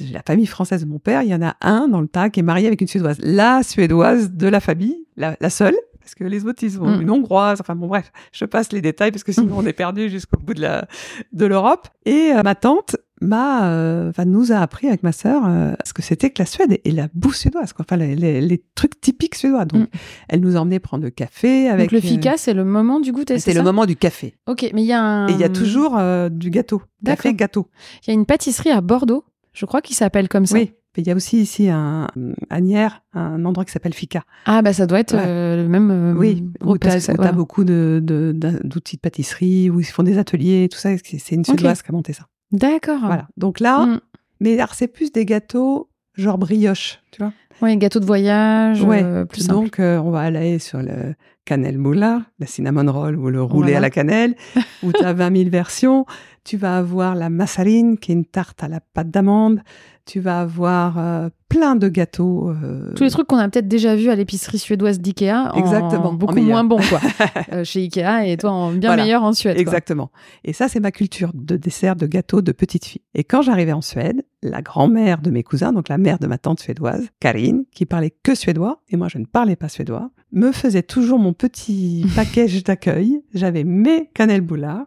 [0.00, 1.22] j'ai la famille française de mon père.
[1.22, 3.18] Il y en a un dans le tas qui est marié avec une Suédoise.
[3.20, 5.74] La Suédoise de la famille, la, la seule.
[6.00, 7.02] Parce que les autres, ils ont Mm.
[7.02, 7.60] une hongroise.
[7.60, 10.54] Enfin bon, bref, je passe les détails parce que sinon on est perdu jusqu'au bout
[10.54, 10.86] de la
[11.32, 11.88] de l'Europe.
[12.06, 15.92] Et euh, ma tante m'a, euh, enfin, nous a appris avec ma sœur euh, ce
[15.92, 17.72] que c'était que la Suède et la bouffe suédoise.
[17.72, 17.84] Quoi.
[17.88, 19.64] Enfin, les, les- les trucs typiques suédois.
[19.64, 19.86] Donc, Mm.
[20.28, 21.86] elle nous a emmené prendre le café avec.
[21.90, 23.38] Donc le euh, fika, c'est le moment du goûter.
[23.38, 24.34] c'est le moment du café.
[24.46, 25.28] Ok, mais il y a un.
[25.28, 26.82] Et il y a toujours euh, du gâteau.
[27.04, 27.68] Café, gâteau.
[28.04, 30.56] Il y a une pâtisserie à Bordeaux, je crois, qui s'appelle comme ça.
[30.56, 30.72] Oui.
[30.96, 32.08] Mais il y a aussi ici un,
[32.50, 34.22] à Nières, un endroit qui s'appelle Fika.
[34.46, 35.22] Ah bah ça doit être Ouais.
[35.24, 35.90] euh, le même.
[35.90, 40.18] euh, oui, où tu as, beaucoup de, de- d'outils de pâtisserie, où ils font des
[40.18, 40.90] ateliers, tout ça.
[41.04, 42.26] C'est c'est une Suédoise qui a monté ça.
[42.52, 43.00] D'accord.
[43.00, 43.28] Voilà.
[43.36, 44.00] Donc là, Mm.
[44.40, 47.32] mais alors c'est plus des gâteaux genre brioche, tu vois.
[47.60, 49.02] Ouais, gâteau de voyage, Ouais.
[49.02, 49.54] euh, plus simple.
[49.54, 53.72] Donc euh, on va aller sur le cannelle moula, la cinnamon roll ou le roulé
[53.72, 53.78] Voilà.
[53.78, 54.34] à la cannelle,
[54.82, 56.06] où tu as 20 000 versions.
[56.44, 59.60] Tu vas avoir la massarine, qui est une tarte à la pâte d'amande.
[60.08, 62.48] Tu vas avoir euh, plein de gâteaux.
[62.48, 66.06] euh, Tous les trucs qu'on a peut-être déjà vus à l'épicerie suédoise d'Ikea, en Exactement,
[66.08, 67.00] en beaucoup moins bons quoi.
[67.52, 69.02] Euh, chez Ikea et toi en bien Voilà.
[69.02, 69.54] meilleur en Suède.
[69.54, 69.60] quoi.
[69.60, 70.10] Exactement.
[70.44, 73.02] Et ça, c'est ma culture de dessert, de gâteau de petite fille.
[73.14, 76.38] Et quand j'arrivais en Suède, la grand-mère de mes cousins, donc la mère de ma
[76.38, 80.52] tante suédoise, Karine, qui parlait que suédois, et moi je ne parlais pas suédois, me
[80.52, 83.22] faisait toujours mon petit package d'accueil.
[83.34, 84.86] J'avais mes cannelbullar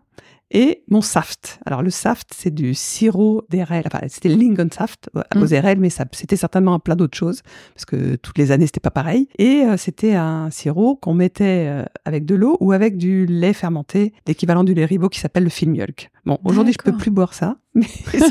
[0.51, 1.59] et mon saft.
[1.65, 3.83] Alors le saft, c'est du sirop d'érel.
[3.87, 5.41] Enfin, c'était le lingonsaft euh, Mm.
[5.41, 7.41] aux érelles, mais ça, c'était certainement un plein d'autres choses
[7.73, 9.27] parce que toutes les années c'était pas pareil.
[9.37, 13.53] Et euh, c'était un sirop qu'on mettait euh, avec de l'eau ou avec du lait
[13.53, 16.11] fermenté, l'équivalent du lait ribot qui s'appelle le filmilk.
[16.25, 17.85] Bon, aujourd'hui je peux plus boire ça, mais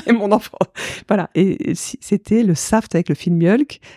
[0.04, 0.58] c'est mon enfant.
[1.08, 1.30] Voilà.
[1.34, 3.14] Et c'était le saft avec le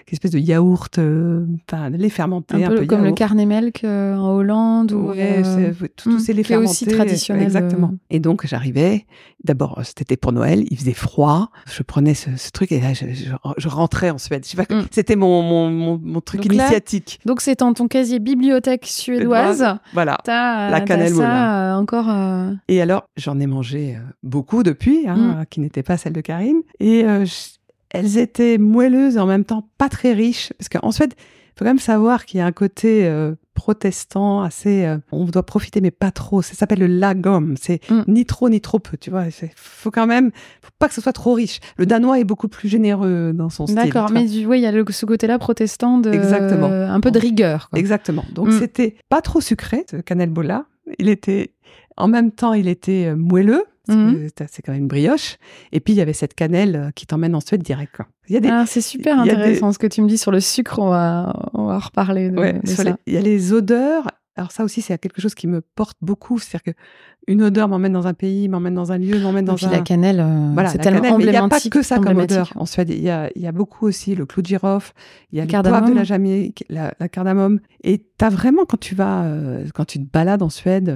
[0.07, 3.05] est une espèce de yaourt, euh, enfin lait fermenté, Un un peu, peu, comme le
[3.07, 3.17] yaourt.
[3.17, 7.43] Carnemelk euh, en Hollande ou Ouais, euh, tout, hmm, c'est les est aussi fermentés, traditionnel,
[7.43, 7.89] Exactement.
[7.93, 7.97] euh.
[8.09, 9.05] Et donc j'arrivais.
[9.43, 10.63] D'abord, c'était pour Noël.
[10.71, 11.49] Il faisait froid.
[11.69, 13.25] Je prenais ce, ce truc et là, je, je-
[13.57, 14.45] je rentrais en Suède.
[14.69, 14.83] Hmm.
[14.89, 17.19] C'était mon, mon, mon, mon truc Donc là, initiatique.
[17.25, 19.65] Donc c'est dans ton casier bibliothèque suédoise.
[19.93, 20.17] Voilà.
[20.23, 22.09] T'as La cannelle ça euh, encore.
[22.09, 26.21] euh, Et alors, j'en ai mangé euh, beaucoup depuis, hein, qui n'étaient pas celles de
[26.21, 26.61] Karine.
[26.79, 27.57] Et euh, je-
[27.89, 30.51] elles étaient moelleuses et en même temps pas très riches.
[30.57, 34.41] Parce qu'en Suède, il faut quand même savoir qu'il y a un côté euh, protestant
[34.41, 34.85] assez...
[34.85, 36.41] euh, on doit profiter, mais pas trop.
[36.41, 37.53] Ça s'appelle le lagom.
[37.61, 38.01] C'est Mm.
[38.07, 39.25] ni trop ni trop peu, tu vois.
[39.27, 40.31] Il faut quand même...
[40.61, 41.59] faut pas que ce soit trop riche.
[41.77, 43.77] Le danois est beaucoup plus généreux dans son style.
[43.77, 46.67] D'accord, mais du- oui, il y a le- ce côté-là protestant de Exactement.
[46.67, 47.69] un peu de rigueur.
[47.69, 47.77] quoi.
[47.79, 48.25] Exactement.
[48.33, 48.59] Donc Mm.
[48.59, 50.65] c'était pas trop sucré, ce cannelbola.
[50.99, 51.53] Il était,
[51.95, 53.63] en même temps, il était moelleux.
[53.87, 54.29] Mhm.
[54.49, 55.37] c'est- quand même une brioche.
[55.71, 57.95] Et puis il y avait cette cannelle euh, qui t'emmène en Suède direct.
[57.95, 58.07] quoi.
[58.29, 60.39] Il y a des, Ah, c'est super intéressant ce que tu me dis sur le
[60.39, 60.79] sucre.
[60.79, 62.83] On va, on va reparler de, ouais, de sur ça.
[62.85, 64.07] les- il y a les odeurs.
[64.35, 66.39] Alors ça aussi, c'est quelque chose qui me porte beaucoup.
[66.39, 66.79] C'est-à-dire que
[67.27, 69.71] une odeur m'emmène dans un pays, m'emmène dans un lieu, m'emmène Et dans puis un.
[69.71, 71.71] la cannelle, euh, Voilà, c'est tellement cannelle, mais il n'y a pas emblématique.
[71.73, 72.31] que ça comme emblématique.
[72.37, 72.51] odeur.
[72.55, 74.91] En Suède, il y a, il y a beaucoup aussi le clou de girofle,
[75.31, 77.59] il y a Le le poivre de la Jamaïque, la, la cardamome.
[77.83, 80.95] Et tu as vraiment, quand tu vas, euh, quand tu te balades en Suède,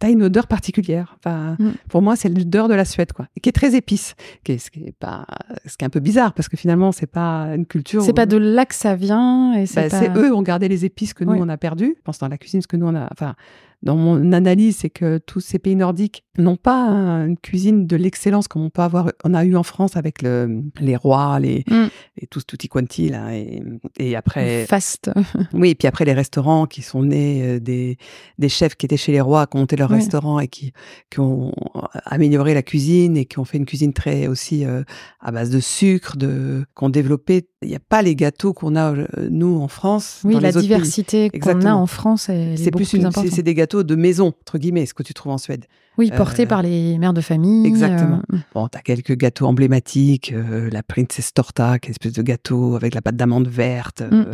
[0.00, 1.16] tu as une odeur particulière.
[1.18, 1.70] Enfin, Mm.
[1.88, 3.26] Pour moi, c'est l'odeur de la Suède, quoi.
[3.42, 4.14] Qui est très épice.
[4.44, 5.26] Qui est, ce, qui est pas,
[5.66, 8.02] ce qui est un peu bizarre, parce que finalement, c'est pas une culture.
[8.02, 9.52] C'est pas où- de là que ça vient.
[9.54, 10.18] Et bah, c'est pas...
[10.18, 11.94] eux ont gardé les épices que nous on a perdues.
[11.96, 13.08] Je pense dans la cuisine, ce que nous on a.
[13.12, 13.34] Enfin,
[13.82, 16.86] dans mon analyse, c'est que tous ces pays nordiques n'ont pas
[17.26, 20.62] une cuisine de l'excellence comme on peut avoir, on a eu en France avec le,
[20.80, 21.86] les rois, les, Mm.
[22.18, 23.62] et tous tutti quanti là, et,
[23.98, 25.10] et après, Fast.
[25.52, 27.96] oui, et puis après les restaurants qui sont nés euh, des,
[28.38, 29.96] des chefs qui étaient chez les rois, qui ont monté leur Oui.
[29.96, 30.72] restaurant et qui,
[31.10, 31.52] qui ont
[32.04, 34.82] amélioré la cuisine et qui ont fait une cuisine très aussi euh,
[35.20, 37.48] à base de sucre, de, qui ont développé.
[37.62, 40.20] Il n'y a pas les gâteaux qu'on a euh, nous en France.
[40.24, 40.74] Oui, dans la les autres pays.
[40.74, 44.86] diversité qu'on a en France, C'est plus, plus, c'est des gâteaux de maison entre guillemets,
[44.86, 45.66] ce que tu trouves en Suède.
[45.98, 47.66] Oui, porté euh, par les mères de famille.
[47.66, 48.22] exactement.
[48.32, 52.22] euh, Bon, t'as quelques gâteaux emblématiques, euh, la Princess Torta, qui est une espèce de
[52.22, 54.02] gâteau avec la pâte d'amande verte.
[54.10, 54.24] Mm.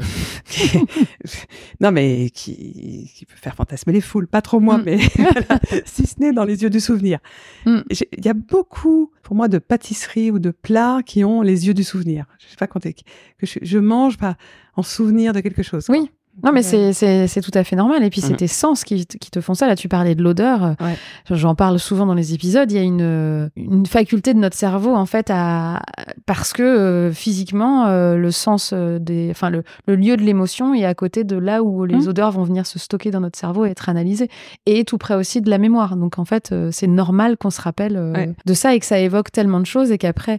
[0.48, 0.78] qui-
[1.80, 4.28] non, mais qui, qui peut faire fantasmer les foules.
[4.28, 4.82] Pas trop moi, Mm.
[4.86, 4.98] mais
[5.84, 7.18] si ce n'est dans les yeux du souvenir.
[7.66, 7.78] Mm.
[8.16, 11.74] Il y a beaucoup, pour moi, de pâtisseries ou de plats qui ont les yeux
[11.74, 12.26] du souvenir.
[12.38, 14.36] Je sais pas quand que je, je mange pas
[14.76, 15.86] en souvenir de quelque chose.
[15.86, 15.98] quoi.
[15.98, 16.10] Oui.
[16.44, 16.62] Non, mais Ouais.
[16.62, 18.02] c'est- c'est c'est tout à fait normal.
[18.04, 18.36] Et puis, c'est Mhm.
[18.36, 19.66] tes sens qui, te- qui te font ça.
[19.66, 20.76] Là, tu parlais de l'odeur.
[20.80, 20.96] Ouais.
[21.30, 22.70] J'en parle souvent dans les épisodes.
[22.70, 25.82] Il y a une, une faculté de notre cerveau, en fait, à,
[26.26, 30.74] parce que euh, physiquement, euh, le sens euh, des, enfin, le, le lieu de l'émotion
[30.74, 32.08] est à côté de là où les Mhm.
[32.08, 34.28] odeurs vont venir se stocker dans notre cerveau et être analysées.
[34.66, 35.96] Et tout près aussi de la mémoire.
[35.96, 38.34] Donc, en fait, euh, c'est normal qu'on se rappelle Ouais.
[38.46, 40.38] de ça et que ça évoque tellement de choses et qu'après,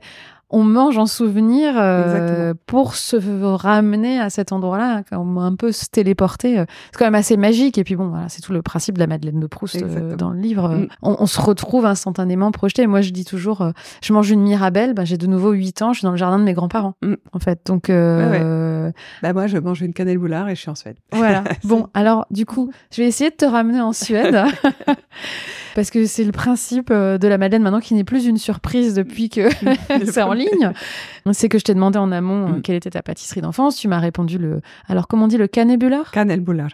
[0.52, 3.16] on mange en souvenir euh, pour se
[3.56, 6.60] ramener à cet endroit-là, comme un peu se téléporter.
[6.60, 6.66] euh.
[6.92, 7.78] C'est quand même assez magique.
[7.78, 10.16] Et puis bon, voilà, c'est tout le principe de la Madeleine de Proust euh, Exactement.
[10.18, 10.70] dans le livre.
[10.70, 10.88] Mm.
[11.04, 12.88] On, on se retrouve instantanément projeté.
[12.88, 13.72] Moi, je dis toujours, euh,
[14.02, 16.40] je mange une Mirabelle, bah, j'ai de nouveau 8 ans, je suis dans le jardin
[16.40, 17.14] de mes grands-parents, Mm.
[17.34, 17.60] en fait.
[17.66, 18.92] Donc, euh,
[19.22, 20.98] Bah, moi, je mange une cannelle boulard et je suis en Suède.
[21.12, 21.44] voilà.
[21.64, 24.36] Bon, alors, du coup, je vais essayer de te ramener en Suède.
[25.76, 29.30] Parce que c'est le principe de la Madeleine maintenant qui n'est plus une surprise depuis
[29.30, 29.50] que
[30.06, 30.72] c'est en ligne.
[31.34, 32.62] C'est que je t'ai demandé en amont euh, Mm.
[32.64, 33.76] quelle était ta pâtisserie d'enfance.
[33.78, 34.62] Tu m'as répondu le.
[34.88, 36.10] Alors, comment on dit le cannelbular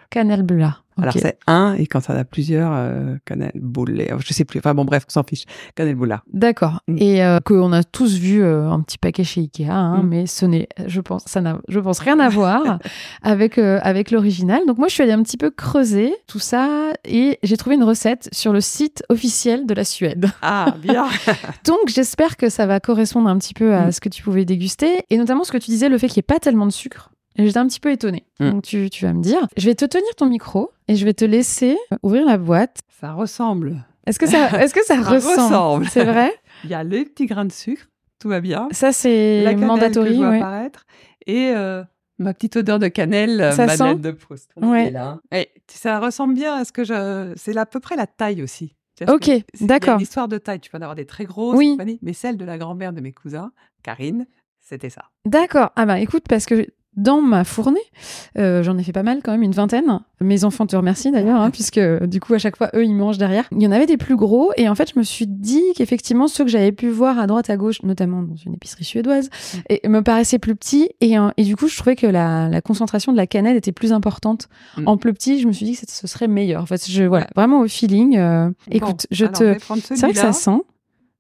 [0.10, 0.85] Cannelle boulard.
[1.02, 4.60] Alors c'est un et quand ça en a plusieurs, euh, cannelle boulet, je sais plus.
[4.60, 5.44] Enfin bon bref, on s'en fiche.
[5.76, 6.24] Cannelle boulard.
[6.32, 6.80] D'accord.
[6.88, 6.98] Mm.
[7.00, 10.08] Et euh, qu'on a tous vu euh, un petit paquet chez Ikea, hein, Mm.
[10.08, 12.80] mais ce n'est, je pense, ça n'a, je pense rien à voir
[13.24, 14.62] avec euh, avec l'original.
[14.68, 17.84] Donc moi, je suis allée un petit peu creuser tout ça et j'ai trouvé une
[17.84, 20.28] recette sur le site officiel de la Suède.
[20.42, 21.08] Ah bien.
[21.66, 23.92] Donc j'espère que ça va correspondre un petit peu à Mm.
[23.92, 26.22] ce que tu pouvais déguster et notamment ce que tu disais, le fait qu'il n'y
[26.22, 27.12] ait pas tellement de sucre.
[27.38, 28.24] J'étais un petit peu étonnée.
[28.40, 29.46] Donc tu, tu vas me dire.
[29.58, 32.80] Je vais te tenir ton micro et je vais te laisser ouvrir la boîte.
[33.00, 33.86] ça ressemble.
[34.06, 35.88] Est-ce que ça, est-ce que ça, Ça ressemble, ressemble.
[35.90, 36.32] C'est vrai?
[36.64, 37.88] Il y a les petits grains de sucre,
[38.20, 38.68] tout va bien.
[38.72, 40.10] Ça c'est La cannelle que mandatory.
[40.12, 40.38] je vois ouais.
[40.38, 40.86] apparaître
[41.26, 41.84] et euh,
[42.20, 44.02] ma petite odeur de cannelle, euh, Ça Madeleine sent?
[44.02, 44.52] de Proust.
[44.62, 44.92] Ouais.
[44.92, 47.34] Là, et ça ressemble bien à ce que je.
[47.36, 48.76] C'est à peu près la taille aussi.
[49.10, 49.30] Ok,
[49.60, 49.96] d'accord.
[49.96, 50.62] une histoire de taille.
[50.62, 51.78] Tu peux en avoir des très grosses, Oui.
[52.02, 53.52] mais celle de la grand-mère de mes cousins,
[53.84, 54.26] Karine,
[54.62, 55.10] c'était ça.
[55.26, 55.72] D'accord.
[55.76, 56.66] Ah bah écoute, parce que
[56.96, 57.80] dans ma fournée,
[58.38, 60.00] euh, j'en ai fait pas mal quand même, une vingtaine.
[60.22, 63.18] Mes enfants te remercient d'ailleurs, hein, puisque du coup à chaque fois eux ils mangent
[63.18, 63.46] derrière.
[63.52, 66.28] Il y en avait des plus gros et en fait je me suis dit qu'effectivement
[66.28, 69.30] ceux que j'avais pu voir à droite à gauche, notamment dans une épicerie suédoise,
[69.70, 72.62] et, me paraissaient plus petits et, euh, et du coup je trouvais que la, la
[72.62, 74.48] concentration de la cannelle était plus importante.
[74.78, 74.88] Mm.
[74.88, 76.62] En plus petit, je me suis dit que ce serait meilleur.
[76.62, 78.18] En fait, je voilà vraiment au feeling.
[78.18, 79.58] euh, écoute, je alors, te.
[79.82, 80.62] C'est vrai que ça sent.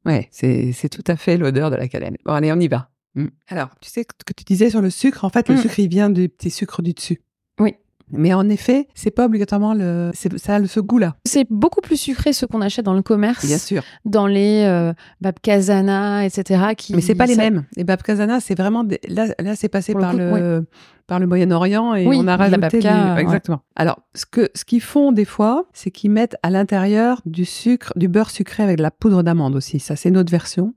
[0.05, 2.17] Ouais, c'est c'est tout à fait l'odeur de la cannelle.
[2.25, 2.89] Bon, allez, on y va.
[3.15, 3.27] Mm.
[3.47, 5.59] Alors, tu sais que tu disais sur le sucre, en fait, le Mm.
[5.59, 7.21] sucre, il vient du petit sucre du dessus.
[7.59, 7.75] Oui.
[8.11, 10.11] Mais en effet, c'est pas obligatoirement le.
[10.13, 13.01] c'est- Ça a le- ce goût-là, C'est beaucoup plus sucré ce qu'on achète dans le
[13.01, 13.43] commerce.
[13.45, 13.81] bien sûr.
[14.05, 16.73] dans les euh, Babkazana, etc.
[16.77, 17.65] Qui, Mais c'est pas les mêmes.
[17.75, 20.65] Les babkazana, c'est vraiment des- là, là, c'est passé Pour le par coup, le
[21.07, 23.21] par le Moyen-Orient et Oui, on a de la rajouté babka, du- ouais.
[23.21, 23.61] exactement.
[23.75, 27.91] Alors, ce que ce qu'ils font des fois, c'est qu'ils mettent à l'intérieur du sucre,
[27.95, 29.79] du beurre sucré avec de la poudre d'amande aussi.
[29.79, 30.73] Ça, c'est une autre version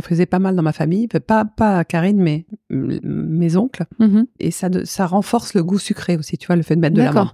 [0.00, 1.08] qu'on faisait pas mal dans ma famille.
[1.08, 3.84] Pas pas Karine, mais mes oncles.
[3.98, 4.26] Mhm.
[4.40, 6.38] Et ça ça renforce le goût sucré aussi.
[6.38, 7.14] Tu vois, le fait de mettre de D'accord.
[7.16, 7.32] l'amande.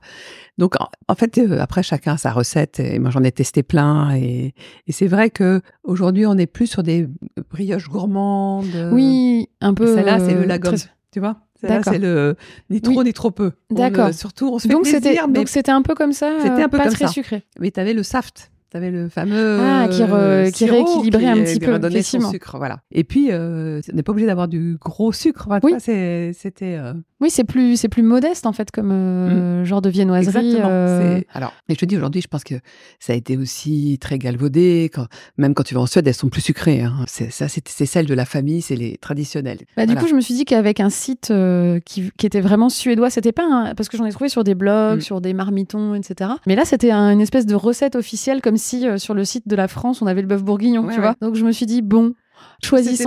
[0.56, 2.78] Donc, en, en fait, euh, après, chacun a sa recette.
[2.78, 4.14] Et moi, j'en ai testé plein.
[4.14, 4.54] Et,
[4.86, 7.08] et c'est vrai que aujourd'hui, on est plus sur des
[7.50, 8.90] brioches gourmandes.
[8.92, 9.94] Oui, un peu.
[9.96, 10.74] Celle-là, c'est le euh, lagom.
[10.74, 11.36] très- Tu vois
[11.84, 12.36] c'est le
[12.68, 13.04] ni trop Oui.
[13.04, 13.52] ni trop peu.
[13.70, 14.08] D'accord.
[14.08, 16.30] euh, surtout, on se fait Donc c'était plaisir, mais, donc c'était un peu comme ça.
[16.42, 17.10] C'était euh, un peu pas comme très ça.
[17.12, 17.42] sucré.
[17.58, 18.50] mais tu avais le saft.
[18.74, 21.90] Tu avais le fameux Ah, qui re- euh, qui rééquilibrait un qui petit peu, redonnait
[22.02, 22.30] son effectivement.
[22.32, 22.80] sucre, voilà.
[22.90, 25.46] Et puis, euh, on n'est pas obligé d'avoir du gros sucre.
[25.46, 25.74] enfin, Oui.
[25.78, 26.32] C'était
[26.76, 30.46] euh, Oui, c'est plus c'est plus modeste en fait comme euh, genre de viennoiserie.
[30.46, 30.68] Exactement.
[30.70, 32.56] euh, Alors, et je te dis aujourd'hui, je pense que
[32.98, 34.90] ça a été aussi très galvaudé.
[34.92, 35.06] Quand,
[35.38, 36.82] même quand tu vas en Suède, elles sont plus sucrées.
[36.82, 36.92] Hein.
[37.06, 39.58] C'est, ça, c'est, c'est celle de la famille, c'est les traditionnelles.
[39.76, 42.68] Bah, du coup, je me suis dit qu'avec un site euh, qui, qui était vraiment
[42.68, 45.02] suédois, c'était pas un- parce que j'en ai trouvé sur des blogs, Mm.
[45.02, 46.30] sur des marmitons, etc.
[46.46, 49.54] Mais là, c'était un- une espèce de recette officielle, comme si sur le site de
[49.56, 51.06] la France, on avait le bœuf bourguignon, Ouais, tu ouais.
[51.06, 51.16] vois.
[51.22, 52.12] Donc je me suis dit bon,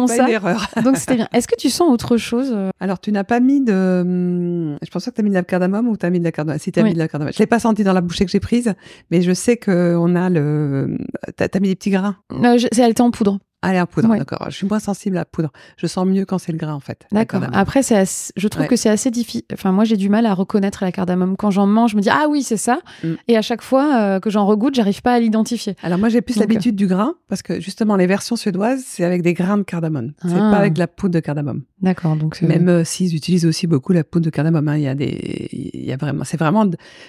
[0.08, 0.24] pas ça.
[0.24, 0.68] une erreur.
[0.84, 1.28] Donc c'était bien.
[1.34, 4.02] Est-ce que tu sens autre chose euh, Alors, tu n'as pas mis de.
[4.02, 6.20] hum, Je pense pas que tu as mis de la cardamome ou tu as mis
[6.20, 6.60] de la cardamome.
[6.60, 6.90] Si tu as Oui.
[6.90, 7.34] mis de la cardamome.
[7.34, 8.74] Je l'ai pas senti dans la bouchée que j'ai prise,
[9.12, 10.98] mais je sais qu'on a le.
[11.38, 12.18] Tu as, mis des petits grains.
[12.34, 13.40] euh, je- c'est- Elle était en poudre.
[13.64, 14.20] Allez, en poudre, Ouais.
[14.20, 14.46] d'accord.
[14.50, 15.52] Je suis moins sensible à la poudre.
[15.78, 17.06] Je sens mieux quand c'est le grain, en fait.
[17.12, 17.42] la D'accord.
[17.54, 18.68] Après, c'est assez- je trouve Ouais.
[18.68, 19.42] que c'est assez difficile.
[19.52, 21.36] Enfin, moi, j'ai du mal à reconnaître la cardamome.
[21.38, 22.80] Quand j'en mange, je me dis ah oui, c'est ça.
[23.04, 23.14] Mm.
[23.28, 25.76] Et à chaque fois euh, que j'en regoute, j'arrive pas à l'identifier.
[25.82, 29.04] Alors, moi, j'ai plus Donc, l'habitude du grain, parce que justement, les versions suédoises, c'est
[29.04, 30.14] avec des grains de cardamome.
[30.22, 30.52] C'est Ah.
[30.52, 31.64] pas avec de la poudre de cardamome.
[31.82, 32.16] D'accord.
[32.16, 34.88] Donc euh, Même euh, s'ils utilisent aussi beaucoup la poudre de cardamome, hein, il y
[34.88, 36.66] a des, il y a vraiment, c'est vraiment,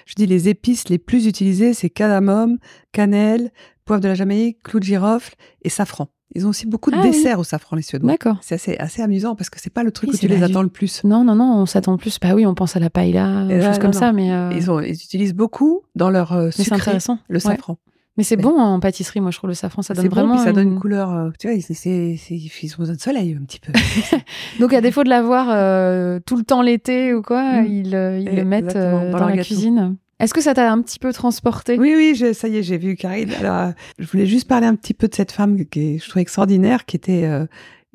[0.06, 2.56] je dis les épices les plus utilisées, c'est cardamome,
[2.92, 3.50] cannelle,
[3.84, 6.08] poivre de la Jamaïque, clou de girofle et safran.
[6.34, 7.10] Ils ont aussi beaucoup de Ah oui.
[7.10, 8.10] desserts au safran, les Suédois.
[8.10, 8.36] D'accord.
[8.42, 10.62] C'est assez, assez amusant parce que c'est pas le truc Oui, où tu les attends
[10.62, 11.02] le plus.
[11.04, 12.18] Non, non, non, on s'attend plus.
[12.20, 13.98] Bah oui, on pense à la paella, des choses non, comme non.
[13.98, 17.18] ça, mais, euh, Ils, ont, ils utilisent beaucoup dans leur euh, mais c'est sucré, intéressant.
[17.28, 17.40] le Ouais.
[17.40, 17.78] safran.
[18.18, 18.42] Mais c'est Ouais.
[18.42, 20.34] bon en pâtisserie, moi je trouve le safran, ça donne bon, vraiment.
[20.34, 23.44] puis ça donne une une- couleur, euh, tu vois, ils, ont besoin de soleil un
[23.44, 23.72] petit peu.
[24.60, 27.66] Donc à défaut de l'avoir euh, tout le temps l'été ou quoi, Mm.
[27.66, 27.86] ils,
[28.26, 29.44] ils le mettent dans la gâteau.
[29.46, 29.96] cuisine.
[30.20, 31.78] Est-ce que ça t'a un petit peu transporté?
[31.78, 33.32] Oui, oui, ça y est, j'ai vu Karine.
[33.34, 36.20] Alors, euh, je voulais juste parler un petit peu de cette femme qui je trouve
[36.20, 37.46] extraordinaire, qui était euh,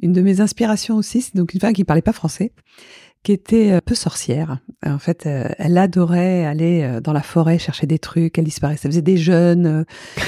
[0.02, 1.22] une de mes inspirations aussi.
[1.22, 2.54] C'est donc une femme qui parlait pas français,
[3.24, 4.60] qui était un peu sorcière.
[4.86, 8.38] En fait, euh, elle adorait aller euh, dans la forêt chercher des trucs.
[8.38, 8.82] Elle disparaissait.
[8.88, 9.84] Elle faisait des jeûnes euh,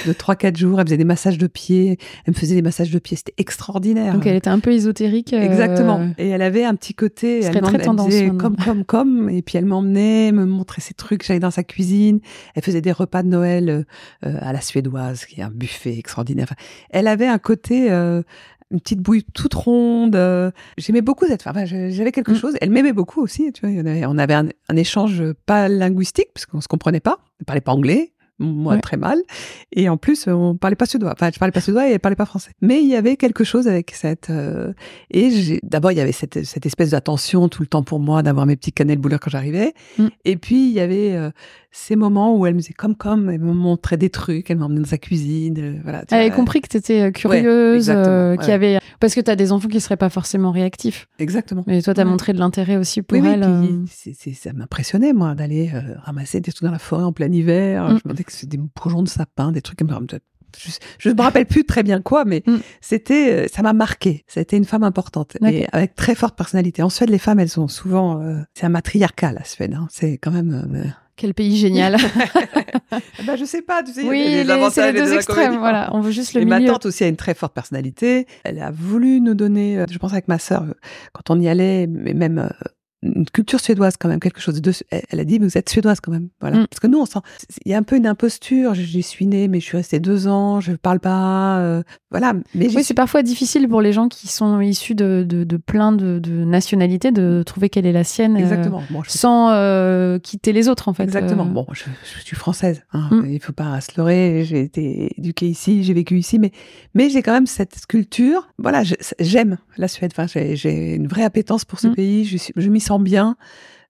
[0.07, 0.79] de 3-4 jours.
[0.79, 1.97] Elle faisait des massages de pieds.
[2.25, 3.17] Elle me faisait des massages de pieds.
[3.17, 4.13] C'était extraordinaire.
[4.13, 5.33] Donc elle était un peu ésotérique.
[5.33, 6.09] euh, Exactement.
[6.17, 9.41] Et elle avait un petit côté, elle, très elle tendance disait comme, comme, comme, et
[9.41, 12.19] puis elle m'emmenait, me montrait ses trucs, j'allais dans sa cuisine,
[12.55, 13.83] elle faisait des repas de Noël euh,
[14.25, 16.45] euh, à la suédoise, qui est un buffet extraordinaire.
[16.49, 16.55] Enfin,
[16.91, 18.21] elle avait un côté, euh,
[18.71, 20.15] une petite bouille toute ronde.
[20.15, 21.55] euh, J'aimais beaucoup cette femme.
[21.55, 22.35] Enfin, j'avais quelque Mm.
[22.35, 22.53] chose.
[22.61, 23.51] Elle m'aimait beaucoup aussi.
[23.53, 27.19] Tu vois, on avait un, un échange pas linguistique parce qu'on se comprenait pas.
[27.39, 28.11] Elle parlait pas anglais.
[28.37, 28.81] Moi, Ouais.
[28.81, 29.17] très mal.
[29.71, 31.13] Et en plus, on parlait pas suédois.
[31.13, 32.51] Enfin, je parlais pas suédois et elle parlait pas français.
[32.61, 34.73] Mais il y avait quelque chose avec cette, euh,
[35.09, 38.45] et d'abord, il y avait cette, cette espèce d'attention tout le temps pour moi d'avoir
[38.45, 39.73] mes petits cannelles bouleurs quand j'arrivais.
[39.97, 40.07] Mm.
[40.25, 41.29] Et puis, il y avait euh,
[41.77, 44.79] ces moments où elle me disait comme, comme, elle me montrait des trucs, elle m'emmenait
[44.81, 45.55] dans sa cuisine.
[45.59, 48.37] euh, voilà, tu Elle avait compris que tu étais curieuse, exactement, euh, ouais.
[48.37, 51.07] qu'il y avait parce que tu as des enfants qui seraient pas forcément réactifs.
[51.19, 51.63] Exactement.
[51.67, 52.09] Mais toi tu as Ouais.
[52.09, 53.41] montré de l'intérêt aussi pour Oui, oui, elle.
[53.41, 57.31] puis euh, ça m'impressionnait, moi, d'aller euh, ramasser des trucs dans la forêt en plein
[57.31, 57.83] hiver.
[57.83, 57.87] Mm.
[57.89, 60.17] Je me demandais que c'était des bourgeons de sapin, des trucs comme ça.
[60.57, 60.69] Je,
[60.99, 62.55] je me rappelle plus très bien quoi, mais Mm.
[62.79, 64.23] c'était, euh, ça m'a marqué.
[64.27, 66.81] C'était une femme importante et avec très forte personnalité.
[66.81, 69.73] En Suède, les femmes, elles sont souvent, euh, c'est un matriarcat, la Suède.
[69.73, 69.87] hein.
[69.91, 70.93] C'est quand même.
[71.17, 71.95] Quel pays génial.
[73.25, 75.05] bah, je sais pas, tu sais, il y a oui, des les- avantages les des
[75.05, 75.57] deux extrêmes.
[75.59, 76.71] Voilà, on veut juste le et ma milieu.
[76.73, 78.27] tante aussi a une très forte personnalité.
[78.43, 80.73] Elle a voulu nous donner, euh, je pense avec ma sœur, euh,
[81.13, 82.49] quand on y allait, mais même euh,
[83.15, 84.73] une culture suédoise quand même, quelque chose de.
[85.09, 86.57] Elle a dit, mais vous êtes suédoise quand même, voilà.
[86.59, 86.67] Mm.
[86.67, 87.19] Parce que nous, on sent,
[87.65, 88.73] il y a un peu une imposture.
[88.73, 92.33] J'y suis née, mais je suis restée deux ans, je parle pas, euh, voilà.
[92.53, 95.91] Mais Oui, c'est parfois difficile pour les gens qui sont issus de, de, de plein
[95.91, 98.81] de, de nationalités de trouver quelle est la sienne euh, Exactement.
[98.89, 101.03] Bon, je suis- sans euh, quitter les autres en fait.
[101.03, 101.45] Exactement.
[101.45, 101.83] Bon, je,
[102.19, 102.83] je suis française.
[102.93, 103.09] Hein.
[103.11, 103.25] Mm.
[103.31, 104.43] Il faut pas se leurrer.
[104.45, 106.51] J'ai été éduquée ici, j'ai vécu ici, mais
[106.93, 108.47] mais j'ai quand même cette culture.
[108.57, 108.83] Voilà,
[109.19, 110.11] j'aime la Suède.
[110.17, 111.95] Enfin, j'ai une vraie appétence pour ce Mm.
[111.95, 112.25] pays.
[112.25, 113.35] Je, je m'y sens bien.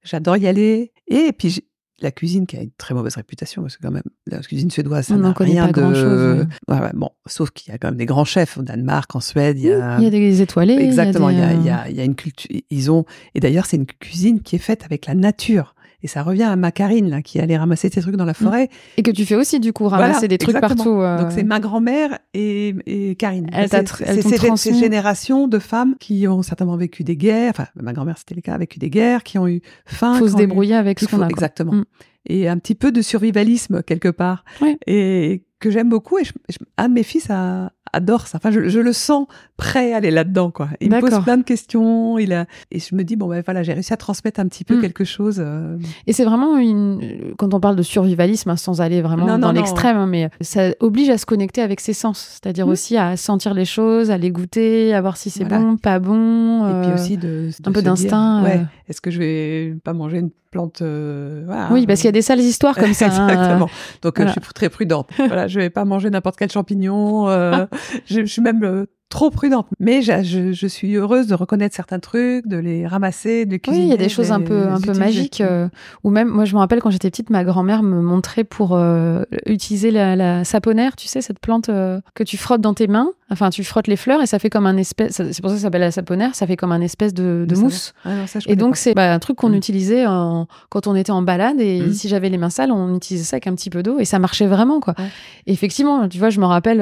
[0.04, 0.92] J'adore y aller.
[1.08, 1.66] Et puis
[2.02, 5.08] la cuisine qui a une très mauvaise réputation parce que quand même la cuisine suédoise,
[5.08, 6.46] ça n'a rien pas de.
[6.68, 9.22] Ouais, ouais, bon, sauf qu'il y a quand même des grands chefs au Danemark, en
[9.22, 9.58] Suède.
[9.58, 10.76] Il y a, Il y a des étoilés.
[10.76, 12.50] Exactement, il y a, des, il y euh, a- il y a une culture.
[12.70, 15.75] Ils ont et d'ailleurs c'est une cuisine qui est faite avec la nature.
[16.06, 18.70] Et ça revient à ma Karine là, qui allait ramasser ses trucs dans la forêt.
[18.96, 20.84] Et que tu fais aussi du coup ramasser Voilà, des trucs exactement.
[20.84, 21.02] partout.
[21.02, 23.48] euh, Donc c'est ma grand-mère et, et Karine.
[23.52, 24.22] Elle C'est-
[24.56, 27.50] ces, générations de femmes qui ont certainement vécu des guerres.
[27.56, 30.14] Enfin, ma grand-mère c'était le cas, a vécu des guerres, qui ont eu faim.
[30.20, 31.28] faut qui se eu- débrouiller avec ce qu'on a.
[31.28, 31.74] Exactement.
[31.74, 31.86] Mm.
[32.28, 34.46] Et un petit peu de survivalisme quelque part.
[34.62, 34.78] Oui.
[34.86, 36.20] Et que j'aime beaucoup.
[36.20, 38.38] Et je- je- un de mes fils a- adore ça.
[38.38, 39.28] Enfin, je, je le sens
[39.58, 40.70] prêt à aller là-dedans, quoi.
[40.82, 42.18] Il me pose plein de questions.
[42.20, 44.64] Il a, et je me dis, bon, ben voilà, j'ai réussi à transmettre un petit
[44.64, 44.82] peu Mm.
[44.82, 45.38] quelque chose.
[45.40, 45.78] euh,
[46.08, 47.34] Et c'est vraiment une.
[47.38, 50.72] Quand on parle de survivalisme, hein, sans aller vraiment Non, dans l'extrême, hein, mais ça
[50.80, 52.40] oblige à se connecter avec ses sens.
[52.42, 52.72] C'est-à-dire Mm.
[52.72, 55.64] aussi à sentir les choses, à les goûter, à voir si c'est Voilà.
[55.64, 56.68] bon, pas bon.
[56.68, 58.60] Et puis euh, aussi de, de un peu d'instinct, Ouais.
[58.62, 58.90] euh.
[58.90, 62.22] Est-ce que je vais pas manger une plante voilà, Oui, parce qu'il y a des
[62.22, 63.08] sales histoires comme ça.
[63.08, 63.70] hein, Exactement.
[64.02, 64.32] Donc voilà.
[64.34, 65.10] je suis très prudente.
[65.18, 67.28] voilà, je vais pas manger n'importe quel champignon.
[67.30, 67.66] euh,
[68.06, 69.68] je, suis même euh, trop prudente.
[69.80, 73.86] Mais je, suis heureuse de reconnaître certains trucs, de les ramasser, de les Oui, cuisiner.
[73.86, 75.42] il y a des choses un peu, un peu magiques.
[75.42, 75.70] euh,
[76.04, 79.24] ou même, moi, je me rappelle quand j'étais petite, ma grand-mère me montrait pour euh,
[79.46, 83.10] utiliser la, la saponaire, tu sais, cette plante euh, que tu frottes dans tes mains.
[83.32, 85.14] Enfin, tu frottes les fleurs et ça fait comme un espèce.
[85.16, 86.36] C'est pour ça que ça s'appelle la saponaire.
[86.36, 87.94] Ça fait comme un espèce de, mousse.
[88.04, 89.56] Ah non, ça, je Et donc, c'est bah, un truc qu'on Mm.
[89.56, 91.60] utilisait en- quand on était en balade.
[91.60, 91.94] Et Mm.
[91.94, 94.20] si j'avais les mains sales, on utilisait ça avec un petit peu d'eau et ça
[94.20, 94.94] marchait vraiment, quoi.
[95.00, 95.06] Ouais.
[95.48, 96.78] Et effectivement, tu vois, je me rappelle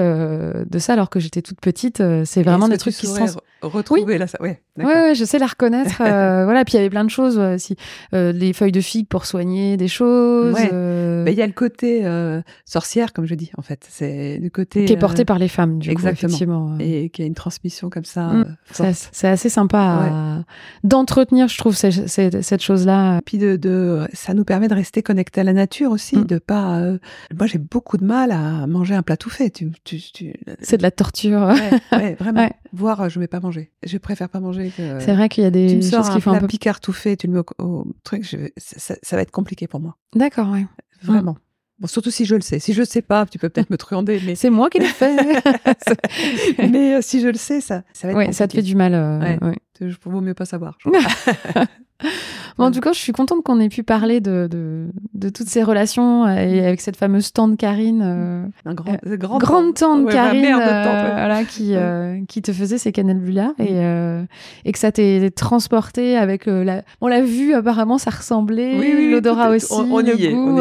[0.69, 2.01] de ça alors que j'étais toute petite.
[2.13, 3.37] Euh, c'est vraiment des trucs qui se
[3.69, 4.41] retrouver là ça.
[4.41, 4.59] Ouais.
[4.77, 5.03] Ouais, d'accord.
[5.03, 6.01] ouais, je sais la reconnaître.
[6.01, 7.75] euh, voilà, puis il y avait plein de choses aussi.
[8.13, 10.53] Euh, les feuilles de figue pour soigner des choses.
[10.55, 10.69] Ouais.
[10.73, 13.85] euh, Il y a le côté euh, sorcière, comme je dis, en fait.
[13.89, 16.15] C'est le côté qui est porté par les femmes, du exactement.
[16.19, 16.77] coup, effectivement.
[16.79, 18.27] et qui a une transmission comme ça.
[18.27, 18.45] Mm.
[18.81, 20.43] euh, C'est assez- sympa
[20.83, 23.21] d'entretenir, je trouve, cette chose-là.
[23.25, 26.25] Puis de, de, ça nous permet de rester connecté à la nature aussi, Mm.
[26.25, 26.81] de pas.
[27.37, 29.49] moi, j'ai beaucoup de mal à manger un plat tout fait.
[29.49, 31.53] Tu, tu, tu- C'est de la torture.
[32.19, 32.49] Vraiment.
[33.03, 33.52] Euh, je vais pas manger.
[33.83, 34.99] Je préfère pas manger que.
[34.99, 36.47] C'est vrai qu'il y a Tu me des sors choses qui font un peu.
[36.47, 39.31] picard tout fait, tu le mets au, au truc, je ça, ça- ça va être
[39.31, 39.97] compliqué pour moi.
[40.15, 40.65] D'accord, ouais.
[41.01, 41.37] Vraiment.
[41.79, 42.59] Bon, surtout si je le sais.
[42.59, 44.85] Si je le sais pas, tu peux peut-être me truander, mais, C'est moi qui l'ai
[44.85, 45.15] fait.
[46.69, 48.75] mais euh, si je le sais, ça, ça va être ouais, ça te fait du
[48.75, 48.93] mal.
[48.93, 49.39] euh, Ouais.
[49.41, 49.57] ouais.
[49.81, 50.77] Je vaut mieux pas savoir.
[52.57, 55.47] Bon, en tout cas, je suis contente qu'on ait pu parler de, de, de toutes
[55.47, 58.01] ces relations euh, et avec cette fameuse tante Karine.
[58.03, 61.11] euh, Un grand, Euh, grand grande tante Ouais, Karine mère de tante, ouais.
[61.13, 64.23] voilà, qui, euh, qui te faisait ces cannelbulars et, euh,
[64.65, 66.83] et que ça t'est transporté avec la...
[67.01, 70.31] On l'a vu, apparemment, ça ressemblait, Oui, oui, oui, l'odorat aussi, On, on le est,
[70.33, 70.59] goût,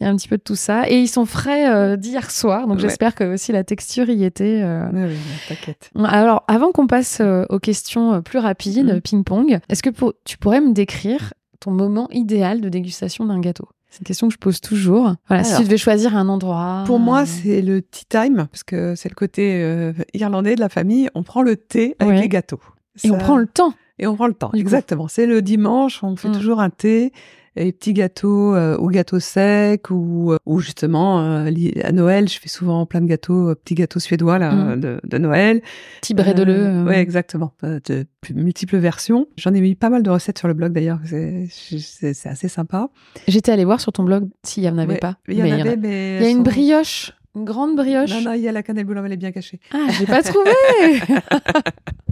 [0.00, 0.88] il y a un petit peu de tout ça.
[0.90, 2.82] Et ils sont frais d'hier soir, donc Ouais.
[2.82, 4.62] j'espère que aussi la texture y était.
[4.62, 5.10] ouais,
[5.48, 5.90] t'inquiète.
[6.04, 10.72] Alors, avant qu'on passe aux questions plus rapides, ping-pong, est-ce que pour- tu pourrais me
[10.72, 13.68] décrire ton moment idéal de dégustation d'un gâteau?
[13.90, 15.14] C'est une question que je pose toujours.
[15.28, 16.84] Voilà, si tu devais choisir un endroit.
[16.86, 20.60] Pour moi, euh, c'est le tea time, parce que c'est le côté euh, irlandais de
[20.60, 21.08] la famille.
[21.14, 22.20] On prend le thé avec Ouais.
[22.20, 22.60] les gâteaux.
[23.02, 23.72] Et on prend le temps.
[23.98, 25.08] Et on prend le temps, Du exactement.
[25.08, 26.32] C'est le dimanche, on fait Mm.
[26.32, 27.12] toujours un thé,
[27.56, 31.50] et petits gâteaux euh, ou gâteaux secs, ou, euh, ou justement, euh,
[31.82, 34.68] à Noël, je fais souvent plein de gâteaux, euh, petits gâteaux suédois là, Mm.
[34.70, 35.60] euh, de, de Noël.
[36.00, 36.54] Petit brédeleux.
[36.66, 37.52] Euh, ouais, exactement.
[37.62, 39.26] De multiples versions.
[39.36, 41.00] J'en ai mis pas mal de recettes sur le blog d'ailleurs.
[41.04, 42.88] C'est assez sympa.
[43.26, 45.16] J'étais allée voir sur ton blog s'il y en avait Ouais, pas.
[45.28, 46.16] Il y en Mais avait, a- mais.
[46.18, 48.10] Il y a une sont- brioche, une grande brioche.
[48.10, 49.60] Non, non, il y a la cannelle bouillon, elle est bien cachée.
[49.72, 50.50] Ah, j'ai pas trouvé.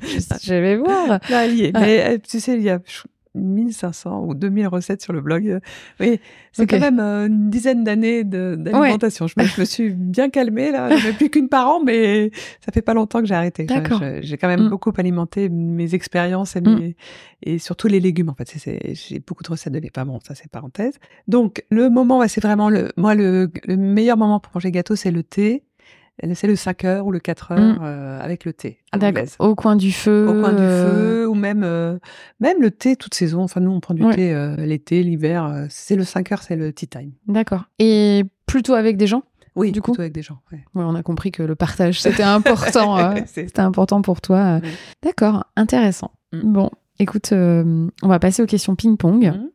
[0.43, 1.19] je vais voir.
[1.31, 1.71] Là, elle y est.
[1.75, 1.81] Ah.
[1.81, 2.79] Mais tu sais, il y a
[3.37, 5.49] 1500 ou 2000 recettes sur le blog.
[5.49, 5.61] Euh,
[6.01, 6.21] Oui,
[6.53, 9.27] c'est quand même euh, une dizaine d'années d'alimentation.
[9.27, 10.97] Je, me, je me suis bien calmée là.
[10.97, 12.31] J'en ai plus qu'une par an, mais
[12.65, 13.67] ça fait pas longtemps que j'ai arrêté.
[13.69, 14.01] Je- D'accord.
[14.03, 14.71] je- J'ai quand même Mm.
[14.71, 16.93] beaucoup alimenté mes expériences et, Mm.
[17.43, 18.29] et surtout les légumes.
[18.31, 19.91] En fait, j'ai beaucoup de recettes de légumes.
[19.95, 20.95] Enfin, bon, ça c'est parenthèse.
[21.29, 24.97] Donc le moment, ouais, c'est vraiment le, moi le, le meilleur moment pour manger gâteau,
[24.97, 25.63] c'est le thé.
[26.35, 27.79] C'est le 5 heures ou le 4 heures Mm.
[27.83, 28.79] euh, avec le thé.
[28.93, 29.17] à D'accord.
[29.19, 30.27] l'anglaise Au coin du feu.
[30.29, 30.91] au coin du euh,
[31.23, 31.99] feu ou même euh,
[32.41, 34.15] même le thé toute saison enfin nous on prend du Ouais.
[34.15, 37.65] thé euh, l'été l'hiver c'est le 5 heures c'est le tea time D'accord.
[37.79, 39.23] Et plutôt avec des gens.
[39.57, 40.65] oui Du coup plutôt avec des gens ouais.
[40.75, 42.97] Ouais, on a compris que le partage c'était important.
[43.27, 44.61] C'est- c'était important pour toi.
[45.03, 46.13] D'accord, intéressant.
[46.33, 46.53] Mm.
[46.53, 49.27] Bon, écoute, on va passer aux questions ping-pong.
[49.27, 49.51] Mhm.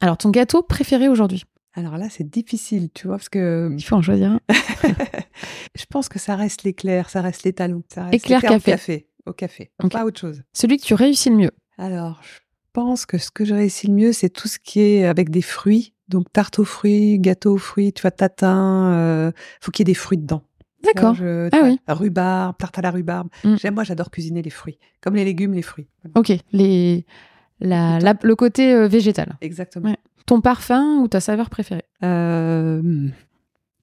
[0.00, 1.44] Alors, ton gâteau préféré aujourd'hui?
[1.74, 4.40] Alors là c'est difficile tu vois parce que Il faut en choisir un.
[5.74, 8.60] je pense que ça reste l'éclair ça reste les talons ça reste Éclair l'éclair au
[8.60, 8.70] café.
[8.72, 11.50] café au café pas autre chose Celui que tu réussis le mieux.
[11.78, 12.40] alors je
[12.72, 15.42] pense que ce que je réussis le mieux c'est tout ce qui est avec des
[15.42, 19.90] fruits donc tarte aux fruits gâteau aux fruits tu vois tatin euh, faut qu'il y
[19.90, 20.42] ait des fruits dedans
[20.84, 21.14] D'accord.
[21.14, 21.78] Je- Ah oui.
[21.86, 23.28] Rhubarbe, tarte à la rhubarbe.
[23.44, 23.54] Mm.
[23.54, 24.80] J'aime, moi, j'adore cuisiner les fruits.
[25.00, 25.86] Comme les légumes, les fruits.
[26.16, 27.06] Ok, les,
[27.60, 29.36] la, la- le côté euh, végétal.
[29.42, 29.90] Exactement.
[29.90, 29.96] Ouais.
[30.26, 31.84] Ton parfum ou ta saveur préférée?
[32.04, 33.08] Euh,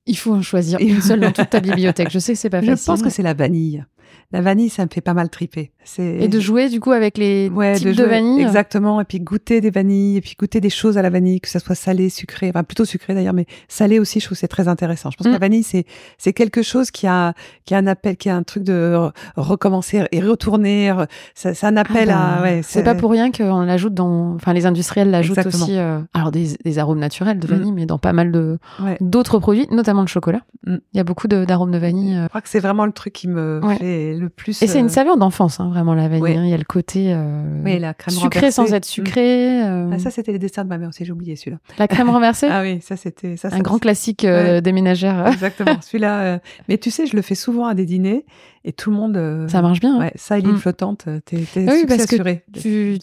[0.05, 2.09] Il faut en choisir une seule dans toute ta bibliothèque.
[2.11, 2.85] Je sais que c'est pas je facile.
[2.87, 3.85] pense que c'est la vanille.
[4.31, 5.71] La vanille, ça me fait pas mal triper.
[5.97, 8.41] Et de jouer du coup avec les ouais, types de, jouer- vanille.
[8.43, 9.01] Exactement.
[9.01, 11.59] Et puis goûter des vanilles, et puis goûter des choses à la vanille, que ça
[11.59, 14.67] soit salé, sucré, enfin plutôt sucré d'ailleurs, mais salé aussi, je trouve que c'est très
[14.67, 15.09] intéressant.
[15.09, 15.29] Je pense Mm.
[15.29, 15.85] que la vanille, c'est
[16.19, 17.33] c'est quelque chose qui a
[17.65, 20.91] qui a un appel, qui a un truc de re- recommencer et retourner.
[20.91, 22.41] re- Ça, c'est un Ah appel bah, à.
[22.43, 24.35] Ouais, c'est pas pour rien qu'on l'ajoute dans.
[24.35, 25.77] Enfin, les industriels l'ajoutent aussi.
[25.77, 27.49] euh, alors des, des arômes naturels de Mm.
[27.49, 28.97] vanille, mais dans pas mal de Ouais.
[29.01, 30.41] d'autres produits, notamment le chocolat.
[30.67, 30.75] Mm.
[30.93, 32.15] Il y a beaucoup de- d'arômes de, vanille.
[32.15, 32.23] euh.
[32.23, 33.77] Je crois que c'est vraiment le truc qui me Ouais.
[33.99, 34.61] Fait le plus.
[34.61, 36.35] Et c'est une euh, saveur d'enfance, hein, vraiment la vanille.
[36.43, 38.51] Il y a le côté euh, Oui, la crème sucré renversée.
[38.55, 39.63] sans être sucré.
[39.63, 39.89] euh.
[39.93, 41.57] Ah, ça, c'était les dessins de ma mère aussi, j'ai oublié celui-là.
[41.77, 43.37] la crème renversée, Ah oui, ça, c'était.
[43.37, 44.61] Ça, un ça- grand classique euh, Ouais.
[44.61, 45.27] des ménagères.
[45.31, 46.39] Exactement, celui-là.
[46.67, 48.25] Mais tu sais, je le fais souvent à des dîners
[48.65, 49.47] et tout le monde.
[49.49, 49.95] Ça marche bien.
[49.95, 49.99] hein.
[49.99, 50.57] Ouais, ça et l'île Mm.
[50.57, 52.43] flottante, t'es t'es Oui, que assuré.
[52.53, 52.97] Tu,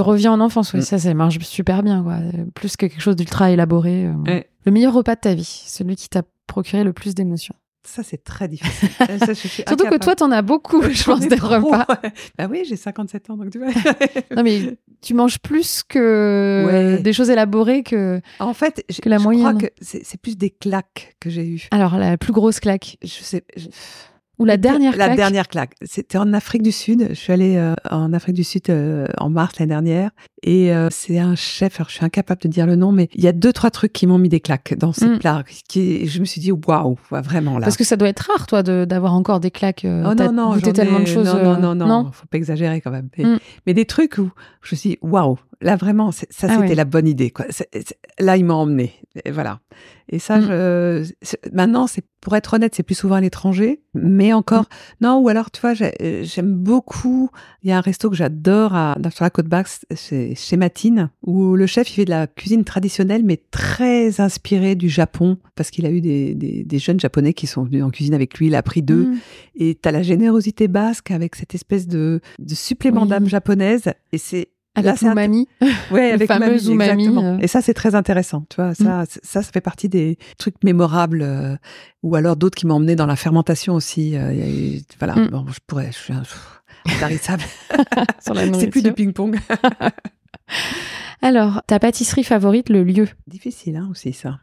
[0.00, 0.82] reviens en enfance, oui, Mm.
[0.82, 2.16] ça, ça marche super bien, quoi.
[2.54, 4.08] Plus que quelque chose d'ultra élaboré.
[4.66, 7.54] Le meilleur repas de ta vie, celui qui t'a procuré le plus d'émotions.
[7.82, 8.90] Ça, c'est très difficile.
[8.98, 11.86] Ça, je suis Surtout que toi, t'en as beaucoup, je pense, des trop, repas.
[12.02, 12.12] ouais.
[12.38, 13.68] Bah oui, j'ai 57 ans, donc tu vois.
[14.36, 17.02] Non, mais tu manges plus que Ouais.
[17.02, 18.20] des choses élaborées que.
[18.38, 19.56] en fait, je, Que la je moyenne.
[19.56, 21.68] crois que c'est c'est plus des claques que j'ai eues.
[21.70, 22.98] Alors, la plus grosse claque.
[23.02, 23.44] Je sais.
[23.56, 23.68] je-
[24.40, 25.16] Ou la dernière La claque.
[25.16, 25.74] dernière claque.
[25.82, 27.08] C'était en Afrique du Sud.
[27.10, 30.10] Je suis allée euh, en Afrique du Sud euh, en mars l'année dernière
[30.42, 33.22] Et euh, c'est un chef, alors je suis incapable de dire le nom, mais il
[33.22, 35.18] y a deux, trois trucs qui m'ont mis des claques dans ces Mm.
[35.18, 35.44] plats.
[35.68, 37.64] Qui, je me suis dit, waouh, vraiment là.
[37.66, 39.84] Parce que ça doit être rare, toi, de- d'avoir encore des claques.
[39.84, 41.26] euh, Oh non, non, goûté tellement ai- de choses.
[41.26, 43.08] Non, euh, non, non, non, faut pas exagérer quand même.
[43.18, 43.38] Mais, Mm.
[43.66, 44.30] mais des trucs où
[44.62, 46.74] je me suis dit, waouh, là vraiment, ça Ah c'était ouais.
[46.74, 47.30] la bonne idée.
[47.30, 47.46] Quoi.
[48.18, 48.92] Là, il m'a emmené.
[49.24, 49.60] Et voilà.
[50.12, 50.42] Et ça, Mm.
[50.42, 51.12] je,
[51.52, 55.04] maintenant, c'est pour être honnête, c'est plus souvent à l'étranger, mais encore, Mm.
[55.04, 55.18] non.
[55.20, 57.30] Ou alors, tu vois, j'ai- j'aime beaucoup.
[57.62, 61.10] Il y a un resto que j'adore à, sur la côte basque, c'est chez Matine,
[61.22, 65.70] où le chef il fait de la cuisine traditionnelle, mais très inspiré du Japon, parce
[65.70, 68.48] qu'il a eu des, des, des jeunes japonais qui sont venus en cuisine avec lui.
[68.48, 69.06] Il a appris d'eux.
[69.06, 69.18] Mm.
[69.56, 73.08] Et t'as la générosité basque avec cette espèce de, de supplément Oui.
[73.08, 73.84] d'âme japonaise.
[74.12, 75.48] Et c'est Avec umami.
[75.90, 77.24] ouais, avec fameuse umami, exactement.
[77.34, 77.38] euh.
[77.40, 78.44] Et ça, c'est très intéressant.
[78.48, 81.22] Tu vois, ça, c- ça, ça fait partie des trucs mémorables.
[81.22, 81.56] euh,
[82.02, 84.16] ou alors d'autres qui m'ont emmené dans la fermentation aussi.
[84.16, 85.16] euh, eu- voilà.
[85.16, 85.28] Mm.
[85.28, 85.90] Bon, je pourrais.
[85.92, 86.14] Je suis
[86.86, 87.42] intarissable.
[88.20, 89.38] c'est plus du ping-pong.
[91.22, 93.08] Alors, ta pâtisserie favorite, le lieu?
[93.26, 94.38] Difficile, hein, aussi, ça.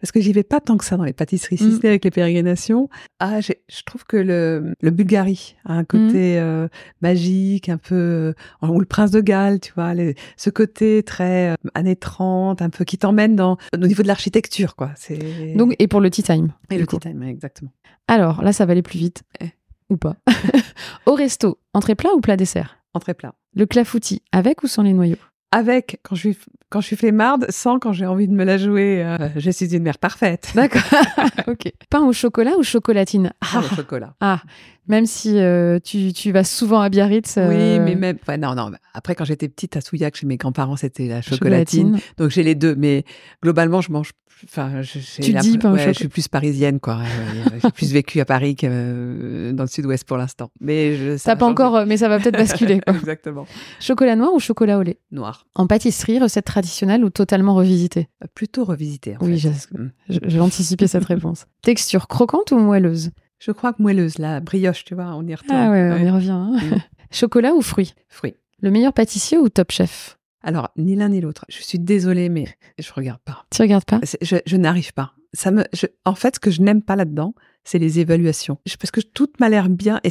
[0.00, 1.78] Parce que j'y vais pas tant que ça dans les pâtisseries, si Mm.
[1.82, 2.88] n'est avec les pérégrinations.
[3.18, 3.52] Ah, je
[3.86, 6.68] trouve que le, le Bulgarie a un côté euh,
[7.00, 8.34] magique, un peu, euh,
[8.68, 12.68] ou le prince de Galles, tu vois, les- ce côté très euh, années 30, un
[12.70, 14.90] peu qui t'emmène dans au niveau de l'architecture, quoi.
[14.96, 16.52] C'est Donc, et pour le tea time.
[16.70, 16.98] et le coup.
[16.98, 17.70] tea time, exactement.
[18.08, 19.22] Alors, là, ça va aller plus vite.
[19.40, 19.46] Eh.
[19.88, 20.16] Ou pas.
[21.06, 22.78] Au resto, entrée plat ou plat dessert?
[22.92, 23.34] Entrée plat.
[23.54, 25.16] Le clafoutis, avec ou sans les noyaux?
[25.52, 26.38] Avec quand je suis
[26.76, 29.02] quand je suis flemmarde, sans quand j'ai envie de me la jouer.
[29.02, 30.50] euh, je suis une mère parfaite.
[30.54, 30.82] D'accord.
[31.46, 31.72] ok.
[31.88, 33.32] Pain au chocolat ou chocolatine?
[33.40, 34.14] Ah, le chocolat.
[34.20, 34.42] Ah,
[34.86, 37.38] même si euh, tu, tu vas souvent à Biarritz.
[37.38, 38.18] euh, Oui, mais même.
[38.28, 38.70] ouais, non, non.
[38.92, 41.98] Après, quand j'étais petite à Souillac, chez mes grands-parents, c'était la chocolatine.
[42.18, 43.04] Donc j'ai les deux, mais
[43.42, 44.10] globalement, je mange.
[44.44, 44.82] Enfin,
[45.22, 45.86] Tu la- dis au ouais.
[45.88, 46.98] Je suis plus parisienne, quoi.
[47.00, 50.50] Euh, j'ai plus vécu à Paris que euh, dans le Sud-Ouest pour l'instant.
[50.60, 51.16] Mais je.
[51.16, 52.80] ça pas encore, euh, mais ça va peut-être basculer.
[52.80, 52.94] quoi.
[52.96, 53.46] Exactement.
[53.80, 54.98] chocolat noir ou chocolat au lait?
[55.10, 55.46] Noir.
[55.54, 58.08] En pâtisserie, recette traditionnelle ou totalement revisitée?
[58.34, 59.16] Plutôt revisité.
[59.20, 59.90] En Oui, j'ai- Mm.
[60.10, 61.46] Je- anticipé cette réponse.
[61.62, 63.10] Texture croquante ou moelleuse?
[63.38, 65.58] Je crois que moelleuse, la brioche, tu vois, on y retourne.
[65.58, 66.30] Ah ouais, on y revient.
[66.30, 66.56] hein.
[66.56, 66.76] Mm.
[67.10, 68.34] Chocolat ou fruits Fruits.
[68.60, 70.15] Le meilleur pâtissier ou top chef?
[70.46, 71.44] Alors, ni l'un ni l'autre.
[71.48, 72.46] Je suis désolée, mais
[72.78, 73.44] je regarde pas.
[73.50, 74.00] Tu regardes pas?
[74.22, 75.12] Je n'arrive pas.
[75.36, 78.58] Ça me, je- en fait, ce que je n'aime pas là-dedans, c'est les évaluations.
[78.64, 80.10] Je- parce que tout m'a l'air bien et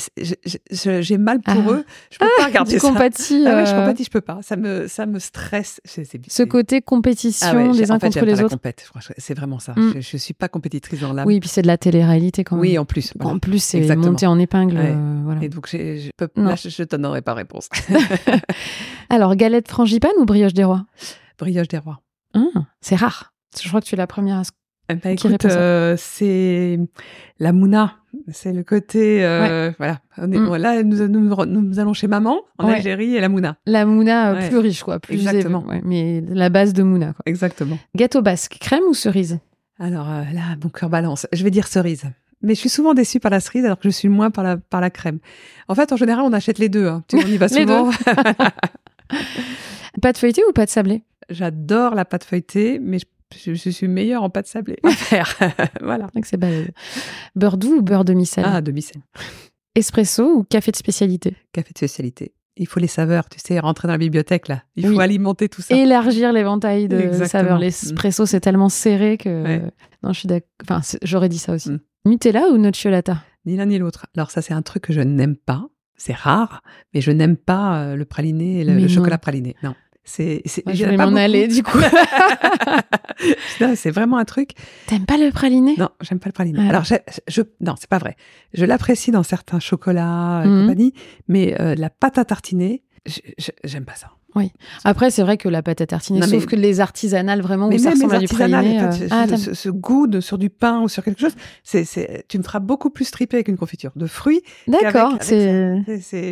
[0.69, 1.71] j'ai mal pour Ah.
[1.71, 1.85] eux.
[2.11, 2.87] Je peux pas regarder Tu ça.
[2.89, 4.39] compatis Ah ouais, je euh, compatis, je peux pas.
[4.41, 5.79] Ça me, ça me stresse.
[5.85, 8.57] C'est- c'est- ce côté compétition Ah ouais, des uns en fait, contre les autres.
[9.17, 9.73] C'est vraiment ça.
[9.77, 9.93] Mm.
[9.95, 11.25] Je, je suis pas compétitrice dans l'âme.
[11.27, 12.61] Oui, puis c'est de la télé-réalité quand même.
[12.61, 13.13] Oui, en plus.
[13.19, 13.35] voilà.
[13.35, 14.75] En plus, c'est monté en épingle.
[14.77, 14.93] Ouais.
[14.93, 15.41] euh, voilà.
[15.43, 16.49] Et donc, je peux, Non.
[16.49, 17.69] là, je, je te donnerai pas réponse.
[19.09, 20.85] Alors, galette frangipane ou brioche des rois?
[21.39, 22.01] Brioche des rois.
[22.33, 22.41] Ah,
[22.81, 23.33] C'est rare.
[23.61, 24.43] Je crois que tu es la première à
[24.89, 26.79] ben, Qui écoute, euh, c'est
[27.39, 27.95] la mouna.
[28.31, 29.99] C'est le côté, euh, voilà.
[30.17, 30.45] On est- Mm.
[30.45, 32.75] bon, là, nous, nous, nous allons chez maman en Ouais.
[32.75, 33.57] Algérie et la mouna.
[33.65, 34.49] La mouna euh, Ouais.
[34.49, 34.99] plus riche, quoi.
[34.99, 35.65] Plus Exactement.
[35.83, 37.23] mais la base de mouna, quoi.
[37.25, 37.77] Exactement.
[37.95, 39.39] Gâteau basque, crème ou cerise?
[39.79, 41.27] Alors euh, là, mon cœur balance.
[41.33, 42.03] Je vais dire cerise.
[42.41, 44.57] Mais je suis souvent déçue par la cerise alors que je suis moins par la,
[44.57, 45.17] par la crème.
[45.67, 46.87] En fait, en général, on achète les deux.
[46.87, 47.03] hein.
[47.07, 47.89] Tu on y va souvent.
[50.01, 51.03] Pâte feuilletée ou pâte sablée?
[51.29, 54.77] J'adore la pâte feuilletée, mais je, je- je suis meilleure en pâte sablée.
[54.83, 55.35] à faire.
[55.81, 56.07] voilà.
[56.13, 56.69] Que c'est balèze.
[57.35, 59.01] Beurre doux ou beurre demi-sel Ah, demi-sel.
[59.75, 61.35] Espresso ou café de spécialité?
[61.51, 62.33] Café de spécialité.
[62.57, 64.63] Il faut les saveurs, tu sais, rentrer dans la bibliothèque, là.
[64.77, 64.93] Il Oui.
[64.95, 65.75] faut alimenter tout ça.
[65.75, 67.27] Élargir l'éventail de Exactement.
[67.27, 67.59] saveurs.
[67.59, 69.43] L'espresso, c'est tellement serré que.
[69.43, 69.61] Ouais.
[70.03, 70.47] Non, je suis d'accord.
[70.63, 71.71] Enfin, j'aurais dit ça aussi.
[71.71, 71.79] Mm.
[72.05, 73.21] Nutella ou nocciolata?
[73.45, 74.05] Ni l'un ni l'autre.
[74.15, 75.67] Alors ça, c'est un truc que je n'aime pas.
[75.97, 76.61] C'est rare,
[76.93, 79.55] mais je n'aime pas euh, le praliné, le, Mais le chocolat praliné.
[79.63, 79.75] Non.
[80.07, 81.79] C'est, c'est, Moi, je vais m'en aller, du coup.
[83.61, 84.51] Non, c'est vraiment un truc.
[84.87, 85.75] T'aimes pas le praliné?
[85.77, 86.59] Non, j'aime pas le praliné.
[86.59, 86.69] Ouais.
[86.69, 86.95] Alors, je,
[87.27, 88.15] je- non, c'est pas vrai.
[88.53, 90.61] Je l'apprécie dans certains chocolats et Mhm.
[90.63, 90.93] compagnie,
[91.27, 92.83] mais euh, la pâte à tartiner,
[93.63, 94.11] j'aime pas ça.
[94.83, 97.67] Après, c'est vrai que la pâte à tartiner, Non, sauf mais- que les artisanales, vraiment,
[97.69, 98.81] mais où ça ressemble à du praliné.
[98.81, 102.25] euh, ce- Ah, ce, ce- goût de, sur du pain ou sur quelque chose, c'est,
[102.27, 104.41] tu me feras beaucoup plus triper avec une confiture de fruits.
[104.67, 105.15] D'accord.
[105.21, 105.83] c'est-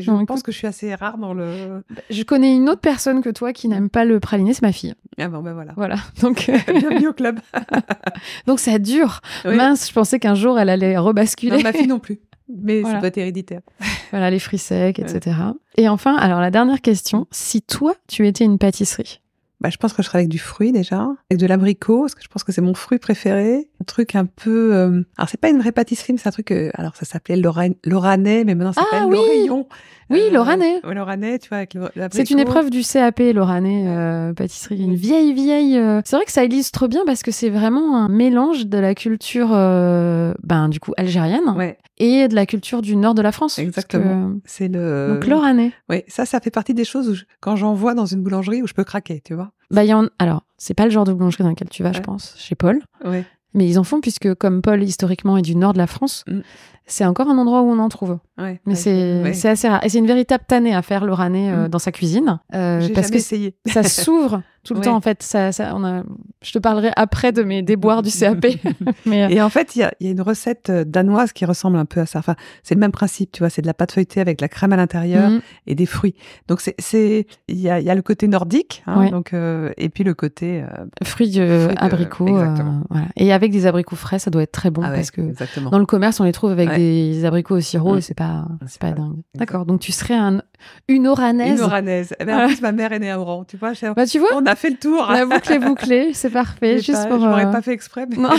[0.01, 0.27] je Non, écoute.
[0.27, 1.83] pense que je suis assez rare dans le.
[2.09, 4.93] Je connais une autre personne que toi qui n'aime pas le praliné, c'est ma fille.
[5.19, 5.73] Ah bon, ben voilà.
[5.75, 5.95] Voilà.
[6.21, 7.39] Donc, Bienvenue au club.
[8.47, 9.21] donc ça dure.
[9.45, 9.55] Oui.
[9.55, 11.57] Mince, je pensais qu'un jour elle allait rebasculer.
[11.57, 12.19] Non, ma fille non plus.
[12.49, 12.95] Mais Voilà.
[12.97, 13.61] ça doit être héréditaire.
[14.11, 15.35] Voilà, les fruits secs, etc.
[15.75, 19.21] Et enfin, alors la dernière question, si toi, tu étais une pâtisserie,
[19.59, 22.21] Bah, je pense que je serais avec du fruit déjà, avec de l'abricot, parce que
[22.21, 23.69] je pense que c'est mon fruit préféré.
[23.83, 24.73] Un truc un peu.
[24.73, 26.51] euh, alors c'est pas une vraie pâtisserie, mais c'est un truc.
[26.51, 29.67] euh, alors ça s'appelait Loranais, mais maintenant ça Ah s'appelle oui Lorillon.
[30.09, 30.79] Oui, Loranais.
[30.85, 31.75] Ouais, Loranais, tu vois, avec.
[32.11, 35.77] C'est une épreuve du CAP Loranais euh, pâtisserie, une vieille vieille.
[35.77, 38.93] euh, C'est vrai que ça illustre bien parce que c'est vraiment un mélange de la
[38.95, 43.31] culture, euh, ben du coup algérienne Ouais, et de la culture du nord de la
[43.31, 43.57] France.
[43.59, 44.33] Exactement.
[44.45, 45.13] c'est le.
[45.13, 45.71] donc Loranais.
[45.89, 48.61] Oui, ça, ça fait partie des choses où je- quand j'en vois dans une boulangerie
[48.61, 49.51] où je peux craquer, tu vois.
[49.71, 50.07] Bah, y en...
[50.19, 52.79] Alors, c'est pas le genre de boulangerie dans lequel tu vas, je pense, chez Paul.
[53.03, 53.23] Ouais.
[53.53, 56.39] Mais ils en font puisque, comme Paul, historiquement, est du nord de la France, Mm.
[56.85, 58.17] c'est encore un endroit où on en trouve.
[58.37, 58.59] Ouais.
[58.65, 59.45] Mais c'est ouais.
[59.47, 59.83] assez rare.
[59.85, 61.69] Et c'est une véritable tannée à faire le rané euh, Mm.
[61.69, 62.39] dans sa cuisine.
[62.55, 63.55] euh, parce que essayé.
[63.67, 64.85] ça s'ouvre tout le Ouais.
[64.85, 65.21] temps, en fait.
[65.23, 66.03] Ça, ça, on a...
[66.41, 68.45] Je te parlerai après de mes déboires du CAP.
[69.05, 71.33] Mais, euh, Et en fait, il y a, il y a une recette euh, danoise
[71.33, 72.19] qui ressemble un peu à ça.
[72.19, 73.49] Enfin, c'est le même principe, tu vois.
[73.49, 76.15] C'est de la pâte feuilletée avec de la crème à l'intérieur mm, et des fruits.
[76.47, 79.09] Donc c'est, il y a, il y a le côté nordique, hein, Ouais.
[79.11, 80.61] donc euh, et puis le côté.
[80.61, 80.67] euh,
[81.03, 82.25] fruits, Fruits de- abricots.
[82.25, 83.05] voilà.
[83.15, 85.69] Et avec des abricots frais, ça doit être très bon ah ouais, parce que exactement.
[85.69, 87.97] dans le commerce, on les trouve avec des abricots au sirop Mm.
[87.97, 89.17] et c'est pas, c'est pas pas- dingue.
[89.35, 89.65] D'accord.
[89.65, 90.41] Donc tu serais un,
[90.87, 91.59] une oranaise.
[91.59, 92.13] Une oranaise.
[92.19, 92.43] Eh ben.
[92.43, 93.73] En plus, ma mère est née à Oran, tu vois.
[93.95, 95.07] Bah, tu vois, On a fait le tour.
[95.09, 96.77] la boucle est bouclée, c'est parfait.
[96.79, 97.19] Juste pas- pour.
[97.19, 98.05] Je m'aurais euh, pas fait exprès.
[98.09, 98.17] Mais...
[98.17, 98.31] Non.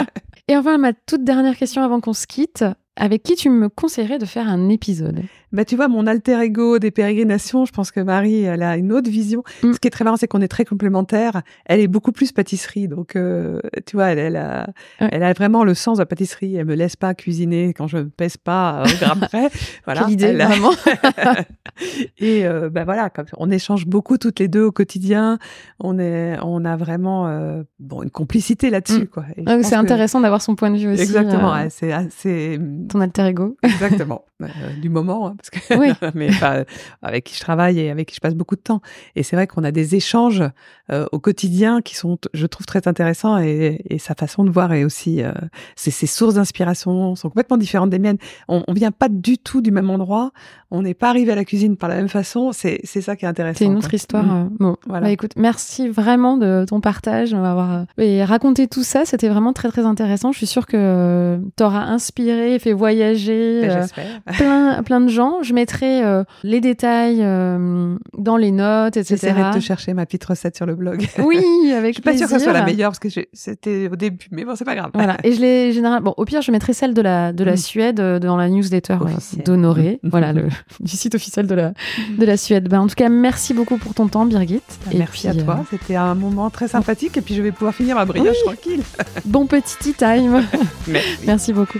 [0.48, 2.64] Et enfin, ma toute dernière question avant qu'on se quitte.
[2.96, 5.22] Avec qui tu me conseillerais de faire un épisode?
[5.52, 8.92] Bah, tu vois, mon alter ego des pérégrinations, je pense que Marie, elle a une
[8.92, 9.42] autre vision.
[9.62, 9.72] Mm.
[9.74, 11.42] Ce qui est très marrant, c'est qu'on est très complémentaires.
[11.66, 12.88] Elle est beaucoup plus pâtisserie.
[12.88, 14.66] Donc, euh, tu vois, elle, elle, a,
[15.00, 15.08] Ouais.
[15.12, 16.56] elle a vraiment le sens de la pâtisserie.
[16.56, 19.48] Elle me laisse pas cuisiner quand je ne pèse pas au gramme près.
[19.84, 20.02] Voilà.
[20.04, 20.72] Quelle idée, Elle a- vraiment
[22.18, 25.38] Et euh, bah voilà, comme on échange beaucoup toutes les deux au quotidien.
[25.80, 29.06] On est, on a vraiment euh, bon une complicité là-dessus, Mm.
[29.06, 29.24] quoi.
[29.36, 31.02] C'est que- intéressant d'avoir son point de vue aussi.
[31.02, 31.54] Exactement.
[31.54, 33.56] euh, ouais, c'est, c'est ton alter ego.
[33.62, 34.24] Exactement.
[34.82, 35.92] Du moment, hein, parce que Oui.
[36.14, 36.64] mais enfin,
[37.02, 38.80] avec qui je travaille et avec qui je passe beaucoup de temps.
[39.16, 40.42] Et c'est vrai qu'on a des échanges
[40.90, 44.72] euh, au quotidien qui sont, je trouve, très intéressants et, et sa façon de voir
[44.72, 45.32] est aussi, euh,
[45.76, 48.18] ses, ses sources d'inspiration sont complètement différentes des miennes.
[48.48, 50.32] On, on vient pas du tout du même endroit.
[50.70, 52.52] On n'est pas arrivé à la cuisine par la même façon.
[52.52, 53.58] C'est, c'est ça qui est intéressant.
[53.58, 53.78] C'est une quoi.
[53.80, 54.24] autre histoire.
[54.24, 54.30] Mm.
[54.30, 55.06] euh, Bon, Voilà.
[55.06, 59.04] Bah, écoute, merci vraiment de ton partage, de m'avoir euh, et raconté tout ça.
[59.04, 60.32] C'était vraiment très très intéressant.
[60.32, 65.31] Je suis sûre que tu auras inspiré, fait voyager Ben, euh, plein plein de gens.
[65.42, 69.14] Je mettrai euh, les détails euh, dans les notes, etc.
[69.20, 71.06] J'essaierai de te chercher ma petite recette sur le blog.
[71.18, 72.76] Oui, avec Je suis pas sûre que ce soit la plaisir.
[72.76, 74.90] meilleure parce que c'était au début, mais bon, c'est pas grave.
[74.94, 75.16] Voilà.
[75.24, 76.10] Et je l'ai généralement.
[76.10, 77.56] Bon, au pire, je mettrai celle de la de la Mm.
[77.56, 78.98] Suède euh, dans la newsletter
[79.44, 80.00] d'Honoré.
[80.02, 80.44] Voilà, le
[80.80, 81.72] du site officiel de la
[82.18, 82.68] de la Suède.
[82.68, 84.60] Ben, en tout cas, merci beaucoup pour ton temps, Birgit.
[84.90, 85.64] Et Merci puis, à toi.
[85.70, 88.82] C'était un moment très sympathique et puis je vais pouvoir finir ma brioche tranquille.
[89.24, 90.42] bon petit tea time.
[90.88, 91.18] Merci.
[91.26, 91.78] merci beaucoup.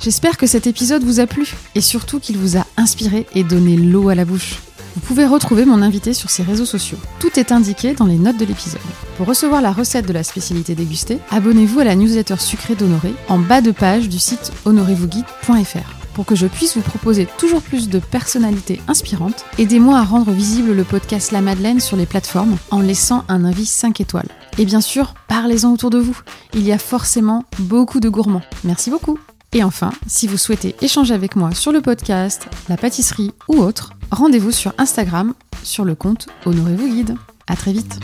[0.00, 3.76] J'espère que cet épisode vous a plu et surtout qu'il vous a inspiré et donné
[3.76, 4.60] l'eau à la bouche.
[4.94, 6.98] Vous pouvez retrouver mon invité sur ses réseaux sociaux.
[7.18, 8.80] Tout est indiqué dans les notes de l'épisode.
[9.16, 13.38] Pour recevoir la recette de la spécialité dégustée, abonnez-vous à la newsletter sucrée d'Honoré en
[13.38, 16.04] bas de page du site honorevousguide.fr.
[16.14, 20.72] Pour que je puisse vous proposer toujours plus de personnalités inspirantes, aidez-moi à rendre visible
[20.72, 24.28] le podcast La Madeleine sur les plateformes en laissant un avis 5 étoiles.
[24.58, 26.16] Et bien sûr, parlez-en autour de vous.
[26.54, 28.42] Il y a forcément beaucoup de gourmands.
[28.62, 29.18] Merci beaucoup.
[29.54, 33.92] Et enfin, si vous souhaitez échanger avec moi sur le podcast, la pâtisserie ou autre,
[34.10, 35.32] rendez-vous sur Instagram
[35.62, 37.16] sur le compte Honorez-vous Guide.
[37.46, 38.00] À très vite.